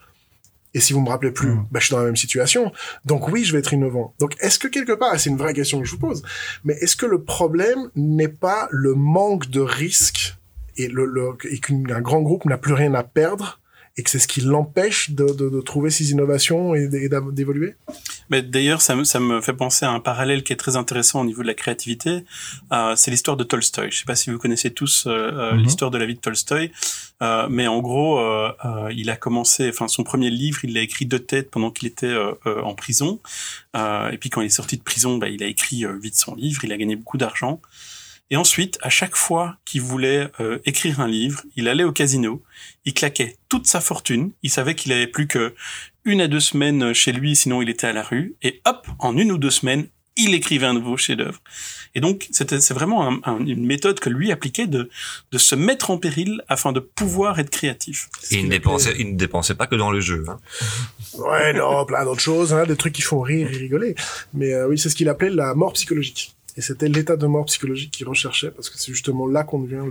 Et 0.75 0.81
si 0.81 0.93
vous 0.93 1.01
me 1.01 1.09
rappelez 1.09 1.31
plus, 1.31 1.51
Mm. 1.51 1.67
bah, 1.71 1.79
je 1.81 1.87
suis 1.87 1.93
dans 1.93 2.01
la 2.01 2.07
même 2.07 2.17
situation. 2.17 2.73
Donc 3.05 3.29
oui, 3.29 3.45
je 3.45 3.53
vais 3.53 3.61
être 3.61 3.73
innovant. 3.73 4.15
Donc 4.19 4.35
est-ce 4.41 4.59
que 4.59 4.69
quelque 4.69 4.93
part, 4.93 5.15
et 5.15 5.19
c'est 5.19 5.31
une 5.31 5.37
vraie 5.39 5.55
question 5.55 5.79
que 5.81 5.87
je 5.87 5.93
vous 5.93 5.99
pose, 5.99 6.23
mais 6.65 6.75
est-ce 6.81 6.97
que 6.97 7.07
le 7.07 7.23
problème 7.23 7.91
n'est 7.97 8.29
pas 8.29 8.69
le 8.71 8.95
manque 8.95 9.49
de 9.51 9.61
risque 9.61 10.35
et, 10.77 10.89
le, 10.89 11.05
le- 11.07 11.37
et 11.51 11.61
qu'un 11.61 12.01
grand 12.01 12.21
groupe 12.23 12.45
n'a 12.47 12.59
plus 12.59 12.75
rien 12.75 12.95
à 12.95 13.05
perdre 13.05 13.61
et 13.97 14.03
que 14.03 14.11
c'est 14.11 14.19
ce 14.19 14.27
qui 14.27 14.41
l'empêche 14.41 15.11
de, 15.13 15.27
de, 15.27 15.49
de 15.49 15.61
trouver 15.61 15.89
ces 15.91 16.11
innovations 16.11 16.75
et 16.75 16.89
d'évoluer? 16.89 17.77
Mais 18.29 18.43
d'ailleurs, 18.43 18.83
ça 18.83 18.97
me, 18.97 19.05
ça 19.05 19.21
me 19.21 19.41
fait 19.41 19.53
penser 19.53 19.85
à 19.87 19.91
un 19.93 20.01
parallèle 20.01 20.43
qui 20.43 20.53
est 20.53 20.57
très 20.57 20.75
intéressant 20.75 21.21
au 21.21 21.25
niveau 21.25 21.43
de 21.43 21.47
la 21.47 21.55
créativité. 21.55 22.25
Euh, 22.73 22.95
c'est 22.97 23.13
l'histoire 23.13 23.37
de 23.37 23.45
Tolstoï. 23.45 23.93
Je 23.93 23.99
sais 23.99 24.05
pas 24.05 24.17
si 24.17 24.31
vous 24.31 24.39
connaissez 24.39 24.73
tous 24.73 25.05
euh, 25.07 25.11
euh, 25.33 25.53
Mhm. 25.53 25.61
l'histoire 25.63 25.91
de 25.93 25.99
la 25.99 26.07
vie 26.07 26.15
de 26.17 26.21
Tolstoï, 26.21 26.73
euh, 27.23 27.49
mais 27.49 27.67
en 27.67 27.81
gros, 27.81 28.19
euh, 28.19 28.53
euh, 28.65 28.93
il 28.95 29.09
a 29.11 29.17
commencé, 29.17 29.69
enfin 29.69 29.89
son 29.89 30.03
premier 30.03 30.31
livre, 30.31 30.65
il 30.65 30.75
l'a 30.75 30.81
écrit 30.81 31.07
de 31.07 31.19
tête 31.19 31.51
pendant 31.51 31.71
qu'il 31.71 31.89
était 31.89 32.15
en 32.45 32.75
prison. 32.75 33.21
Et 33.75 34.19
puis 34.19 34.31
quand 34.31 34.41
il 34.41 34.47
est 34.47 34.51
sorti 34.51 34.77
de 34.77 34.83
prison, 34.83 35.19
bah, 35.19 35.29
il 35.29 35.43
a 35.43 35.47
écrit 35.47 35.85
vite 36.01 36.17
son 36.17 36.35
livre. 36.35 36.65
Il 36.65 36.73
a 36.73 36.77
gagné 36.77 36.97
beaucoup 36.97 37.19
d'argent. 37.19 37.61
Et 38.31 38.37
ensuite, 38.37 38.79
à 38.81 38.89
chaque 38.89 39.17
fois 39.17 39.59
qu'il 39.65 39.83
voulait 39.83 40.31
euh, 40.41 40.59
écrire 40.65 41.01
un 41.01 41.09
livre, 41.09 41.43
il 41.57 41.69
allait 41.69 41.85
au 41.85 41.93
casino, 41.93 42.43
il 42.85 42.95
claquait 42.95 43.37
toute 43.49 43.67
sa 43.67 43.81
fortune, 43.81 44.33
il 44.43 44.51
savait 44.51 44.75
qu'il 44.75 44.93
avait 44.93 45.07
plus 45.07 45.27
que 45.27 45.55
une 46.05 46.21
à 46.21 46.29
deux 46.29 46.41
semaines 46.41 46.93
chez 46.95 47.13
lui, 47.13 47.37
sinon 47.37 47.63
il 47.63 47.69
était 47.69 47.87
à 47.87 47.93
la 47.93 48.03
rue, 48.03 48.35
et 48.43 48.61
hop, 48.65 48.87
en 48.99 49.17
une 49.17 49.31
ou 49.31 49.39
deux 49.39 49.51
semaines, 49.51 49.87
il 50.17 50.35
écrivait 50.35 50.67
un 50.67 50.75
nouveau 50.75 50.97
chef-d'œuvre. 50.97 51.41
Et 51.97 52.01
donc, 52.01 52.27
c'était, 52.33 52.61
c'est 52.61 52.75
vraiment 52.75 53.09
un- 53.09 53.21
un- 53.25 53.39
une 53.45 53.65
méthode 53.67 54.01
que 54.01 54.09
lui 54.11 54.33
appliquait 54.33 54.67
de, 54.67 54.91
de 55.31 55.39
se 55.39 55.55
mettre 55.55 55.91
en 55.91 55.99
péril 55.99 56.43
afin 56.49 56.73
de 56.73 56.81
pouvoir 56.81 57.39
être 57.39 57.51
créatif. 57.51 58.09
Et 58.31 58.37
il 58.39 58.47
ne 58.47 58.51
dépensait, 58.51 58.95
il 58.99 59.13
ne 59.13 59.17
dépensait 59.17 59.55
pas 59.55 59.67
que 59.69 59.77
dans 59.77 59.91
le 59.93 60.01
jeu. 60.01 60.25
Hein. 60.29 60.39
Ouais, 61.15 61.53
non, 61.53 61.85
plein 61.87 62.05
d'autres 62.05 62.21
choses, 62.21 62.53
hein, 62.53 62.67
des 62.67 62.77
trucs 62.77 62.93
qui 62.95 63.03
font 63.03 63.21
rire 63.21 63.49
et 63.53 63.57
rigoler. 63.57 63.95
Mais 64.33 64.53
euh, 64.53 64.67
oui, 64.69 64.79
c'est 64.79 64.91
ce 64.91 64.97
qu'il 64.97 65.09
appelait 65.09 65.31
la 65.31 65.55
mort 65.55 65.73
psychologique. 65.75 66.34
Et 66.57 66.61
c'était 66.61 66.89
l'état 66.89 67.17
de 67.17 67.27
mort 67.27 67.47
psychologique 67.47 67.91
qu'ils 67.91 68.07
recherchaient, 68.07 68.51
parce 68.51 68.71
que 68.71 68.79
c'est 68.79 68.93
justement 68.93 69.27
là 69.27 69.43
qu'on 69.43 69.61
devient 69.61 69.85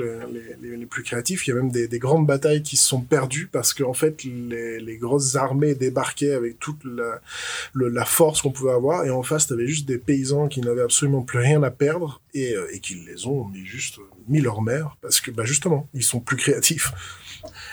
les, 0.62 0.86
plus 0.86 1.04
créatifs. 1.04 1.48
Il 1.48 1.52
y 1.52 1.54
a 1.54 1.56
même 1.56 1.72
des, 1.72 1.88
des, 1.88 2.00
grandes 2.00 2.26
batailles 2.26 2.64
qui 2.64 2.78
se 2.78 2.86
sont 2.86 3.02
perdues, 3.02 3.50
parce 3.52 3.74
qu'en 3.74 3.94
fait, 3.94 4.24
les, 4.24 4.98
grosses 4.98 5.36
armées 5.36 5.76
débarquaient 5.76 6.34
avec 6.34 6.60
toute 6.60 6.80
la, 6.86 8.06
force 8.06 8.42
qu'on 8.42 8.52
pouvait 8.52 8.72
avoir, 8.72 9.06
et 9.06 9.10
en 9.10 9.24
face, 9.24 9.48
t'avais 9.48 9.68
juste 9.68 9.88
des 9.88 9.98
paysans 9.98 10.48
qui 10.48 10.62
n'avaient 10.62 10.82
absolument 10.82 11.22
plus 11.22 11.40
rien 11.40 11.64
à 11.64 11.72
perdre, 11.72 12.22
et, 12.34 12.56
euh, 12.56 12.74
et 12.74 12.80
qui 12.80 12.96
les 12.96 13.28
ont 13.28 13.46
mis 13.46 13.66
juste 13.66 14.00
mis 14.28 14.42
leur 14.42 14.62
mère, 14.62 14.98
parce 15.02 15.20
que 15.20 15.32
bah 15.32 15.44
justement, 15.46 15.90
ils 15.94 16.04
sont 16.04 16.20
plus 16.20 16.38
créatifs. 16.38 16.94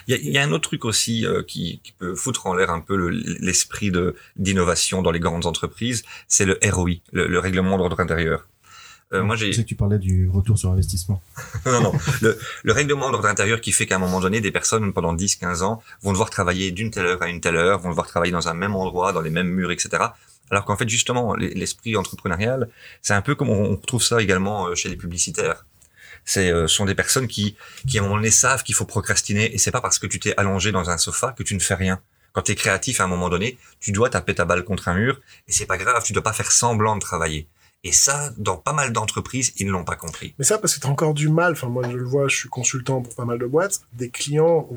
Il 0.09 0.17
y 0.17 0.39
a, 0.39 0.43
un 0.43 0.51
autre 0.51 0.69
truc 0.69 0.85
aussi 0.85 1.25
euh, 1.25 1.45
qui, 1.45 1.81
peut 1.99 2.17
foutre 2.17 2.49
en 2.49 2.55
l'air 2.55 2.71
un 2.71 2.81
peu 2.81 2.97
l'esprit 3.41 3.93
d'innovation 4.37 5.01
dans 5.03 5.13
les 5.13 5.21
grandes 5.21 5.47
entreprises, 5.47 6.03
c'est 6.27 6.45
le 6.45 6.59
ROI, 6.65 6.95
le, 7.13 7.29
le 7.29 7.39
règlement 7.39 7.79
d'ordre 7.79 8.01
intérieur. 8.01 8.49
Euh, 9.13 9.25
moi, 9.25 9.35
j'ai. 9.35 9.51
que 9.51 9.61
tu 9.63 9.75
parlais 9.75 9.99
du 9.99 10.29
retour 10.29 10.57
sur 10.57 10.71
investissement. 10.71 11.21
non, 11.67 11.81
non. 11.81 11.93
Le, 12.21 12.39
le 12.63 12.73
règlement 12.73 13.11
d'ordre 13.11 13.29
intérieur 13.29 13.61
qui 13.61 13.73
fait 13.73 13.87
qu'à 13.87 13.97
un 13.97 13.99
moment 13.99 14.21
donné, 14.21 14.41
des 14.41 14.53
personnes 14.53 14.93
pendant 14.93 15.13
10, 15.13 15.37
15 15.37 15.63
ans 15.63 15.83
vont 16.03 16.13
devoir 16.13 16.31
travailler 16.31 16.71
d'une 16.71 16.91
telle 16.91 17.07
heure 17.07 17.23
à 17.23 17.29
une 17.29 17.41
telle 17.41 17.57
heure, 17.57 17.81
vont 17.81 17.91
devoir 17.91 18.07
travailler 18.07 18.33
dans 18.33 18.49
un 18.49 18.55
même 18.55 18.77
endroit, 18.77 19.13
dans 19.13 19.21
les 19.21 19.31
mêmes 19.31 19.49
murs, 19.49 19.73
etc. 19.73 19.91
Alors 20.51 20.65
qu'en 20.65 20.77
fait, 20.77 20.89
justement, 20.89 21.35
l'esprit 21.35 21.97
entrepreneurial, 21.97 22.69
c'est 23.03 23.15
un 23.15 23.23
peu 23.23 23.35
comme 23.35 23.51
on 23.51 23.71
retrouve 23.71 24.03
ça 24.03 24.23
également 24.23 24.67
euh, 24.67 24.75
chez 24.75 24.89
les 24.89 24.97
publicitaires 24.97 25.65
c'est 26.25 26.53
euh, 26.53 26.67
sont 26.67 26.85
des 26.85 26.95
personnes 26.95 27.27
qui 27.27 27.57
qui 27.89 27.99
à 27.99 28.03
un 28.03 28.05
moment 28.05 28.17
donné 28.17 28.31
savent 28.31 28.63
qu'il 28.63 28.75
faut 28.75 28.85
procrastiner 28.85 29.55
et 29.55 29.59
c'est 29.59 29.71
pas 29.71 29.81
parce 29.81 29.99
que 29.99 30.07
tu 30.07 30.21
t'es 30.21 30.35
allongé 30.37 30.71
dans 30.71 30.91
un 30.91 30.99
sofa 30.99 31.33
que 31.33 31.43
tu 31.43 31.55
ne 31.55 31.61
fais 31.61 31.75
rien. 31.75 32.01
Quand 32.33 32.43
tu 32.43 32.53
es 32.53 32.55
créatif 32.55 33.01
à 33.01 33.05
un 33.05 33.07
moment 33.09 33.29
donné, 33.29 33.59
tu 33.81 33.91
dois 33.91 34.11
taper 34.11 34.35
ta 34.35 34.45
balle 34.45 34.65
contre 34.65 34.89
un 34.89 34.95
mur 34.95 35.21
et 35.49 35.53
c'est 35.53 35.67
pas 35.67 35.79
grave, 35.79 36.03
tu 36.05 36.13
dois 36.13 36.23
pas 36.23 36.33
faire 36.33 36.53
semblant 36.53 36.95
de 36.95 37.01
travailler. 37.01 37.49
Et 37.83 37.93
ça, 37.93 38.31
dans 38.37 38.57
pas 38.57 38.73
mal 38.73 38.93
d'entreprises, 38.93 39.53
ils 39.57 39.67
ne 39.67 39.73
l'ont 39.73 39.85
pas 39.85 39.97
compris. 39.97 40.35
Mais 40.39 40.45
ça, 40.45 40.59
parce 40.59 40.75
que 40.75 40.81
tu 40.81 40.87
encore 40.87 41.15
du 41.15 41.29
mal. 41.29 41.53
Enfin, 41.53 41.69
moi, 41.69 41.83
je 41.89 41.97
le 41.97 42.05
vois, 42.05 42.29
je 42.29 42.37
suis 42.37 42.49
consultant 42.49 43.01
pour 43.01 43.15
pas 43.15 43.25
mal 43.25 43.39
de 43.39 43.47
boîtes. 43.47 43.81
Des 43.95 44.11
clients 44.11 44.69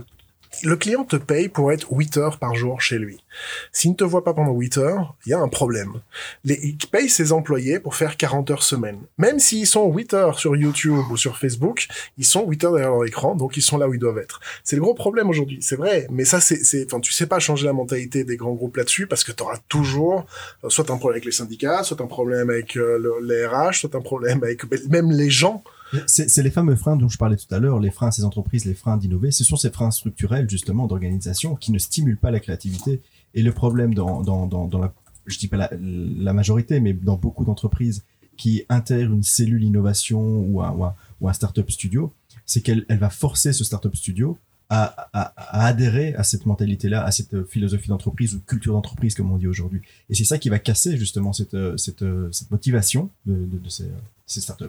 le 0.62 0.76
client 0.76 1.04
te 1.04 1.16
paye 1.16 1.50
pour 1.50 1.72
être 1.72 1.92
8 1.92 2.18
heures 2.18 2.38
par 2.38 2.54
jour 2.54 2.82
chez 2.82 3.00
lui. 3.00 3.24
S'il 3.72 3.92
ne 3.92 3.96
te 3.96 4.04
voit 4.04 4.24
pas 4.24 4.34
pendant 4.34 4.52
8 4.52 4.78
heures, 4.78 5.16
il 5.26 5.30
y 5.30 5.34
a 5.34 5.40
un 5.40 5.48
problème. 5.48 6.02
Il 6.46 6.78
paye 6.92 7.10
ses 7.10 7.32
employés 7.32 7.80
pour 7.80 7.96
faire 7.96 8.18
40 8.18 8.52
heures 8.52 8.64
semaine. 8.64 9.00
Même 9.18 9.40
s'ils 9.40 9.68
sont 9.68 9.92
8 9.92 10.14
heures 10.14 10.40
sur 10.40 10.56
YouTube 10.56 11.04
ou 11.10 11.18
sur 11.18 11.38
Facebook, 11.38 11.88
ils 12.18 12.26
sont 12.26 12.46
8 12.48 12.64
heures 12.64 12.74
derrière 12.74 12.92
leur 12.92 13.06
écran, 13.06 13.36
donc 13.36 13.58
ils 13.58 13.62
sont 13.62 13.78
là 13.78 13.88
où 13.88 13.94
ils 13.94 14.00
doivent 14.00 14.20
être. 14.20 14.40
C'est 14.64 14.76
le 14.76 14.82
gros 14.82 14.94
problème 14.94 15.30
aujourd'hui, 15.30 15.60
c'est 15.62 15.76
vrai. 15.76 16.08
Mais 16.12 16.26
ça, 16.26 16.40
c'est, 16.40 16.86
enfin, 16.86 17.00
tu 17.00 17.12
sais 17.12 17.28
pas 17.28 17.40
changer 17.40 17.66
la 17.66 17.74
mentalité 17.74 18.24
des 18.24 18.38
grands 18.38 18.54
groupes 18.54 18.78
là-dessus 18.78 19.08
parce 19.08 19.24
que 19.24 19.32
tu 19.32 19.44
auras 19.44 19.58
toujours 19.68 20.26
euh, 20.64 20.70
soit 20.70 20.90
un 20.92 20.98
problème 20.98 21.16
avec 21.16 21.26
les 21.26 21.32
syndicats, 21.32 21.84
soit 21.84 22.02
un 22.02 22.08
problème 22.08 22.50
avec 22.50 22.78
euh, 22.78 22.98
le, 23.00 23.16
les 23.24 23.46
RH, 23.46 23.74
soit 23.74 23.96
un 23.96 24.02
problème 24.02 24.44
avec 24.44 24.64
même 24.90 25.12
les 25.12 25.30
gens 25.30 25.64
c'est 26.08 26.44
les 26.44 26.52
fameux 26.52 26.76
freins 26.76 26.96
dont 26.96 27.10
je 27.10 27.18
parlais 27.18 27.36
tout 27.36 27.54
à 27.54 27.60
l'heure, 27.60 27.80
les 27.80 27.92
freins 27.92 28.08
à 28.08 28.12
ces 28.12 28.24
entreprises, 28.24 28.66
les 28.66 28.74
freins 28.74 28.98
d'innover. 28.98 29.32
Ce 29.32 29.44
sont 29.44 29.56
ces 29.56 29.70
freins 29.70 29.92
structurels, 29.92 30.50
justement, 30.50 30.88
d'organisation 30.88 31.56
qui 31.56 31.72
ne 31.72 31.80
stimulent 31.80 32.18
pas 32.18 32.32
la 32.32 32.40
créativité. 32.40 33.02
Et 33.34 33.42
le 33.42 33.52
problème 33.52 33.94
dans, 33.94 34.22
dans, 34.22 34.48
dans, 34.48 34.80
la, 34.80 34.94
je 35.26 35.38
dis 35.38 35.48
pas 35.48 35.70
la, 35.72 36.34
majorité, 36.34 36.80
mais 36.80 36.94
dans 36.94 37.18
beaucoup 37.18 37.46
d'entreprises 37.46 38.04
qui 38.38 38.64
intègrent 38.70 39.14
une 39.14 39.24
cellule 39.24 39.64
innovation 39.64 40.22
ou 40.22 40.62
un, 40.62 40.96
ou 41.22 41.30
un, 41.30 41.34
startup 41.34 41.70
studio, 41.70 42.12
c'est 42.46 42.62
qu'elle 42.62 42.86
elle 42.90 42.98
va 42.98 43.10
forcer 43.10 43.54
ce 43.54 43.64
startup 43.64 43.96
studio 43.96 44.38
à, 44.70 45.10
à, 45.14 45.66
adhérer 45.66 46.16
à 46.16 46.24
cette 46.24 46.48
mentalité-là, 46.48 47.04
à 47.04 47.12
cette 47.12 47.46
philosophie 47.46 47.90
d'entreprise 47.90 48.34
ou 48.34 48.40
culture 48.40 48.74
d'entreprise, 48.74 49.14
comme 49.14 49.32
on 49.32 49.38
dit 49.38 49.48
aujourd'hui. 49.48 49.82
Et 50.10 50.16
c'est 50.16 50.24
ça 50.24 50.40
qui 50.40 50.50
va 50.50 50.58
casser 50.58 50.98
justement 50.98 51.32
cette, 51.32 51.56
cette, 51.78 52.04
cette 52.32 52.50
motivation 52.50 53.12
de, 53.28 53.34
de, 53.34 53.58
de 53.60 53.70
ces, 53.70 53.88
ces 54.26 54.42
startups 54.42 54.66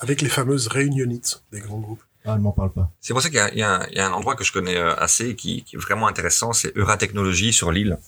avec 0.00 0.22
les 0.22 0.28
fameuses 0.28 0.68
réunionites 0.68 1.42
des 1.52 1.60
grands 1.60 1.78
groupes. 1.78 2.02
Ah, 2.24 2.32
elle 2.34 2.40
m'en 2.40 2.52
parle 2.52 2.72
pas. 2.72 2.90
C'est 3.00 3.14
pour 3.14 3.22
ça 3.22 3.30
qu'il 3.30 3.38
y, 3.38 3.56
y, 3.56 3.60
y, 3.60 3.62
a 3.62 4.06
un 4.06 4.12
endroit 4.12 4.34
que 4.34 4.44
je 4.44 4.52
connais 4.52 4.76
euh, 4.76 4.94
assez, 4.96 5.36
qui, 5.36 5.62
qui 5.62 5.76
est 5.76 5.78
vraiment 5.78 6.06
intéressant, 6.06 6.52
c'est 6.52 6.76
Euratechnologie 6.76 7.52
sur 7.52 7.72
l'île. 7.72 7.98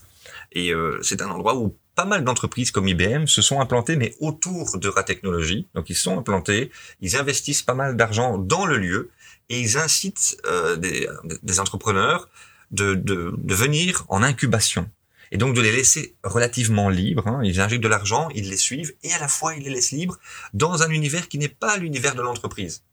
Et 0.52 0.72
euh, 0.72 0.98
c'est 1.02 1.22
un 1.22 1.30
endroit 1.30 1.56
où 1.56 1.76
pas 1.94 2.04
mal 2.04 2.24
d'entreprises 2.24 2.70
comme 2.70 2.88
IBM 2.88 3.26
se 3.26 3.40
sont 3.40 3.60
implantées, 3.60 3.96
mais 3.96 4.14
autour 4.20 4.78
d'Euratechnologie. 4.78 5.68
Donc 5.74 5.88
ils 5.88 5.96
sont 5.96 6.18
implantés, 6.18 6.70
ils 7.00 7.16
investissent 7.16 7.62
pas 7.62 7.74
mal 7.74 7.96
d'argent 7.96 8.38
dans 8.38 8.66
le 8.66 8.76
lieu, 8.78 9.10
et 9.48 9.60
ils 9.60 9.78
incitent 9.78 10.36
euh, 10.46 10.76
des, 10.76 11.08
des, 11.42 11.60
entrepreneurs 11.60 12.28
de, 12.70 12.94
de, 12.94 13.34
de 13.36 13.54
venir 13.54 14.04
en 14.08 14.22
incubation 14.22 14.88
et 15.32 15.38
donc 15.38 15.54
de 15.54 15.60
les 15.60 15.72
laisser 15.72 16.14
relativement 16.22 16.90
libres. 16.90 17.26
Hein. 17.26 17.40
Ils 17.42 17.60
injectent 17.60 17.82
de 17.82 17.88
l'argent, 17.88 18.28
ils 18.34 18.48
les 18.48 18.56
suivent, 18.56 18.94
et 19.02 19.12
à 19.12 19.18
la 19.18 19.28
fois 19.28 19.54
ils 19.54 19.64
les 19.64 19.70
laissent 19.70 19.90
libres 19.90 20.18
dans 20.54 20.82
un 20.82 20.90
univers 20.90 21.26
qui 21.26 21.38
n'est 21.38 21.48
pas 21.48 21.76
l'univers 21.78 22.14
de 22.14 22.22
l'entreprise. 22.22 22.84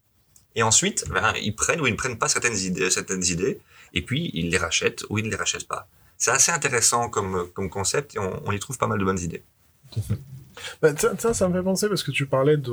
Et 0.56 0.64
ensuite, 0.64 1.04
ben, 1.10 1.32
ils 1.40 1.54
prennent 1.54 1.80
ou 1.80 1.86
ils 1.86 1.92
ne 1.92 1.96
prennent 1.96 2.18
pas 2.18 2.28
certaines 2.28 2.56
idées, 2.56 2.90
certaines 2.90 3.22
idées, 3.24 3.60
et 3.94 4.02
puis 4.02 4.30
ils 4.34 4.48
les 4.50 4.58
rachètent 4.58 5.04
ou 5.10 5.18
ils 5.18 5.24
ne 5.24 5.30
les 5.30 5.36
rachètent 5.36 5.68
pas. 5.68 5.86
C'est 6.16 6.32
assez 6.32 6.50
intéressant 6.50 7.08
comme, 7.08 7.50
concept 7.70 8.16
et 8.16 8.18
on, 8.18 8.42
on 8.44 8.52
y 8.52 8.58
trouve 8.58 8.78
pas 8.78 8.88
mal 8.88 8.98
de 8.98 9.04
bonnes 9.04 9.20
idées. 9.20 9.44
Ben, 10.82 10.94
tiens, 10.94 11.32
ça 11.32 11.48
me 11.48 11.54
fait 11.54 11.62
penser 11.62 11.88
parce 11.88 12.02
que 12.02 12.10
tu 12.10 12.26
parlais 12.26 12.56
de, 12.56 12.72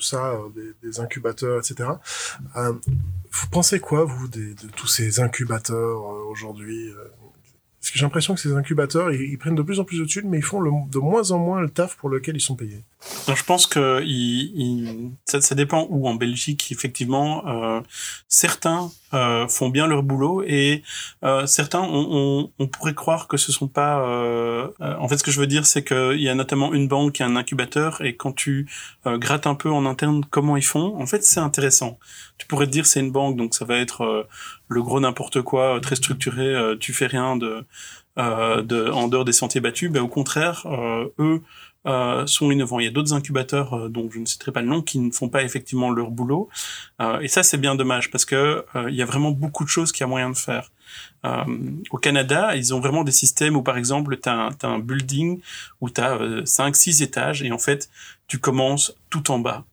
ça, 0.00 0.32
euh, 0.32 0.70
des, 0.82 1.00
incubateurs, 1.00 1.58
etc. 1.58 1.90
Euh, 2.56 2.72
vous 3.30 3.48
pensez 3.50 3.80
quoi, 3.80 4.04
vous, 4.04 4.28
de 4.28 4.54
tous 4.76 4.86
ces 4.86 5.20
incubateurs 5.20 6.00
euh, 6.00 6.24
aujourd'hui 6.30 6.90
parce 7.84 7.90
que 7.90 7.98
j'ai 7.98 8.06
l'impression 8.06 8.34
que 8.34 8.40
ces 8.40 8.54
incubateurs, 8.54 9.12
ils, 9.12 9.36
prennent 9.36 9.54
de 9.54 9.60
plus 9.60 9.78
en 9.78 9.84
plus 9.84 9.98
de 9.98 10.06
thunes, 10.06 10.26
mais 10.26 10.38
ils 10.38 10.42
font 10.42 10.62
de 10.62 10.98
moins 10.98 11.32
en 11.32 11.38
moins 11.38 11.60
le 11.60 11.68
taf 11.68 11.96
pour 11.96 12.08
lequel 12.08 12.34
ils 12.34 12.40
sont 12.40 12.56
payés. 12.56 12.82
Je 13.28 13.42
pense 13.42 13.66
que 13.66 14.02
ça, 15.26 15.54
dépend 15.54 15.86
où. 15.90 16.08
En 16.08 16.14
Belgique, 16.14 16.72
effectivement, 16.72 17.46
euh, 17.46 17.82
certains 18.26 18.90
euh, 19.14 19.48
font 19.48 19.68
bien 19.68 19.86
leur 19.86 20.02
boulot 20.02 20.42
et 20.46 20.82
euh, 21.24 21.46
certains, 21.46 21.80
on, 21.80 22.08
on, 22.10 22.50
on, 22.58 22.66
pourrait 22.66 22.94
croire 22.94 23.28
que 23.28 23.36
ce 23.36 23.52
sont 23.52 23.68
pas. 23.68 24.00
Euh, 24.00 24.68
euh, 24.80 24.94
en 24.98 25.08
fait, 25.08 25.18
ce 25.18 25.24
que 25.24 25.30
je 25.30 25.40
veux 25.40 25.46
dire, 25.46 25.66
c'est 25.66 25.84
qu'il 25.84 26.20
y 26.20 26.28
a 26.28 26.34
notamment 26.34 26.72
une 26.72 26.88
banque 26.88 27.14
qui 27.14 27.22
a 27.22 27.26
un 27.26 27.36
incubateur 27.36 28.00
et 28.04 28.16
quand 28.16 28.32
tu 28.32 28.68
euh, 29.06 29.18
grattes 29.18 29.46
un 29.46 29.54
peu 29.54 29.70
en 29.70 29.86
interne 29.86 30.24
comment 30.28 30.56
ils 30.56 30.64
font, 30.64 31.00
en 31.00 31.06
fait, 31.06 31.24
c'est 31.24 31.40
intéressant. 31.40 31.98
Tu 32.38 32.46
pourrais 32.46 32.66
te 32.66 32.72
dire 32.72 32.86
c'est 32.86 33.00
une 33.00 33.12
banque, 33.12 33.36
donc 33.36 33.54
ça 33.54 33.64
va 33.64 33.78
être 33.78 34.26
le 34.68 34.82
gros 34.82 35.00
n'importe 35.00 35.42
quoi, 35.42 35.78
très 35.80 35.96
structuré. 35.96 36.76
tu 36.80 36.92
fais 36.92 37.06
rien 37.06 37.36
de, 37.36 37.64
de 38.16 38.90
en 38.90 39.08
dehors 39.08 39.24
des 39.24 39.32
sentiers 39.32 39.60
battus. 39.60 39.90
Ben, 39.90 40.02
au 40.02 40.08
contraire, 40.08 40.66
eux 41.18 41.42
euh, 41.86 42.26
sont 42.26 42.50
innovants. 42.50 42.80
Il 42.80 42.84
y 42.84 42.88
a 42.88 42.90
d'autres 42.90 43.12
incubateurs 43.12 43.74
euh, 43.74 43.88
dont 43.88 44.10
je 44.10 44.18
ne 44.18 44.24
citerai 44.24 44.52
pas 44.52 44.62
le 44.62 44.68
nom 44.68 44.82
qui 44.82 44.98
ne 44.98 45.10
font 45.10 45.28
pas 45.28 45.42
effectivement 45.42 45.90
leur 45.90 46.10
boulot. 46.10 46.48
Euh, 47.00 47.20
et 47.20 47.28
ça, 47.28 47.42
c'est 47.42 47.58
bien 47.58 47.74
dommage 47.74 48.10
parce 48.10 48.24
que 48.24 48.64
euh, 48.74 48.90
il 48.90 48.96
y 48.96 49.02
a 49.02 49.04
vraiment 49.04 49.30
beaucoup 49.30 49.64
de 49.64 49.68
choses 49.68 49.92
qu'il 49.92 50.00
y 50.00 50.04
a 50.04 50.06
moyen 50.06 50.30
de 50.30 50.36
faire. 50.36 50.70
Euh, 51.24 51.44
au 51.90 51.98
Canada, 51.98 52.56
ils 52.56 52.74
ont 52.74 52.80
vraiment 52.80 53.04
des 53.04 53.12
systèmes 53.12 53.56
où, 53.56 53.62
par 53.62 53.76
exemple, 53.76 54.18
tu 54.18 54.28
as, 54.28 54.50
un 54.62 54.78
building 54.78 55.40
où 55.80 55.90
tu 55.90 56.00
as 56.00 56.18
5-6 56.44 57.02
étages 57.02 57.42
et 57.42 57.52
en 57.52 57.58
fait, 57.58 57.90
tu 58.26 58.38
commences 58.38 58.94
tout 59.10 59.30
en 59.30 59.38
bas. 59.38 59.64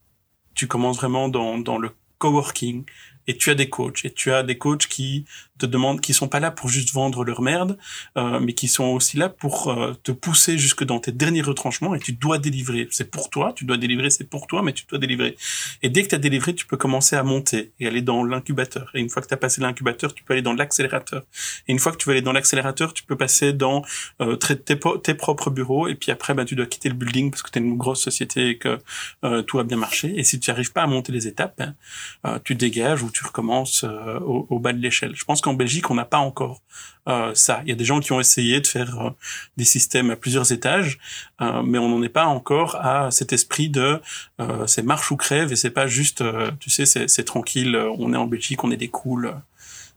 Tu 0.53 0.67
commences 0.67 0.97
vraiment 0.97 1.29
dans, 1.29 1.57
dans 1.57 1.77
le 1.77 1.91
coworking 2.17 2.83
et 3.27 3.37
tu 3.37 3.49
as 3.49 3.55
des 3.55 3.69
coachs 3.69 4.03
et 4.05 4.11
tu 4.11 4.31
as 4.31 4.43
des 4.43 4.57
coachs 4.57 4.87
qui 4.87 5.25
te 5.57 5.65
demandent 5.65 6.01
qui 6.01 6.13
sont 6.13 6.27
pas 6.27 6.39
là 6.39 6.51
pour 6.51 6.69
juste 6.69 6.91
vendre 6.93 7.23
leur 7.23 7.41
merde 7.41 7.77
euh, 8.17 8.39
mais 8.39 8.53
qui 8.53 8.67
sont 8.67 8.85
aussi 8.85 9.17
là 9.17 9.29
pour 9.29 9.67
euh, 9.67 9.93
te 10.03 10.11
pousser 10.11 10.57
jusque 10.57 10.83
dans 10.83 10.99
tes 10.99 11.11
derniers 11.11 11.41
retranchements 11.41 11.93
et 11.95 11.99
tu 11.99 12.13
dois 12.13 12.37
délivrer. 12.37 12.87
C'est 12.91 13.09
pour 13.11 13.29
toi 13.29 13.53
tu 13.53 13.65
dois 13.65 13.77
délivrer 13.77 14.09
c'est 14.09 14.29
pour 14.29 14.47
toi 14.47 14.61
mais 14.63 14.73
tu 14.73 14.85
dois 14.87 14.99
délivrer. 14.99 15.35
Et 15.83 15.89
dès 15.89 16.03
que 16.03 16.09
tu 16.09 16.15
as 16.15 16.19
délivré 16.19 16.55
tu 16.55 16.65
peux 16.65 16.77
commencer 16.77 17.15
à 17.15 17.23
monter 17.23 17.71
et 17.79 17.87
aller 17.87 18.01
dans 18.01 18.23
l'incubateur. 18.23 18.89
Et 18.93 18.99
une 18.99 19.09
fois 19.09 19.21
que 19.21 19.27
tu 19.27 19.33
as 19.33 19.37
passé 19.37 19.61
l'incubateur 19.61 20.13
tu 20.13 20.23
peux 20.23 20.33
aller 20.33 20.41
dans 20.41 20.53
l'accélérateur. 20.53 21.23
Et 21.67 21.71
une 21.71 21.79
fois 21.79 21.91
que 21.91 21.97
tu 21.97 22.07
vas 22.07 22.13
aller 22.13 22.21
dans 22.21 22.33
l'accélérateur 22.33 22.93
tu 22.93 23.03
peux 23.03 23.17
passer 23.17 23.53
dans 23.53 23.83
euh, 24.21 24.35
tes, 24.35 24.77
tes, 25.03 25.13
propres 25.13 25.49
bureaux. 25.49 25.87
Et 25.87 25.95
puis 25.95 26.11
après 26.11 26.33
bah, 26.33 26.45
tu 26.45 26.55
dois 26.55 26.65
quitter 26.65 26.89
le 26.89 26.95
building 26.95 27.31
parce 27.31 27.43
que 27.43 27.51
tu 27.51 27.59
es 27.59 27.61
une 27.61 27.77
grosse 27.77 28.01
société 28.01 28.49
et 28.49 28.57
que 28.57 28.79
euh, 29.23 29.41
tout 29.43 29.59
a 29.59 29.63
bien 29.63 29.77
marché. 29.77 30.13
Et 30.17 30.23
si 30.23 30.39
tu 30.39 30.49
n'arrives 30.49 30.71
pas 30.71 30.83
à 30.83 30.87
monter 30.87 31.11
les 31.11 31.27
étapes 31.27 31.51
ben, 31.57 31.75
tu 32.43 32.55
dégages 32.55 33.03
ou 33.03 33.11
tu 33.11 33.23
recommences 33.25 33.83
euh, 33.83 34.19
au, 34.19 34.47
au, 34.49 34.59
bas 34.59 34.73
de 34.73 34.79
l'échelle. 34.79 35.13
Je 35.15 35.25
pense 35.25 35.41
Belgique, 35.53 35.89
on 35.89 35.95
n'a 35.95 36.05
pas 36.05 36.17
encore 36.17 36.61
euh, 37.07 37.33
ça. 37.33 37.61
Il 37.63 37.69
y 37.69 37.71
a 37.71 37.75
des 37.75 37.85
gens 37.85 37.99
qui 37.99 38.11
ont 38.11 38.19
essayé 38.19 38.61
de 38.61 38.67
faire 38.67 38.99
euh, 38.99 39.09
des 39.57 39.65
systèmes 39.65 40.11
à 40.11 40.15
plusieurs 40.15 40.51
étages, 40.51 40.99
euh, 41.41 41.63
mais 41.63 41.79
on 41.79 41.89
n'en 41.89 42.03
est 42.03 42.09
pas 42.09 42.25
encore 42.25 42.75
à 42.75 43.09
cet 43.11 43.33
esprit 43.33 43.69
de 43.69 43.99
c'est 44.67 44.83
marche 44.83 45.11
ou 45.11 45.17
crève 45.17 45.51
et 45.51 45.55
c'est 45.55 45.71
pas 45.71 45.87
juste, 45.87 46.23
tu 46.59 46.69
sais, 46.69 46.85
c'est 46.85 47.23
tranquille, 47.23 47.75
on 47.97 48.13
est 48.13 48.17
en 48.17 48.25
Belgique, 48.25 48.63
on 48.63 48.71
est 48.71 48.77
des 48.77 48.87
cools, 48.87 49.35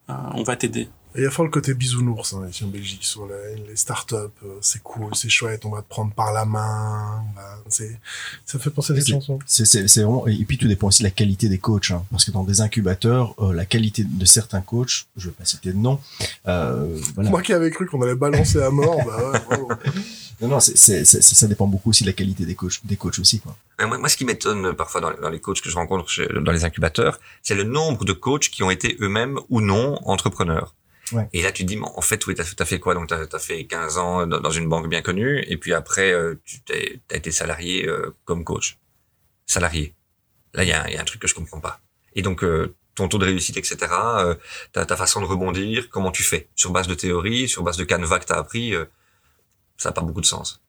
on 0.09 0.43
va 0.43 0.57
t'aider. 0.57 0.88
Il 1.16 1.22
y 1.22 1.27
a 1.27 1.31
fort 1.31 1.44
le 1.44 1.50
côté 1.50 1.75
bisounours 1.75 2.33
hein, 2.35 2.44
ici 2.50 2.65
en 2.65 2.69
Belgique 2.69 3.04
sur 3.04 3.27
les, 3.29 3.62
les 3.69 3.77
startups. 3.77 4.15
Euh, 4.17 4.48
c'est 4.60 4.83
cool, 4.83 5.15
c'est 5.15 5.29
chouette, 5.29 5.65
on 5.65 5.71
va 5.71 5.81
te 5.83 5.88
prendre 5.88 6.12
par 6.12 6.33
la 6.33 6.44
main. 6.44 7.23
Bah, 7.37 7.58
c'est, 7.69 8.00
ça 8.44 8.58
fait 8.58 8.71
penser 8.71 8.92
à 8.92 8.96
des 8.96 9.04
chansons. 9.04 9.38
C'est, 9.46 9.65
c'est, 9.65 9.87
c'est 9.87 10.02
vraiment, 10.02 10.27
et 10.27 10.44
puis 10.44 10.58
tout 10.58 10.67
dépend 10.67 10.88
aussi 10.88 11.02
de 11.02 11.06
la 11.06 11.12
qualité 11.12 11.48
des 11.48 11.58
coachs. 11.58 11.92
Hein, 11.92 12.04
parce 12.10 12.25
que 12.25 12.33
dans 12.33 12.42
des 12.42 12.60
incubateurs, 12.60 13.35
euh, 13.38 13.52
la 13.52 13.65
qualité 13.65 14.02
de 14.02 14.25
certains 14.25 14.60
coachs, 14.60 15.06
je 15.17 15.29
vais 15.29 15.35
pas 15.35 15.44
citer 15.44 15.73
de 15.73 15.79
nom. 15.79 16.00
Euh, 16.48 16.98
voilà. 17.15 17.31
Moi 17.31 17.42
qui 17.42 17.52
avais 17.52 17.71
cru 17.71 17.87
qu'on 17.87 18.02
allait 18.02 18.17
balancer 18.17 18.60
à 18.60 18.71
mort, 18.71 18.98
bah 19.06 19.40
ouais, 19.58 19.77
Non, 20.40 20.48
non, 20.48 20.58
c'est, 20.60 20.77
c'est, 20.77 21.04
c'est- 21.04 21.23
ça 21.23 21.46
dépend 21.46 21.69
beaucoup 21.69 21.90
aussi 21.90 22.02
de 22.02 22.08
la 22.08 22.12
qualité 22.12 22.44
des 22.44 22.56
coachs, 22.56 22.81
des 22.85 22.96
coachs 22.96 23.21
aussi, 23.21 23.38
quoi. 23.38 23.56
Mais 23.79 23.87
Moi, 23.87 23.98
moi, 23.98 24.08
ce 24.08 24.17
qui 24.17 24.25
m'étonne 24.25 24.67
euh, 24.67 24.73
parfois 24.73 25.00
dans, 25.00 25.12
dans 25.23 25.31
les 25.31 25.38
coachs 25.38 25.60
que 25.60 25.71
je 25.71 25.77
rencontre 25.77 26.08
chez- 26.10 26.27
dans 26.42 26.50
les 26.50 26.65
incubateurs, 26.65 27.21
c'est 27.42 27.54
le 27.54 27.62
nombre 27.62 28.04
de 28.04 28.12
coachs 28.12 28.48
qui 28.50 28.65
ont 28.65 28.71
été 28.71 28.96
eux-mêmes 29.00 29.38
ou 29.48 29.60
non 29.60 29.96
entrepreneurs. 30.08 30.75
Ouais. 31.13 31.29
Et 31.33 31.42
là, 31.42 31.52
tu 31.52 31.63
te 31.65 31.69
dis, 31.69 31.77
mais 31.77 31.87
en 31.94 32.00
fait, 32.00 32.27
oui, 32.27 32.35
t'as 32.35 32.44
as 32.59 32.65
fait 32.65 32.81
quoi? 32.81 32.94
Donc, 32.94 33.09
t'as 33.09 33.27
as 33.31 33.38
fait 33.38 33.65
15 33.67 33.98
ans 33.98 34.27
dans, 34.27 34.40
dans 34.40 34.50
une 34.50 34.69
banque 34.69 34.88
bien 34.88 35.02
connue, 35.02 35.44
et 35.46 35.57
puis 35.57 35.73
après, 35.75 36.13
euh, 36.13 36.35
tu 36.44 36.61
t'es- 36.63 37.00
t'as 37.09 37.17
été 37.17 37.31
salarié 37.31 37.87
euh, 37.87 38.15
comme 38.25 38.44
coach. 38.44 38.79
Salarié. 39.46 39.94
Là, 40.55 40.65
il 40.65 40.69
y 40.69 40.73
a, 40.73 40.88
il 40.88 40.94
y 40.94 40.96
a 40.96 41.00
un 41.00 41.05
truc 41.05 41.21
que 41.21 41.29
je 41.29 41.35
comprends 41.35 41.61
pas. 41.61 41.81
Et 42.15 42.23
donc, 42.23 42.42
euh, 42.44 42.75
ton 42.94 43.09
taux 43.09 43.19
de 43.19 43.25
réussite, 43.27 43.57
etc., 43.57 43.77
euh, 44.21 44.35
ta, 44.73 44.87
ta 44.87 44.96
façon 44.96 45.21
de 45.21 45.27
rebondir, 45.27 45.90
comment 45.90 46.13
tu 46.13 46.23
fais? 46.23 46.48
Sur 46.55 46.71
base 46.71 46.87
de 46.87 46.94
théorie, 46.94 47.48
sur 47.48 47.63
base 47.63 47.77
de 47.77 47.85
canevas 47.85 48.21
que 48.21 48.27
t'as 48.27 48.38
appris, 48.38 48.75
euh, 48.75 48.85
ça 49.77 49.88
n'a 49.90 49.92
pas 49.92 50.00
beaucoup 50.02 50.21
de 50.21 50.27
sens. 50.27 50.63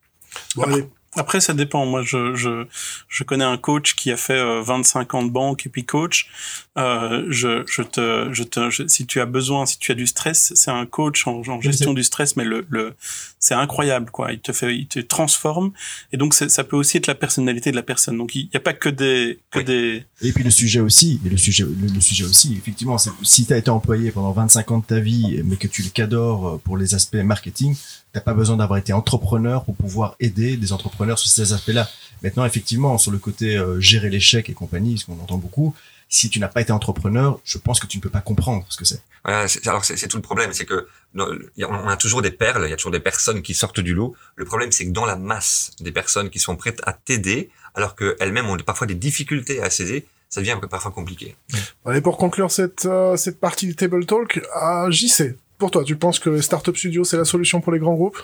Bon, 0.56 0.64
allez. 0.64 0.88
Après, 1.14 1.40
ça 1.40 1.54
dépend. 1.54 1.86
Moi, 1.86 2.02
je, 2.02 2.34
je, 2.34 2.66
je 3.08 3.24
connais 3.24 3.44
un 3.44 3.56
coach 3.56 3.94
qui 3.94 4.10
a 4.12 4.16
fait 4.16 4.34
euh, 4.38 4.60
25 4.62 5.14
ans 5.14 5.22
de 5.24 5.30
banque 5.30 5.64
et 5.64 5.68
puis 5.70 5.84
coach. 5.84 6.28
Euh, 6.76 7.24
je, 7.30 7.64
je 7.66 7.80
te, 7.80 8.28
je 8.32 8.42
te, 8.42 8.68
je- 8.68 8.86
si 8.86 9.06
tu 9.06 9.20
as 9.20 9.24
besoin, 9.26 9.64
si 9.64 9.78
tu 9.78 9.92
as 9.92 9.94
du 9.94 10.06
stress, 10.06 10.52
c'est 10.54 10.70
un 10.70 10.84
coach 10.84 11.26
en, 11.26 11.40
en 11.48 11.60
gestion 11.62 11.94
du 11.94 12.02
stress, 12.04 12.36
mais 12.36 12.44
le, 12.44 12.66
le, 12.68 12.94
c'est 13.38 13.54
incroyable, 13.54 14.10
quoi. 14.10 14.32
Il 14.32 14.40
te 14.40 14.52
fait, 14.52 14.76
il 14.76 14.86
te 14.86 14.98
transforme. 14.98 15.72
Et 16.12 16.18
donc, 16.18 16.34
ça 16.34 16.64
peut 16.64 16.76
aussi 16.76 16.98
être 16.98 17.06
la 17.06 17.14
personnalité 17.14 17.70
de 17.70 17.76
la 17.76 17.82
personne. 17.82 18.18
Donc, 18.18 18.34
il 18.34 18.44
n'y 18.52 18.56
a 18.56 18.60
pas 18.60 18.74
que 18.74 18.90
des, 18.90 19.38
que 19.50 19.60
Oui. 19.60 19.64
des, 19.64 20.04
Et 20.20 20.32
puis 20.32 20.44
le 20.44 20.50
sujet 20.50 20.80
aussi, 20.80 21.18
et 21.24 21.30
le 21.30 21.38
sujet, 21.38 21.64
le, 21.64 21.74
le 21.94 22.00
sujet 22.02 22.24
aussi, 22.24 22.54
effectivement, 22.58 22.98
c'est 22.98 23.10
si 23.22 23.46
tu 23.46 23.54
as 23.54 23.56
été 23.56 23.70
employé 23.70 24.10
pendant 24.10 24.32
25 24.32 24.70
ans 24.72 24.78
de 24.80 24.84
ta 24.84 25.00
vie, 25.00 25.40
mais 25.44 25.56
que 25.56 25.68
tu 25.68 25.82
le 25.82 25.88
cadores 25.88 26.60
pour 26.60 26.76
les 26.76 26.94
aspects 26.94 27.16
marketing, 27.16 27.74
t'as 28.12 28.20
pas 28.20 28.34
besoin 28.34 28.56
d'avoir 28.58 28.78
été 28.78 28.92
entrepreneur 28.92 29.64
pour 29.64 29.76
pouvoir 29.76 30.16
aider 30.20 30.56
des 30.58 30.72
entrepreneurs 30.96 31.18
sur 31.18 31.30
ces 31.30 31.52
aspects-là. 31.52 31.88
Maintenant, 32.22 32.44
effectivement, 32.46 32.96
sur 32.98 33.10
le 33.12 33.18
côté 33.18 33.56
euh, 33.56 33.78
gérer 33.80 34.08
l'échec 34.08 34.48
et 34.48 34.54
compagnie, 34.54 34.96
ce 34.98 35.04
qu'on 35.04 35.20
entend 35.20 35.36
beaucoup, 35.36 35.74
si 36.08 36.30
tu 36.30 36.38
n'as 36.40 36.48
pas 36.48 36.62
été 36.62 36.72
entrepreneur, 36.72 37.38
je 37.44 37.58
pense 37.58 37.78
que 37.80 37.86
tu 37.86 37.98
ne 37.98 38.02
peux 38.02 38.08
pas 38.10 38.20
comprendre 38.22 38.64
ce 38.70 38.76
que 38.78 38.84
c'est. 38.86 39.02
Voilà, 39.24 39.46
alors 39.66 39.84
c'est 39.84 40.08
tout 40.08 40.16
le 40.16 40.22
problème, 40.22 40.52
c'est 40.52 40.64
que 40.64 40.86
dans- 41.14 41.28
on 41.58 41.88
a 41.88 41.96
toujours 41.96 42.22
des 42.22 42.30
perles, 42.30 42.62
il 42.66 42.70
y 42.70 42.72
a 42.72 42.76
toujours 42.76 42.92
des 42.92 43.00
personnes 43.00 43.42
qui 43.42 43.54
sortent 43.54 43.80
du 43.80 43.92
lot. 43.92 44.14
Le 44.36 44.44
problème, 44.44 44.72
c'est 44.72 44.86
que 44.86 44.92
dans 44.92 45.04
la 45.04 45.16
masse 45.16 45.72
des 45.80 45.92
personnes 45.92 46.30
qui 46.30 46.38
sont 46.38 46.56
prêtes 46.56 46.80
à 46.86 46.92
t'aider, 46.92 47.50
alors 47.74 47.96
qu'elles-mêmes 47.96 48.48
ont 48.48 48.56
parfois 48.58 48.86
des 48.86 48.94
difficultés 48.94 49.60
à 49.60 49.68
s'aider, 49.68 50.06
ça 50.30 50.40
devient 50.40 50.56
parfois 50.70 50.92
compliqué. 50.92 51.36
Allez, 51.84 52.00
pour 52.00 52.16
conclure 52.16 52.50
cette, 52.50 52.86
euh, 52.86 53.16
cette 53.16 53.38
partie 53.40 53.66
du 53.66 53.74
Table 53.76 54.06
Talk, 54.06 54.40
à 54.54 54.86
JC, 54.90 55.36
pour 55.58 55.70
toi, 55.70 55.82
tu 55.84 55.96
penses 55.96 56.18
que 56.18 56.30
les 56.30 56.42
Startup 56.42 56.76
Studio, 56.76 57.02
c'est 57.04 57.16
la 57.16 57.24
solution 57.24 57.60
pour 57.60 57.72
les 57.72 57.78
grands 57.80 57.94
groupes? 57.94 58.18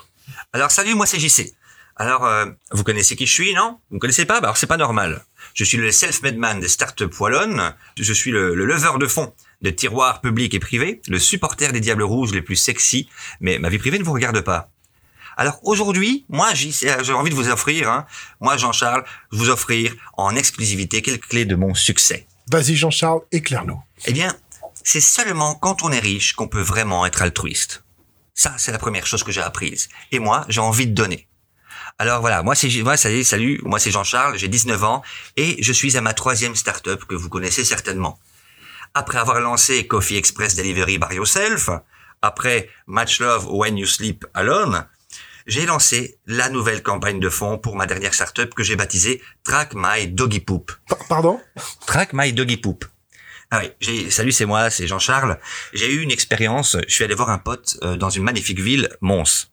Alors 0.52 0.70
salut, 0.70 0.94
moi 0.94 1.04
c'est 1.06 1.18
JC. 1.18 1.52
Alors, 1.96 2.24
euh, 2.24 2.46
vous 2.70 2.84
connaissez 2.84 3.16
qui 3.16 3.26
je 3.26 3.32
suis, 3.32 3.54
non? 3.54 3.78
Vous 3.90 3.96
me 3.96 4.00
connaissez 4.00 4.24
pas? 4.24 4.40
Bah, 4.40 4.48
Alors 4.48 4.56
c'est 4.56 4.66
pas 4.66 4.76
normal. 4.76 5.24
Je 5.54 5.64
suis 5.64 5.76
le 5.76 5.90
self-made 5.90 6.36
man 6.36 6.58
des 6.60 6.68
startups 6.68 7.04
wallonnes. 7.20 7.74
Je 7.98 8.12
suis 8.12 8.30
le, 8.30 8.54
le 8.54 8.64
leveur 8.64 8.98
de 8.98 9.06
fonds 9.06 9.34
de 9.60 9.70
tiroirs 9.70 10.20
publics 10.20 10.54
et 10.54 10.58
privés, 10.58 11.00
le 11.08 11.18
supporter 11.18 11.72
des 11.72 11.80
diables 11.80 12.02
rouges 12.02 12.32
les 12.32 12.42
plus 12.42 12.56
sexy. 12.56 13.08
Mais 13.40 13.58
ma 13.58 13.68
vie 13.68 13.78
privée 13.78 13.98
ne 13.98 14.04
vous 14.04 14.12
regarde 14.12 14.40
pas. 14.40 14.70
Alors 15.36 15.58
aujourd'hui, 15.62 16.24
moi 16.28 16.50
euh, 16.50 17.02
j'ai 17.02 17.12
envie 17.12 17.30
de 17.30 17.34
vous 17.34 17.48
offrir, 17.48 17.90
hein, 17.90 18.06
moi 18.40 18.56
Jean-Charles, 18.56 19.04
vous 19.30 19.48
offrir 19.48 19.94
en 20.14 20.34
exclusivité 20.36 21.00
quelques 21.02 21.28
clés 21.28 21.44
de 21.44 21.54
mon 21.54 21.74
succès. 21.74 22.26
Vas-y, 22.50 22.76
Jean-Charles, 22.76 23.20
éclaire-nous. 23.30 23.80
Eh 24.06 24.12
bien, 24.12 24.36
c'est 24.82 25.00
seulement 25.00 25.54
quand 25.54 25.82
on 25.84 25.92
est 25.92 26.00
riche 26.00 26.34
qu'on 26.34 26.48
peut 26.48 26.60
vraiment 26.60 27.06
être 27.06 27.22
altruiste. 27.22 27.84
Ça, 28.34 28.54
c'est 28.58 28.72
la 28.72 28.78
première 28.78 29.06
chose 29.06 29.22
que 29.22 29.32
j'ai 29.32 29.40
apprise. 29.40 29.88
Et 30.10 30.18
moi, 30.18 30.44
j'ai 30.48 30.60
envie 30.60 30.86
de 30.86 30.94
donner. 30.94 31.28
Alors 31.98 32.20
voilà, 32.20 32.42
moi 32.42 32.54
c'est 32.54 32.68
moi, 32.82 32.96
salut, 32.96 33.22
salut, 33.24 33.60
moi 33.64 33.78
c'est 33.78 33.90
Jean-Charles, 33.90 34.36
j'ai 34.38 34.48
19 34.48 34.82
ans 34.84 35.02
et 35.36 35.62
je 35.62 35.72
suis 35.72 35.96
à 35.96 36.00
ma 36.00 36.14
troisième 36.14 36.56
start-up 36.56 37.04
que 37.04 37.14
vous 37.14 37.28
connaissez 37.28 37.64
certainement. 37.64 38.18
Après 38.94 39.18
avoir 39.18 39.40
lancé 39.40 39.86
Coffee 39.86 40.16
Express 40.16 40.54
Delivery 40.56 40.98
by 40.98 41.14
Yourself, 41.14 41.70
après 42.20 42.68
Match 42.86 43.20
Love 43.20 43.46
When 43.50 43.78
You 43.78 43.86
Sleep 43.86 44.26
Alone, 44.34 44.86
j'ai 45.46 45.66
lancé 45.66 46.18
la 46.26 46.48
nouvelle 46.48 46.82
campagne 46.82 47.18
de 47.20 47.28
fonds 47.28 47.58
pour 47.58 47.76
ma 47.76 47.86
dernière 47.86 48.14
start-up 48.14 48.52
que 48.54 48.62
j'ai 48.62 48.76
baptisée 48.76 49.22
Track 49.44 49.72
My 49.74 50.06
Doggy 50.08 50.40
Poop. 50.40 50.72
Pa- 50.88 50.98
pardon? 51.08 51.40
Track 51.86 52.10
My 52.12 52.32
Doggy 52.32 52.56
Poop. 52.58 52.84
Ah 53.50 53.60
oui, 53.62 53.70
j'ai, 53.80 54.10
salut, 54.10 54.32
c'est 54.32 54.46
moi, 54.46 54.70
c'est 54.70 54.86
Jean-Charles. 54.86 55.38
J'ai 55.74 55.92
eu 55.92 56.00
une 56.00 56.10
expérience, 56.10 56.76
je 56.88 56.94
suis 56.94 57.04
allé 57.04 57.14
voir 57.14 57.28
un 57.30 57.38
pote 57.38 57.76
euh, 57.82 57.96
dans 57.96 58.08
une 58.08 58.22
magnifique 58.22 58.60
ville, 58.60 58.88
Mons. 59.00 59.51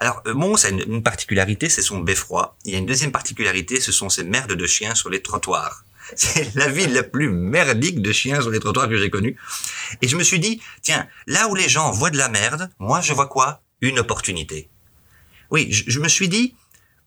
Alors, 0.00 0.22
euh, 0.26 0.34
Mons 0.34 0.64
a 0.64 0.68
une, 0.68 0.80
une 0.86 1.02
particularité, 1.02 1.68
c'est 1.68 1.82
son 1.82 1.98
beffroi. 1.98 2.56
Il 2.64 2.72
y 2.72 2.76
a 2.76 2.78
une 2.78 2.86
deuxième 2.86 3.12
particularité, 3.12 3.80
ce 3.80 3.92
sont 3.92 4.08
ces 4.08 4.24
merdes 4.24 4.52
de 4.52 4.66
chiens 4.66 4.94
sur 4.94 5.10
les 5.10 5.22
trottoirs. 5.22 5.84
C'est 6.14 6.54
la 6.54 6.68
ville 6.68 6.92
la 6.92 7.02
plus 7.02 7.30
merdique 7.30 8.00
de 8.00 8.12
chiens 8.12 8.40
sur 8.40 8.50
les 8.50 8.60
trottoirs 8.60 8.88
que 8.88 8.96
j'ai 8.96 9.10
connue. 9.10 9.36
Et 10.02 10.06
je 10.06 10.16
me 10.16 10.22
suis 10.22 10.38
dit, 10.38 10.62
tiens, 10.80 11.08
là 11.26 11.48
où 11.48 11.56
les 11.56 11.68
gens 11.68 11.90
voient 11.90 12.10
de 12.10 12.16
la 12.16 12.28
merde, 12.28 12.70
moi 12.78 13.00
je 13.00 13.12
vois 13.12 13.26
quoi? 13.26 13.62
Une 13.80 13.98
opportunité. 13.98 14.70
Oui, 15.50 15.66
je, 15.72 15.82
je 15.88 15.98
me 15.98 16.06
suis 16.06 16.28
dit, 16.28 16.54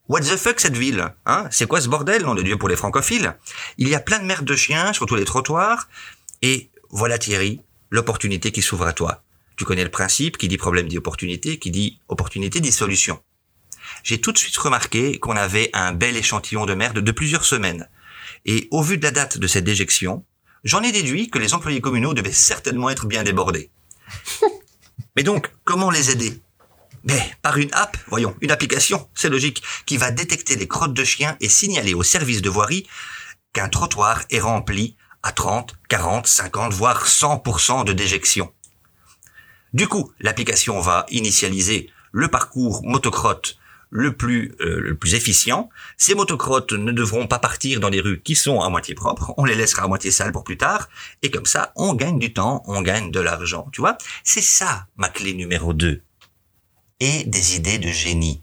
What 0.10 0.22
the 0.22 0.38
fuck 0.38 0.60
cette 0.60 0.76
ville 0.76 1.14
hein? 1.28 1.48
C'est 1.52 1.68
quoi 1.68 1.80
ce 1.82 1.88
bordel, 1.88 2.24
nom 2.24 2.34
de 2.34 2.42
Dieu, 2.42 2.58
pour 2.58 2.68
les 2.68 2.76
francophiles? 2.76 3.38
Il 3.78 3.88
y 3.88 3.94
a 3.94 4.00
plein 4.00 4.18
de 4.18 4.26
merdes 4.26 4.44
de 4.44 4.56
chiens 4.56 4.92
sur 4.92 5.06
tous 5.06 5.14
les 5.16 5.24
trottoirs. 5.24 5.88
Et 6.42 6.72
voilà 6.90 7.20
Thierry, 7.20 7.62
l'opportunité 7.92 8.52
qui 8.52 8.64
s'ouvre 8.64 8.88
à 8.88 8.94
toi. 8.94 9.22
Tu 9.60 9.66
connais 9.66 9.84
le 9.84 9.92
principe, 9.92 10.38
qui 10.38 10.48
dit 10.48 10.56
problème 10.56 10.88
dit 10.88 10.98
opportunité, 10.98 11.60
qui 11.60 11.70
dit 11.70 12.00
opportunité 12.08 12.62
dit 12.62 12.72
solution. 12.72 13.22
J'ai 14.04 14.22
tout 14.22 14.32
de 14.32 14.38
suite 14.38 14.56
remarqué 14.56 15.20
qu'on 15.20 15.36
avait 15.36 15.70
un 15.74 15.92
bel 15.92 16.16
échantillon 16.16 16.66
de 16.66 16.74
merde 16.74 17.00
de 17.00 17.12
plusieurs 17.12 17.44
semaines. 17.44 17.90
Et 18.46 18.70
au 18.72 18.82
vu 18.82 18.98
de 18.98 19.04
la 19.04 19.12
date 19.12 19.38
de 19.38 19.48
cette 19.48 19.66
déjection, 19.66 20.24
j'en 20.64 20.82
ai 20.82 20.94
déduit 20.94 21.30
que 21.30 21.40
les 21.40 21.54
employés 21.54 21.82
communaux 21.82 22.14
devaient 22.14 22.32
certainement 22.32 22.90
être 22.90 23.06
bien 23.06 23.24
débordés. 23.24 23.70
Mais 25.18 25.24
donc, 25.24 25.52
comment 25.66 25.92
les 25.92 26.10
aider? 26.10 26.40
Mais 27.04 27.22
par 27.42 27.58
une 27.58 27.74
app, 27.74 27.98
voyons, 28.08 28.38
une 28.40 28.52
application, 28.52 29.10
c'est 29.14 29.28
logique, 29.28 29.62
qui 29.86 29.98
va 29.98 30.12
détecter 30.12 30.56
les 30.56 30.70
crottes 30.70 30.94
de 30.94 31.04
chiens 31.04 31.36
et 31.42 31.50
signaler 31.50 31.94
au 31.94 32.04
service 32.04 32.42
de 32.42 32.50
voirie 32.50 32.88
qu'un 33.52 33.68
trottoir 33.68 34.24
est 34.30 34.40
rempli 34.40 34.96
à 35.22 35.34
30, 35.34 35.76
40, 35.90 36.28
50, 36.28 36.72
voire 36.72 37.06
100% 37.06 37.84
de 37.84 37.92
déjection. 37.92 38.54
Du 39.74 39.88
coup, 39.88 40.12
l'application 40.20 40.80
va 40.80 41.06
initialiser 41.10 41.90
le 42.12 42.28
parcours 42.28 42.82
motocrotte 42.84 43.58
le 43.92 44.16
plus, 44.16 44.56
euh, 44.62 44.80
le 44.80 44.96
plus 44.96 45.16
efficient. 45.16 45.70
Ces 45.98 46.16
motocrottes 46.16 46.74
ne 46.74 46.92
devront 46.92 47.28
pas 47.28 47.40
partir 47.40 47.80
dans 47.80 47.90
des 47.90 48.02
rues 48.02 48.22
qui 48.22 48.36
sont 48.36 48.62
à 48.62 48.70
moitié 48.70 48.94
propres. 48.96 49.34
On 49.38 49.46
les 49.46 49.56
laissera 49.56 49.84
à 49.84 49.88
moitié 49.88 50.12
sales 50.12 50.32
pour 50.32 50.44
plus 50.44 50.58
tard. 50.58 50.90
Et 51.24 51.32
comme 51.32 51.46
ça, 51.46 51.72
on 51.76 51.94
gagne 51.94 52.20
du 52.20 52.34
temps, 52.34 52.64
on 52.68 52.82
gagne 52.82 53.12
de 53.12 53.20
l'argent. 53.20 53.68
Tu 53.72 53.82
vois? 53.82 53.98
C'est 54.24 54.42
ça, 54.42 54.88
ma 54.98 55.10
clé 55.10 55.34
numéro 55.34 55.74
2 55.74 56.02
et 57.00 57.24
des 57.26 57.56
idées 57.56 57.80
de 57.80 57.90
génie. 57.90 58.42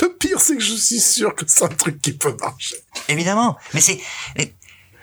Le 0.00 0.12
pire, 0.14 0.40
c'est 0.40 0.56
que 0.56 0.62
je 0.62 0.74
suis 0.74 1.00
sûr 1.00 1.34
que 1.34 1.44
c'est 1.46 1.64
un 1.64 1.68
truc 1.68 2.00
qui 2.00 2.12
peut 2.12 2.36
marcher. 2.40 2.76
Évidemment, 3.08 3.56
mais 3.74 3.80
c'est 3.80 4.00
mais 4.36 4.54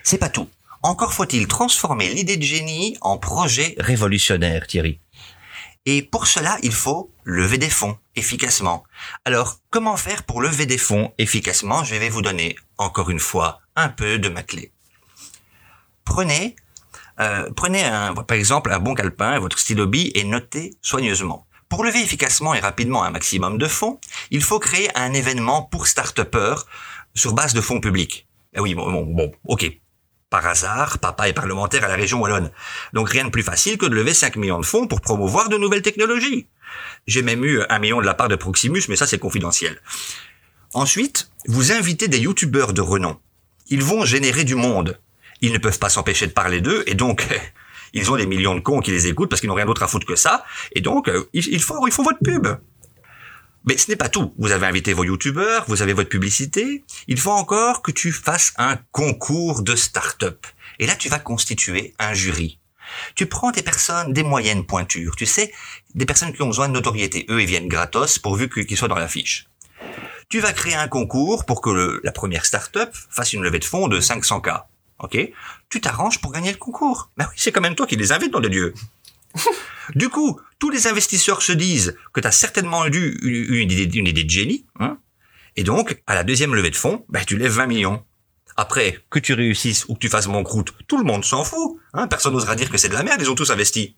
c'est 0.04 0.18
pas 0.18 0.30
tout. 0.30 0.50
Encore 0.82 1.14
faut-il 1.14 1.48
transformer 1.48 2.14
l'idée 2.14 2.38
de 2.38 2.44
génie 2.44 2.98
en 3.02 3.18
projet 3.18 3.76
révolutionnaire, 3.80 4.66
Thierry. 4.66 5.00
Et 5.92 6.04
pour 6.04 6.28
cela, 6.28 6.60
il 6.62 6.72
faut 6.72 7.12
lever 7.24 7.58
des 7.58 7.72
fonds 7.72 7.98
efficacement. 8.16 8.84
Alors, 9.26 9.58
comment 9.72 9.98
faire 9.98 10.22
pour 10.22 10.40
lever 10.40 10.68
des 10.68 10.78
fonds 10.78 11.12
efficacement? 11.18 11.84
Je 11.84 11.96
vais 11.96 12.10
vous 12.10 12.22
donner, 12.22 12.56
encore 12.78 13.10
une 13.10 13.20
fois, 13.20 13.62
un 13.76 13.90
peu 13.90 14.20
de 14.20 14.30
ma 14.30 14.44
clé. 14.44 14.72
Prenez, 16.06 16.56
euh, 17.20 17.50
un, 17.50 18.14
par 18.14 18.38
exemple 18.38 18.72
un 18.72 18.78
bon 18.78 18.94
calepin, 18.94 19.40
votre 19.40 19.58
stylo 19.58 19.88
bille 19.88 20.12
et 20.14 20.26
notez 20.26 20.76
soigneusement. 20.84 21.48
Pour 21.70 21.84
lever 21.84 22.04
efficacement 22.04 22.54
et 22.54 22.60
rapidement 22.60 23.02
un 23.02 23.10
maximum 23.10 23.58
de 23.58 23.68
fonds, 23.68 24.00
il 24.30 24.44
faut 24.44 24.60
créer 24.60 24.96
un 24.96 25.14
événement 25.14 25.64
pour 25.64 25.88
start 25.88 26.20
sur 27.16 27.34
base 27.34 27.56
de 27.56 27.62
fonds 27.62 27.82
publics. 27.82 28.28
Eh 28.54 28.60
oui, 28.60 28.76
bon, 28.76 29.32
ok. 29.46 29.66
Par 30.30 30.46
hasard, 30.46 31.00
papa 31.00 31.28
est 31.28 31.34
parlementaire 31.34 31.84
à 31.84 31.88
la 31.88 31.96
région 31.96 32.22
Wallonne. 32.22 32.52
Donc 32.94 33.10
rien 33.10 33.26
de 33.26 33.30
plus 33.30 33.42
facile 33.42 33.78
que 33.78 33.88
de 33.88 33.96
lever 33.96 34.14
5 34.14 34.36
millions 34.36 34.60
de 34.60 34.66
fonds 34.66 34.86
pour 34.86 35.02
promouvoir 35.02 35.50
de 35.50 35.58
nouvelles 35.58 35.82
technologies. 35.82 36.48
J'ai 37.08 37.24
même 37.24 37.44
eu 37.44 37.62
un 37.68 37.80
million 37.80 38.00
de 38.00 38.06
la 38.06 38.14
part 38.14 38.28
de 38.28 38.36
Proximus, 38.36 38.84
mais 38.90 38.96
ça 38.96 39.08
c'est 39.08 39.18
confidentiel. 39.18 39.82
Ensuite, 40.74 41.32
vous 41.48 41.72
invitez 41.72 42.08
des 42.08 42.20
youtubeurs 42.20 42.74
de 42.74 42.82
renom. 42.82 43.18
Ils 43.70 43.84
vont 43.84 44.06
générer 44.06 44.44
du 44.44 44.54
monde. 44.54 45.00
Ils 45.42 45.52
ne 45.52 45.58
peuvent 45.58 45.80
pas 45.80 45.90
s'empêcher 45.90 46.28
de 46.28 46.32
parler 46.32 46.62
d'eux, 46.62 46.84
et 46.86 46.94
donc 46.94 47.28
ils 47.94 48.12
ont 48.12 48.18
des 48.18 48.28
millions 48.28 48.54
de 48.54 48.60
cons 48.60 48.82
qui 48.82 48.92
les 48.92 49.08
écoutent 49.08 49.30
parce 49.30 49.40
qu'ils 49.40 49.50
n'ont 49.50 49.56
rien 49.56 49.66
d'autre 49.66 49.82
à 49.82 49.88
foutre 49.88 50.06
que 50.06 50.16
ça, 50.16 50.46
et 50.74 50.82
donc 50.82 51.08
euh, 51.08 51.28
ils, 51.34 51.62
font 51.62 51.88
votre 51.88 52.20
pub. 52.24 52.48
Mais 53.66 53.78
ce 53.78 53.90
n'est 53.90 53.98
pas 53.98 54.10
tout. 54.10 54.34
Vous 54.38 54.52
avez 54.52 54.68
invité 54.68 54.94
vos 54.94 55.04
youtubeurs, 55.04 55.66
vous 55.68 55.82
avez 55.82 55.94
votre 55.94 56.10
publicité. 56.10 56.84
Il 57.08 57.20
faut 57.20 57.32
encore 57.32 57.82
que 57.82 57.92
tu 57.92 58.12
fasses 58.12 58.54
un 58.58 58.78
concours 58.92 59.62
de 59.62 59.76
start-up. 59.76 60.46
Et 60.80 60.88
là, 60.88 60.96
tu 60.96 61.10
vas 61.10 61.20
constituer 61.20 61.94
un 62.00 62.14
jury. 62.14 62.60
Tu 63.16 63.26
prends 63.28 63.52
des 63.52 63.62
personnes 63.62 64.14
des 64.14 64.24
moyennes 64.24 64.66
pointures, 64.66 65.16
tu 65.16 65.26
sais, 65.26 65.54
des 65.94 66.06
personnes 66.06 66.34
qui 66.34 66.42
ont 66.42 66.48
besoin 66.48 66.68
de 66.68 66.74
notoriété. 66.74 67.26
Eux, 67.30 67.42
ils 67.42 67.48
viennent 67.48 67.68
gratos 67.68 68.18
pourvu 68.18 68.50
qu'ils 68.50 68.78
soient 68.78 68.88
dans 68.88 68.96
l'affiche. 68.96 69.48
Tu 70.30 70.40
vas 70.40 70.54
créer 70.54 70.76
un 70.76 70.88
concours 70.88 71.46
pour 71.46 71.62
que 71.62 72.00
la 72.04 72.12
première 72.12 72.46
start-up 72.46 72.94
fasse 73.10 73.34
une 73.34 73.42
levée 73.42 73.60
de 73.60 73.66
fonds 73.66 73.88
de 73.88 74.00
500K. 74.00 74.64
Ok? 75.00 75.18
Tu 75.70 75.82
t'arranges 75.82 76.20
pour 76.20 76.32
gagner 76.32 76.52
le 76.52 76.58
concours. 76.58 77.10
Ben 77.18 77.26
oui, 77.30 77.36
c'est 77.38 77.52
quand 77.52 77.62
même 77.62 77.76
toi 77.76 77.88
qui 77.88 77.96
les 77.96 78.12
invites, 78.12 78.32
dans 78.32 78.40
de 78.40 78.50
Dieu. 78.50 78.74
du 79.96 80.10
coup, 80.10 80.40
tous 80.60 80.70
les 80.70 80.88
investisseurs 80.88 81.42
se 81.42 81.52
disent 81.52 81.96
que 82.14 82.22
tu 82.22 82.28
as 82.28 82.32
certainement 82.32 82.86
eu 82.88 83.18
une, 83.22 83.56
une 83.56 83.72
idée, 83.72 83.98
une 83.98 84.08
idée 84.08 84.24
de 84.24 84.30
génie. 84.30 84.66
Hein 84.80 84.98
et 85.56 85.64
donc, 85.64 86.02
à 86.08 86.16
la 86.16 86.24
deuxième 86.24 86.56
levée 86.56 86.70
de 86.70 86.76
fonds, 86.76 87.06
ben, 87.10 87.24
tu 87.26 87.38
lèves 87.38 87.52
20 87.52 87.68
millions. 87.68 88.04
Après, 88.56 89.00
que 89.10 89.20
tu 89.20 89.34
réussisses 89.34 89.86
ou 89.88 89.94
que 89.94 90.00
tu 90.00 90.10
fasses 90.10 90.28
banqueroute, 90.28 90.74
tout 90.88 90.98
le 90.98 91.04
monde 91.04 91.24
s'en 91.24 91.44
fout. 91.44 91.78
Hein 91.94 92.08
Personne 92.08 92.34
n'osera 92.34 92.56
dire 92.56 92.70
que 92.70 92.78
c'est 92.78 92.90
de 92.90 92.94
la 92.94 93.04
merde, 93.04 93.22
ils 93.22 93.30
ont 93.30 93.36
tous 93.36 93.52
investi. 93.52 93.96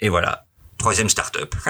Et 0.00 0.08
voilà, 0.08 0.46
troisième 0.78 1.08
start-up. 1.08 1.54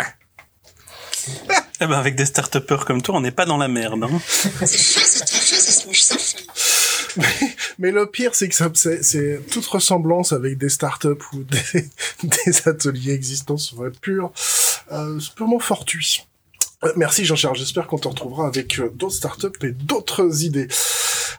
Eh 1.81 1.87
ben, 1.87 1.99
avec 1.99 2.15
des 2.15 2.27
start 2.27 2.61
comme 2.85 3.03
toi, 3.03 3.17
on 3.17 3.21
n'est 3.21 3.33
pas 3.33 3.47
dans 3.47 3.57
la 3.57 3.67
merde. 3.67 4.05
Hein. 4.05 4.21
Mais 7.79 7.91
le 7.91 8.07
pire, 8.07 8.35
c'est 8.35 8.49
que 8.49 8.55
ça, 8.55 8.71
c'est, 8.75 9.41
toute 9.51 9.67
ressemblance 9.67 10.33
avec 10.33 10.59
des 10.59 10.69
startups 10.69 11.09
ou 11.33 11.45
des, 11.45 12.61
ateliers 12.67 13.13
existants 13.13 13.57
serait 13.57 13.91
pure, 13.91 14.33
euh, 14.93 15.19
purement 15.37 15.59
fortuit. 15.59 16.27
Euh, 16.85 16.93
Merci 16.97 17.25
Jean-Charles, 17.25 17.57
j'espère 17.57 17.87
qu'on 17.87 17.99
te 17.99 18.09
retrouvera 18.09 18.47
avec 18.47 18.79
euh, 18.79 18.91
d'autres 18.95 19.15
startups 19.15 19.49
et 19.63 19.73
d'autres 19.73 20.45
idées. 20.45 20.69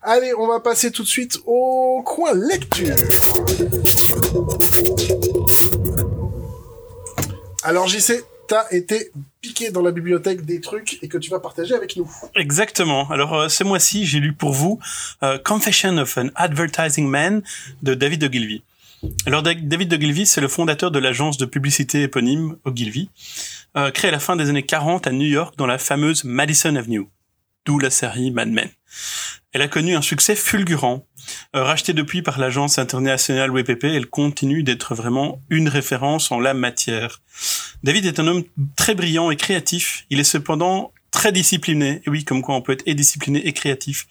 Allez, 0.01 0.33
on 0.37 0.47
va 0.47 0.59
passer 0.59 0.91
tout 0.91 1.03
de 1.03 1.07
suite 1.07 1.39
au 1.45 2.03
coin 2.05 2.33
lecture. 2.33 2.95
Alors 7.63 7.87
JC, 7.87 8.23
t'as 8.47 8.65
été 8.71 9.11
piqué 9.41 9.69
dans 9.71 9.81
la 9.81 9.91
bibliothèque 9.91 10.45
des 10.45 10.61
trucs 10.61 10.99
et 11.01 11.07
que 11.07 11.17
tu 11.17 11.29
vas 11.29 11.39
partager 11.39 11.73
avec 11.75 11.95
nous. 11.95 12.09
Exactement. 12.35 13.09
Alors, 13.09 13.33
euh, 13.33 13.49
ce 13.49 13.63
mois-ci, 13.63 14.05
j'ai 14.05 14.19
lu 14.19 14.33
pour 14.33 14.51
vous 14.53 14.79
euh, 15.23 15.37
Confession 15.39 15.97
of 15.97 16.17
an 16.17 16.27
Advertising 16.35 17.07
Man 17.07 17.41
de 17.83 17.93
David 17.93 18.23
Ogilvy. 18.23 18.63
Alors, 19.27 19.43
Da- 19.43 19.53
David 19.53 19.93
Ogilvy, 19.93 20.25
c'est 20.25 20.41
le 20.41 20.47
fondateur 20.47 20.89
de 20.91 20.99
l'agence 20.99 21.37
de 21.37 21.45
publicité 21.45 22.03
éponyme 22.03 22.55
Ogilvy, 22.65 23.09
euh, 23.77 23.91
créée 23.91 24.09
à 24.09 24.11
la 24.11 24.19
fin 24.19 24.35
des 24.35 24.49
années 24.49 24.63
40 24.63 25.05
à 25.07 25.11
New 25.11 25.27
York 25.27 25.55
dans 25.57 25.67
la 25.67 25.77
fameuse 25.77 26.23
Madison 26.23 26.75
Avenue, 26.75 27.07
d'où 27.65 27.77
la 27.79 27.89
série 27.89 28.31
Mad 28.31 28.49
Men. 28.49 28.69
Elle 29.55 29.61
a 29.61 29.69
connu 29.69 29.95
un 29.95 30.01
succès 30.01 30.35
fulgurant. 30.35 31.07
Euh, 31.55 31.63
rachetée 31.63 31.93
depuis 31.93 32.21
par 32.21 32.39
l'agence 32.39 32.77
internationale 32.77 33.51
WPP, 33.51 33.85
elle 33.85 34.07
continue 34.07 34.63
d'être 34.63 34.95
vraiment 34.95 35.39
une 35.49 35.69
référence 35.69 36.29
en 36.33 36.41
la 36.41 36.53
matière. 36.53 37.21
David 37.81 38.05
est 38.05 38.19
un 38.19 38.27
homme 38.27 38.43
très 38.75 38.95
brillant 38.95 39.31
et 39.31 39.37
créatif. 39.37 40.07
Il 40.09 40.19
est 40.19 40.25
cependant 40.25 40.91
très 41.15 41.31
discipliné. 41.31 42.01
Et 42.05 42.09
oui, 42.09 42.23
comme 42.25 42.41
quoi 42.41 42.55
on 42.55 42.61
peut 42.61 42.73
être 42.73 42.83
et 42.85 42.93
discipliné 42.93 43.47
et 43.47 43.53
créatif. 43.53 44.05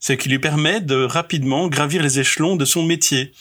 Ce 0.00 0.12
qui 0.12 0.28
lui 0.28 0.40
permet 0.40 0.80
de 0.80 1.04
rapidement 1.04 1.68
gravir 1.68 2.02
les 2.02 2.18
échelons 2.18 2.56
de 2.56 2.64
son 2.64 2.82
métier. 2.82 3.32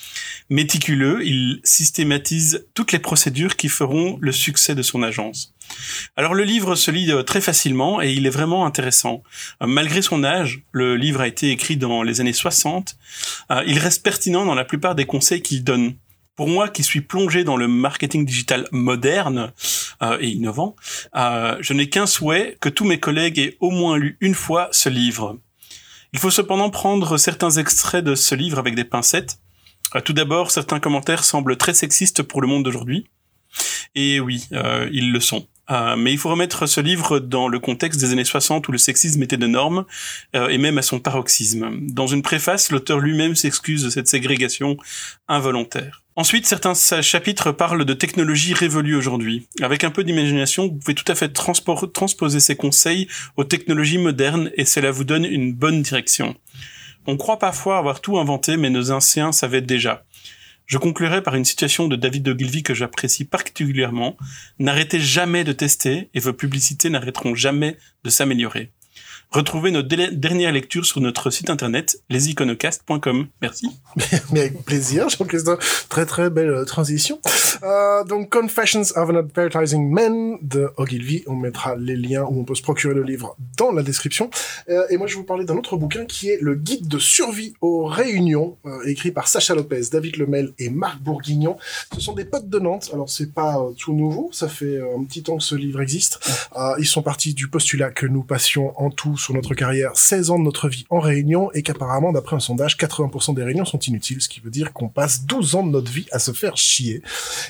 Méticuleux, 0.49 1.25
il 1.25 1.59
systématise 1.63 2.67
toutes 2.75 2.91
les 2.91 2.99
procédures 2.99 3.55
qui 3.55 3.67
feront 3.67 4.17
le 4.21 4.31
succès 4.31 4.75
de 4.75 4.83
son 4.83 5.03
agence. 5.03 5.53
Alors 6.15 6.33
le 6.33 6.43
livre 6.43 6.75
se 6.75 6.91
lit 6.91 7.11
euh, 7.11 7.23
très 7.23 7.41
facilement 7.41 8.01
et 8.01 8.11
il 8.11 8.25
est 8.25 8.31
vraiment 8.31 8.65
intéressant. 8.65 9.23
Euh, 9.61 9.67
Malgré 9.67 10.01
son 10.01 10.23
âge, 10.23 10.61
le 10.71 10.95
livre 10.95 11.21
a 11.21 11.27
été 11.27 11.51
écrit 11.51 11.77
dans 11.77 12.03
les 12.03 12.21
années 12.21 12.33
60, 12.33 12.95
euh, 13.51 13.63
il 13.67 13.79
reste 13.79 14.03
pertinent 14.03 14.45
dans 14.45 14.55
la 14.55 14.65
plupart 14.65 14.95
des 14.95 15.05
conseils 15.05 15.41
qu'il 15.41 15.63
donne. 15.63 15.95
Pour 16.39 16.47
moi 16.47 16.69
qui 16.69 16.83
suis 16.83 17.01
plongé 17.01 17.43
dans 17.43 17.57
le 17.57 17.67
marketing 17.67 18.25
digital 18.25 18.65
moderne 18.71 19.51
euh, 20.01 20.17
et 20.21 20.29
innovant, 20.29 20.77
euh, 21.13 21.57
je 21.59 21.73
n'ai 21.73 21.89
qu'un 21.89 22.05
souhait, 22.05 22.55
que 22.61 22.69
tous 22.69 22.85
mes 22.85 22.97
collègues 22.97 23.39
aient 23.39 23.57
au 23.59 23.71
moins 23.71 23.97
lu 23.97 24.15
une 24.21 24.33
fois 24.33 24.69
ce 24.71 24.87
livre. 24.87 25.37
Il 26.13 26.19
faut 26.19 26.31
cependant 26.31 26.69
prendre 26.69 27.17
certains 27.17 27.49
extraits 27.51 28.05
de 28.05 28.15
ce 28.15 28.35
livre 28.35 28.57
avec 28.57 28.75
des 28.75 28.85
pincettes. 28.85 29.39
Euh, 29.97 29.99
tout 29.99 30.13
d'abord, 30.13 30.51
certains 30.51 30.79
commentaires 30.79 31.25
semblent 31.25 31.57
très 31.57 31.73
sexistes 31.73 32.23
pour 32.23 32.39
le 32.39 32.47
monde 32.47 32.63
d'aujourd'hui. 32.63 33.05
Et 33.93 34.21
oui, 34.21 34.45
euh, 34.53 34.87
ils 34.93 35.11
le 35.11 35.19
sont. 35.19 35.45
Euh, 35.71 35.97
mais 35.97 36.13
il 36.13 36.17
faut 36.17 36.29
remettre 36.29 36.67
ce 36.67 36.79
livre 36.79 37.19
dans 37.19 37.49
le 37.49 37.59
contexte 37.59 37.99
des 37.99 38.13
années 38.13 38.23
60 38.23 38.65
où 38.69 38.71
le 38.71 38.77
sexisme 38.77 39.21
était 39.21 39.35
de 39.35 39.45
norme, 39.45 39.83
et 40.33 40.57
même 40.57 40.77
à 40.77 40.83
son 40.83 41.01
paroxysme. 41.01 41.69
Dans 41.81 42.07
une 42.07 42.21
préface, 42.21 42.71
l'auteur 42.71 42.99
lui-même 42.99 43.35
s'excuse 43.35 43.83
de 43.83 43.89
cette 43.89 44.07
ségrégation 44.07 44.77
involontaire. 45.27 46.03
Ensuite, 46.19 46.45
certains 46.45 46.73
chapitres 46.73 47.53
parlent 47.53 47.85
de 47.85 47.93
technologies 47.93 48.53
révolues 48.53 48.97
aujourd'hui. 48.97 49.47
Avec 49.61 49.85
un 49.85 49.89
peu 49.89 50.03
d'imagination, 50.03 50.67
vous 50.67 50.73
pouvez 50.73 50.93
tout 50.93 51.09
à 51.09 51.15
fait 51.15 51.29
transposer 51.31 52.41
ces 52.41 52.57
conseils 52.57 53.07
aux 53.37 53.45
technologies 53.45 53.99
modernes 53.99 54.51
et 54.57 54.65
cela 54.65 54.91
vous 54.91 55.05
donne 55.05 55.23
une 55.23 55.53
bonne 55.53 55.81
direction. 55.81 56.35
On 57.07 57.15
croit 57.15 57.39
parfois 57.39 57.77
avoir 57.77 58.01
tout 58.01 58.19
inventé, 58.19 58.57
mais 58.57 58.69
nos 58.69 58.91
anciens 58.91 59.31
savaient 59.31 59.61
déjà. 59.61 60.03
Je 60.65 60.77
conclurai 60.77 61.23
par 61.23 61.35
une 61.35 61.45
situation 61.45 61.87
de 61.87 61.95
David 61.95 62.27
Ogilvy 62.27 62.63
que 62.63 62.73
j'apprécie 62.73 63.23
particulièrement. 63.23 64.17
N'arrêtez 64.59 64.99
jamais 64.99 65.45
de 65.45 65.53
tester 65.53 66.09
et 66.13 66.19
vos 66.19 66.33
publicités 66.33 66.89
n'arrêteront 66.89 67.33
jamais 67.33 67.77
de 68.03 68.09
s'améliorer. 68.09 68.73
Retrouvez 69.31 69.69
nos 69.69 69.83
dernières 69.83 70.51
lectures 70.51 70.87
sur 70.87 71.01
notre 71.01 71.29
site 71.29 71.51
internet 71.51 72.01
lesiconocast.com. 72.09 73.27
Merci. 73.43 73.69
Mais 74.31 74.39
avec 74.39 74.65
plaisir, 74.65 75.07
Jean-Christophe. 75.09 75.87
Très 75.87 76.07
très 76.07 76.31
belle 76.31 76.49
euh, 76.49 76.65
transition. 76.65 77.19
Euh, 77.61 78.03
donc 78.05 78.31
Confessions 78.31 78.81
of 78.95 79.09
an 79.09 79.15
Advertising 79.15 79.87
Man 79.87 80.37
de 80.41 80.69
Ogilvy. 80.77 81.23
On 81.27 81.35
mettra 81.35 81.75
les 81.75 81.95
liens 81.95 82.23
où 82.23 82.39
on 82.39 82.43
peut 82.43 82.55
se 82.55 82.63
procurer 82.63 82.95
le 82.95 83.03
livre 83.03 83.37
dans 83.55 83.71
la 83.71 83.83
description. 83.83 84.31
Euh, 84.69 84.87
et 84.89 84.97
moi, 84.97 85.05
je 85.05 85.13
vais 85.13 85.19
vous 85.19 85.25
parler 85.27 85.45
d'un 85.45 85.57
autre 85.57 85.77
bouquin 85.77 86.05
qui 86.05 86.29
est 86.29 86.39
le 86.41 86.55
guide 86.55 86.87
de 86.87 86.97
survie 86.97 87.53
aux 87.61 87.85
réunions, 87.85 88.57
euh, 88.65 88.81
écrit 88.87 89.11
par 89.11 89.27
Sacha 89.27 89.53
Lopez, 89.53 89.81
David 89.91 90.17
Lemel 90.17 90.53
et 90.57 90.69
Marc 90.69 91.01
Bourguignon. 91.01 91.57
Ce 91.93 92.01
sont 92.01 92.13
des 92.13 92.25
potes 92.25 92.49
de 92.49 92.59
Nantes. 92.59 92.89
Alors 92.93 93.09
c'est 93.09 93.33
pas 93.33 93.59
euh, 93.59 93.71
tout 93.77 93.93
nouveau. 93.93 94.29
Ça 94.31 94.47
fait 94.47 94.77
euh, 94.77 94.97
un 94.97 95.03
petit 95.03 95.21
temps 95.21 95.37
que 95.37 95.43
ce 95.43 95.55
livre 95.55 95.81
existe. 95.81 96.19
Ils 96.77 96.87
sont 96.87 97.01
partis 97.01 97.33
du 97.33 97.47
postulat 97.47 97.91
que 97.91 98.05
nous 98.05 98.23
passions 98.23 98.73
en 98.79 98.89
tout 98.89 99.17
sur 99.19 99.33
notre 99.33 99.53
carrière 99.53 99.91
16 99.95 100.31
ans 100.31 100.39
de 100.39 100.43
notre 100.43 100.69
vie 100.69 100.85
en 100.89 100.99
réunion 100.99 101.51
et 101.53 101.61
qu'apparemment, 101.61 102.11
d'après 102.11 102.35
un 102.35 102.39
sondage, 102.39 102.77
80% 102.77 103.35
des 103.35 103.43
réunions 103.43 103.65
sont 103.65 103.79
inutiles, 103.79 104.21
ce 104.21 104.29
qui 104.29 104.39
veut 104.39 104.49
dire 104.49 104.73
qu'on 104.73 104.89
passe 104.89 105.25
12 105.25 105.55
ans 105.55 105.65
de 105.65 105.71
notre 105.71 105.91
vie 105.91 106.07
à 106.11 106.19
se 106.19 106.31
faire 106.31 106.57
chier. 106.57 107.01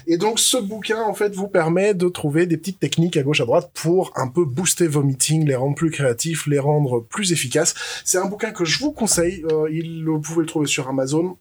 Et 0.07 0.17
donc, 0.17 0.39
ce 0.39 0.57
bouquin, 0.57 1.01
en 1.01 1.13
fait, 1.13 1.35
vous 1.35 1.47
permet 1.47 1.93
de 1.93 2.09
trouver 2.09 2.45
des 2.45 2.57
petites 2.57 2.79
techniques 2.79 3.17
à 3.17 3.23
gauche, 3.23 3.41
à 3.41 3.45
droite 3.45 3.71
pour 3.73 4.11
un 4.15 4.27
peu 4.27 4.45
booster 4.45 4.87
vos 4.87 5.03
meetings, 5.03 5.45
les 5.45 5.55
rendre 5.55 5.75
plus 5.75 5.91
créatifs, 5.91 6.47
les 6.47 6.59
rendre 6.59 6.99
plus 7.01 7.31
efficaces. 7.31 7.75
C'est 8.03 8.17
un 8.17 8.25
bouquin 8.25 8.51
que 8.51 8.65
je 8.65 8.79
vous 8.79 8.91
conseille. 8.91 9.43
Euh, 9.51 9.69
il, 9.71 10.03
vous 10.05 10.19
pouvez 10.19 10.41
le 10.41 10.47
trouver 10.47 10.67
sur 10.67 10.87
Amazon. 10.89 11.37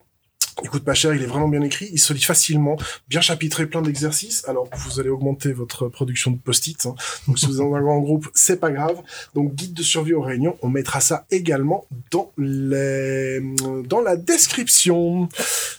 Il 0.63 0.71
coûte 0.71 0.85
pas 0.85 0.95
cher, 0.95 1.15
il 1.15 1.23
est 1.23 1.27
vraiment 1.27 1.49
bien 1.49 1.63
écrit, 1.63 1.89
il 1.93 1.99
se 1.99 2.13
lit 2.13 2.23
facilement, 2.23 2.77
bien 3.09 3.21
chapitré, 3.21 3.67
plein 3.67 3.83
d'exercices. 3.83 4.45
Alors 4.49 4.69
vous 4.77 4.99
allez 5.01 5.09
augmenter 5.09 5.53
votre 5.53 5.89
production 5.89 6.31
de 6.31 6.39
post-it. 6.39 6.87
hein. 6.87 6.95
Donc 7.27 7.39
si 7.39 7.47
vous 7.47 7.61
en 7.61 7.75
avez 7.75 7.89
en 7.89 8.01
groupe, 8.01 8.29
c'est 8.35 8.59
pas 8.59 8.71
grave. 8.71 8.97
Donc 9.35 9.55
guide 9.55 9.75
de 9.75 9.83
survie 9.83 10.15
aux 10.15 10.23
réunions, 10.23 10.57
on 10.63 10.69
mettra 10.69 11.01
ça 11.01 11.27
également 11.31 11.87
dans 12.11 12.33
les 12.39 13.41
dans 13.85 14.01
la 14.01 14.17
description. 14.17 15.29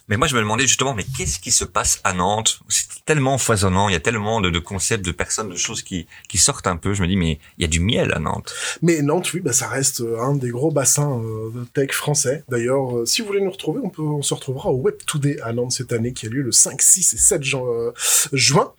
Mais 0.08 0.18
moi, 0.18 0.28
je 0.28 0.36
me 0.36 0.40
demandais 0.40 0.66
justement, 0.66 0.96
mais 0.96 1.06
qu'est-ce 1.18 1.40
qui 1.40 1.52
se 1.52 1.64
passe 1.66 2.00
à 2.04 2.14
Nantes? 2.14 2.60
C'est 2.68 3.06
tellement 3.06 3.38
foisonnant, 3.38 3.90
il 3.90 3.94
y 3.94 3.96
a 3.96 4.00
tellement 4.00 4.42
de, 4.42 4.50
de 4.50 4.60
concepts, 4.60 5.06
de 5.06 5.12
personnes, 5.12 5.50
de 5.50 5.56
choses 5.56 5.84
qui, 5.84 6.08
qui 6.28 6.38
sortent 6.40 6.66
un 6.68 6.78
peu. 6.78 6.94
Je 6.94 7.02
me 7.04 7.08
dis, 7.08 7.16
mais 7.16 7.38
il 7.58 7.62
y 7.62 7.66
a 7.66 7.68
du 7.68 7.80
miel 7.80 8.12
à 8.14 8.20
Nantes. 8.20 8.54
Mais 8.82 9.02
Nantes, 9.04 9.32
oui, 9.34 9.40
bah, 9.40 9.54
ça 9.54 9.68
reste 9.68 10.02
euh, 10.02 10.20
un 10.20 10.34
des 10.36 10.50
gros 10.50 10.72
bassins 10.72 11.20
euh, 11.20 11.52
de 11.54 11.64
tech 11.66 11.92
français. 11.92 12.44
D'ailleurs, 12.50 12.98
euh, 12.98 13.06
si 13.06 13.22
vous 13.22 13.28
voulez 13.28 13.42
nous 13.42 13.52
retrouver, 13.52 13.82
on 13.84 13.90
peut, 13.90 14.02
on 14.02 14.24
se 14.24 14.34
retrouvera 14.34 14.69
au 14.70 14.78
Web 14.78 14.96
Today 15.06 15.38
à 15.44 15.54
Nantes 15.54 15.72
cette 15.72 15.94
année, 15.94 16.14
qui 16.14 16.26
a 16.26 16.30
lieu 16.30 16.42
le 16.42 16.52
5, 16.52 16.82
6 16.82 17.14
et 17.14 17.18
7 17.18 17.44
juin. 17.44 17.62
euh, 17.68 17.92
juin. 18.34 18.72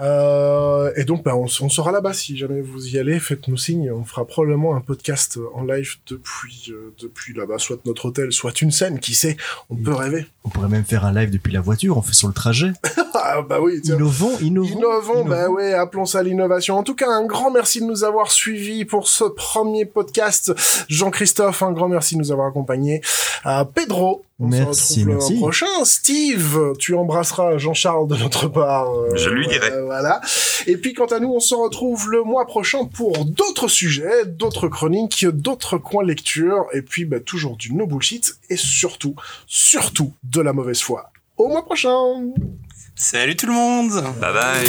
Euh, 0.00 0.92
et 0.96 1.04
donc, 1.04 1.24
bah, 1.24 1.36
on, 1.36 1.44
on 1.44 1.68
sera 1.68 1.92
là-bas. 1.92 2.12
Si 2.12 2.36
jamais 2.36 2.60
vous 2.60 2.88
y 2.88 2.98
allez, 2.98 3.18
faites-nous 3.18 3.56
signe. 3.56 3.90
On 3.90 4.04
fera 4.04 4.24
probablement 4.26 4.74
un 4.76 4.80
podcast 4.80 5.38
en 5.54 5.64
live 5.64 5.96
depuis, 6.08 6.66
euh, 6.70 6.92
depuis 7.00 7.34
là-bas, 7.34 7.58
soit 7.58 7.78
notre 7.84 8.06
hôtel, 8.06 8.32
soit 8.32 8.60
une 8.62 8.70
scène. 8.70 8.98
Qui 8.98 9.14
sait 9.14 9.36
On 9.70 9.76
peut 9.76 9.94
rêver. 9.94 10.26
On 10.44 10.48
pourrait 10.48 10.68
même 10.68 10.84
faire 10.84 11.04
un 11.04 11.12
live 11.12 11.30
depuis 11.30 11.52
la 11.52 11.60
voiture, 11.60 11.96
on 11.96 12.02
fait 12.02 12.14
sur 12.14 12.28
le 12.28 12.34
trajet. 12.34 12.72
ah 13.14 13.42
bah 13.42 13.60
oui. 13.60 13.80
tiens. 13.82 13.94
Innovons, 13.96 14.38
innovons. 14.40 14.68
Innovons, 14.76 15.24
bah 15.24 15.48
ouais, 15.48 15.72
appelons 15.72 16.04
ça 16.04 16.22
l'innovation. 16.22 16.76
En 16.76 16.82
tout 16.82 16.94
cas, 16.94 17.08
un 17.08 17.24
grand 17.26 17.50
merci 17.50 17.80
de 17.80 17.86
nous 17.86 18.04
avoir 18.04 18.30
suivis 18.30 18.84
pour 18.84 19.08
ce 19.08 19.24
premier 19.24 19.84
podcast. 19.84 20.52
Jean-Christophe, 20.88 21.62
un 21.62 21.72
grand 21.72 21.88
merci 21.88 22.14
de 22.14 22.20
nous 22.20 22.32
avoir 22.32 22.48
accompagnés. 22.48 23.00
Euh, 23.46 23.64
Pedro, 23.64 24.24
Merci, 24.48 25.02
se 25.02 25.08
retrouve 25.08 25.38
prochain. 25.38 25.84
Steve, 25.84 26.58
tu 26.78 26.94
embrasseras 26.94 27.58
Jean-Charles 27.58 28.08
de 28.08 28.16
notre 28.16 28.48
part. 28.48 28.92
Euh, 28.92 29.16
Je 29.16 29.30
lui 29.30 29.46
dirai. 29.46 29.70
Euh, 29.70 29.84
voilà. 29.84 30.20
Et 30.66 30.76
puis 30.76 30.94
quant 30.94 31.06
à 31.06 31.20
nous, 31.20 31.32
on 31.32 31.40
se 31.40 31.54
retrouve 31.54 32.10
le 32.10 32.22
mois 32.22 32.46
prochain 32.46 32.84
pour 32.84 33.24
d'autres 33.24 33.68
sujets, 33.68 34.26
d'autres 34.26 34.68
chroniques, 34.68 35.26
d'autres 35.26 35.78
coins 35.78 36.04
lecture, 36.04 36.66
et 36.72 36.82
puis 36.82 37.04
bah, 37.04 37.20
toujours 37.20 37.56
du 37.56 37.74
no 37.74 37.86
bullshit, 37.86 38.34
et 38.50 38.56
surtout, 38.56 39.14
surtout 39.46 40.12
de 40.24 40.40
la 40.40 40.52
mauvaise 40.52 40.80
foi. 40.80 41.10
Au 41.36 41.48
mois 41.48 41.64
prochain 41.64 42.32
Salut 42.94 43.36
tout 43.36 43.46
le 43.46 43.52
monde 43.52 43.92
bye, 44.20 44.32
bye. 44.32 44.66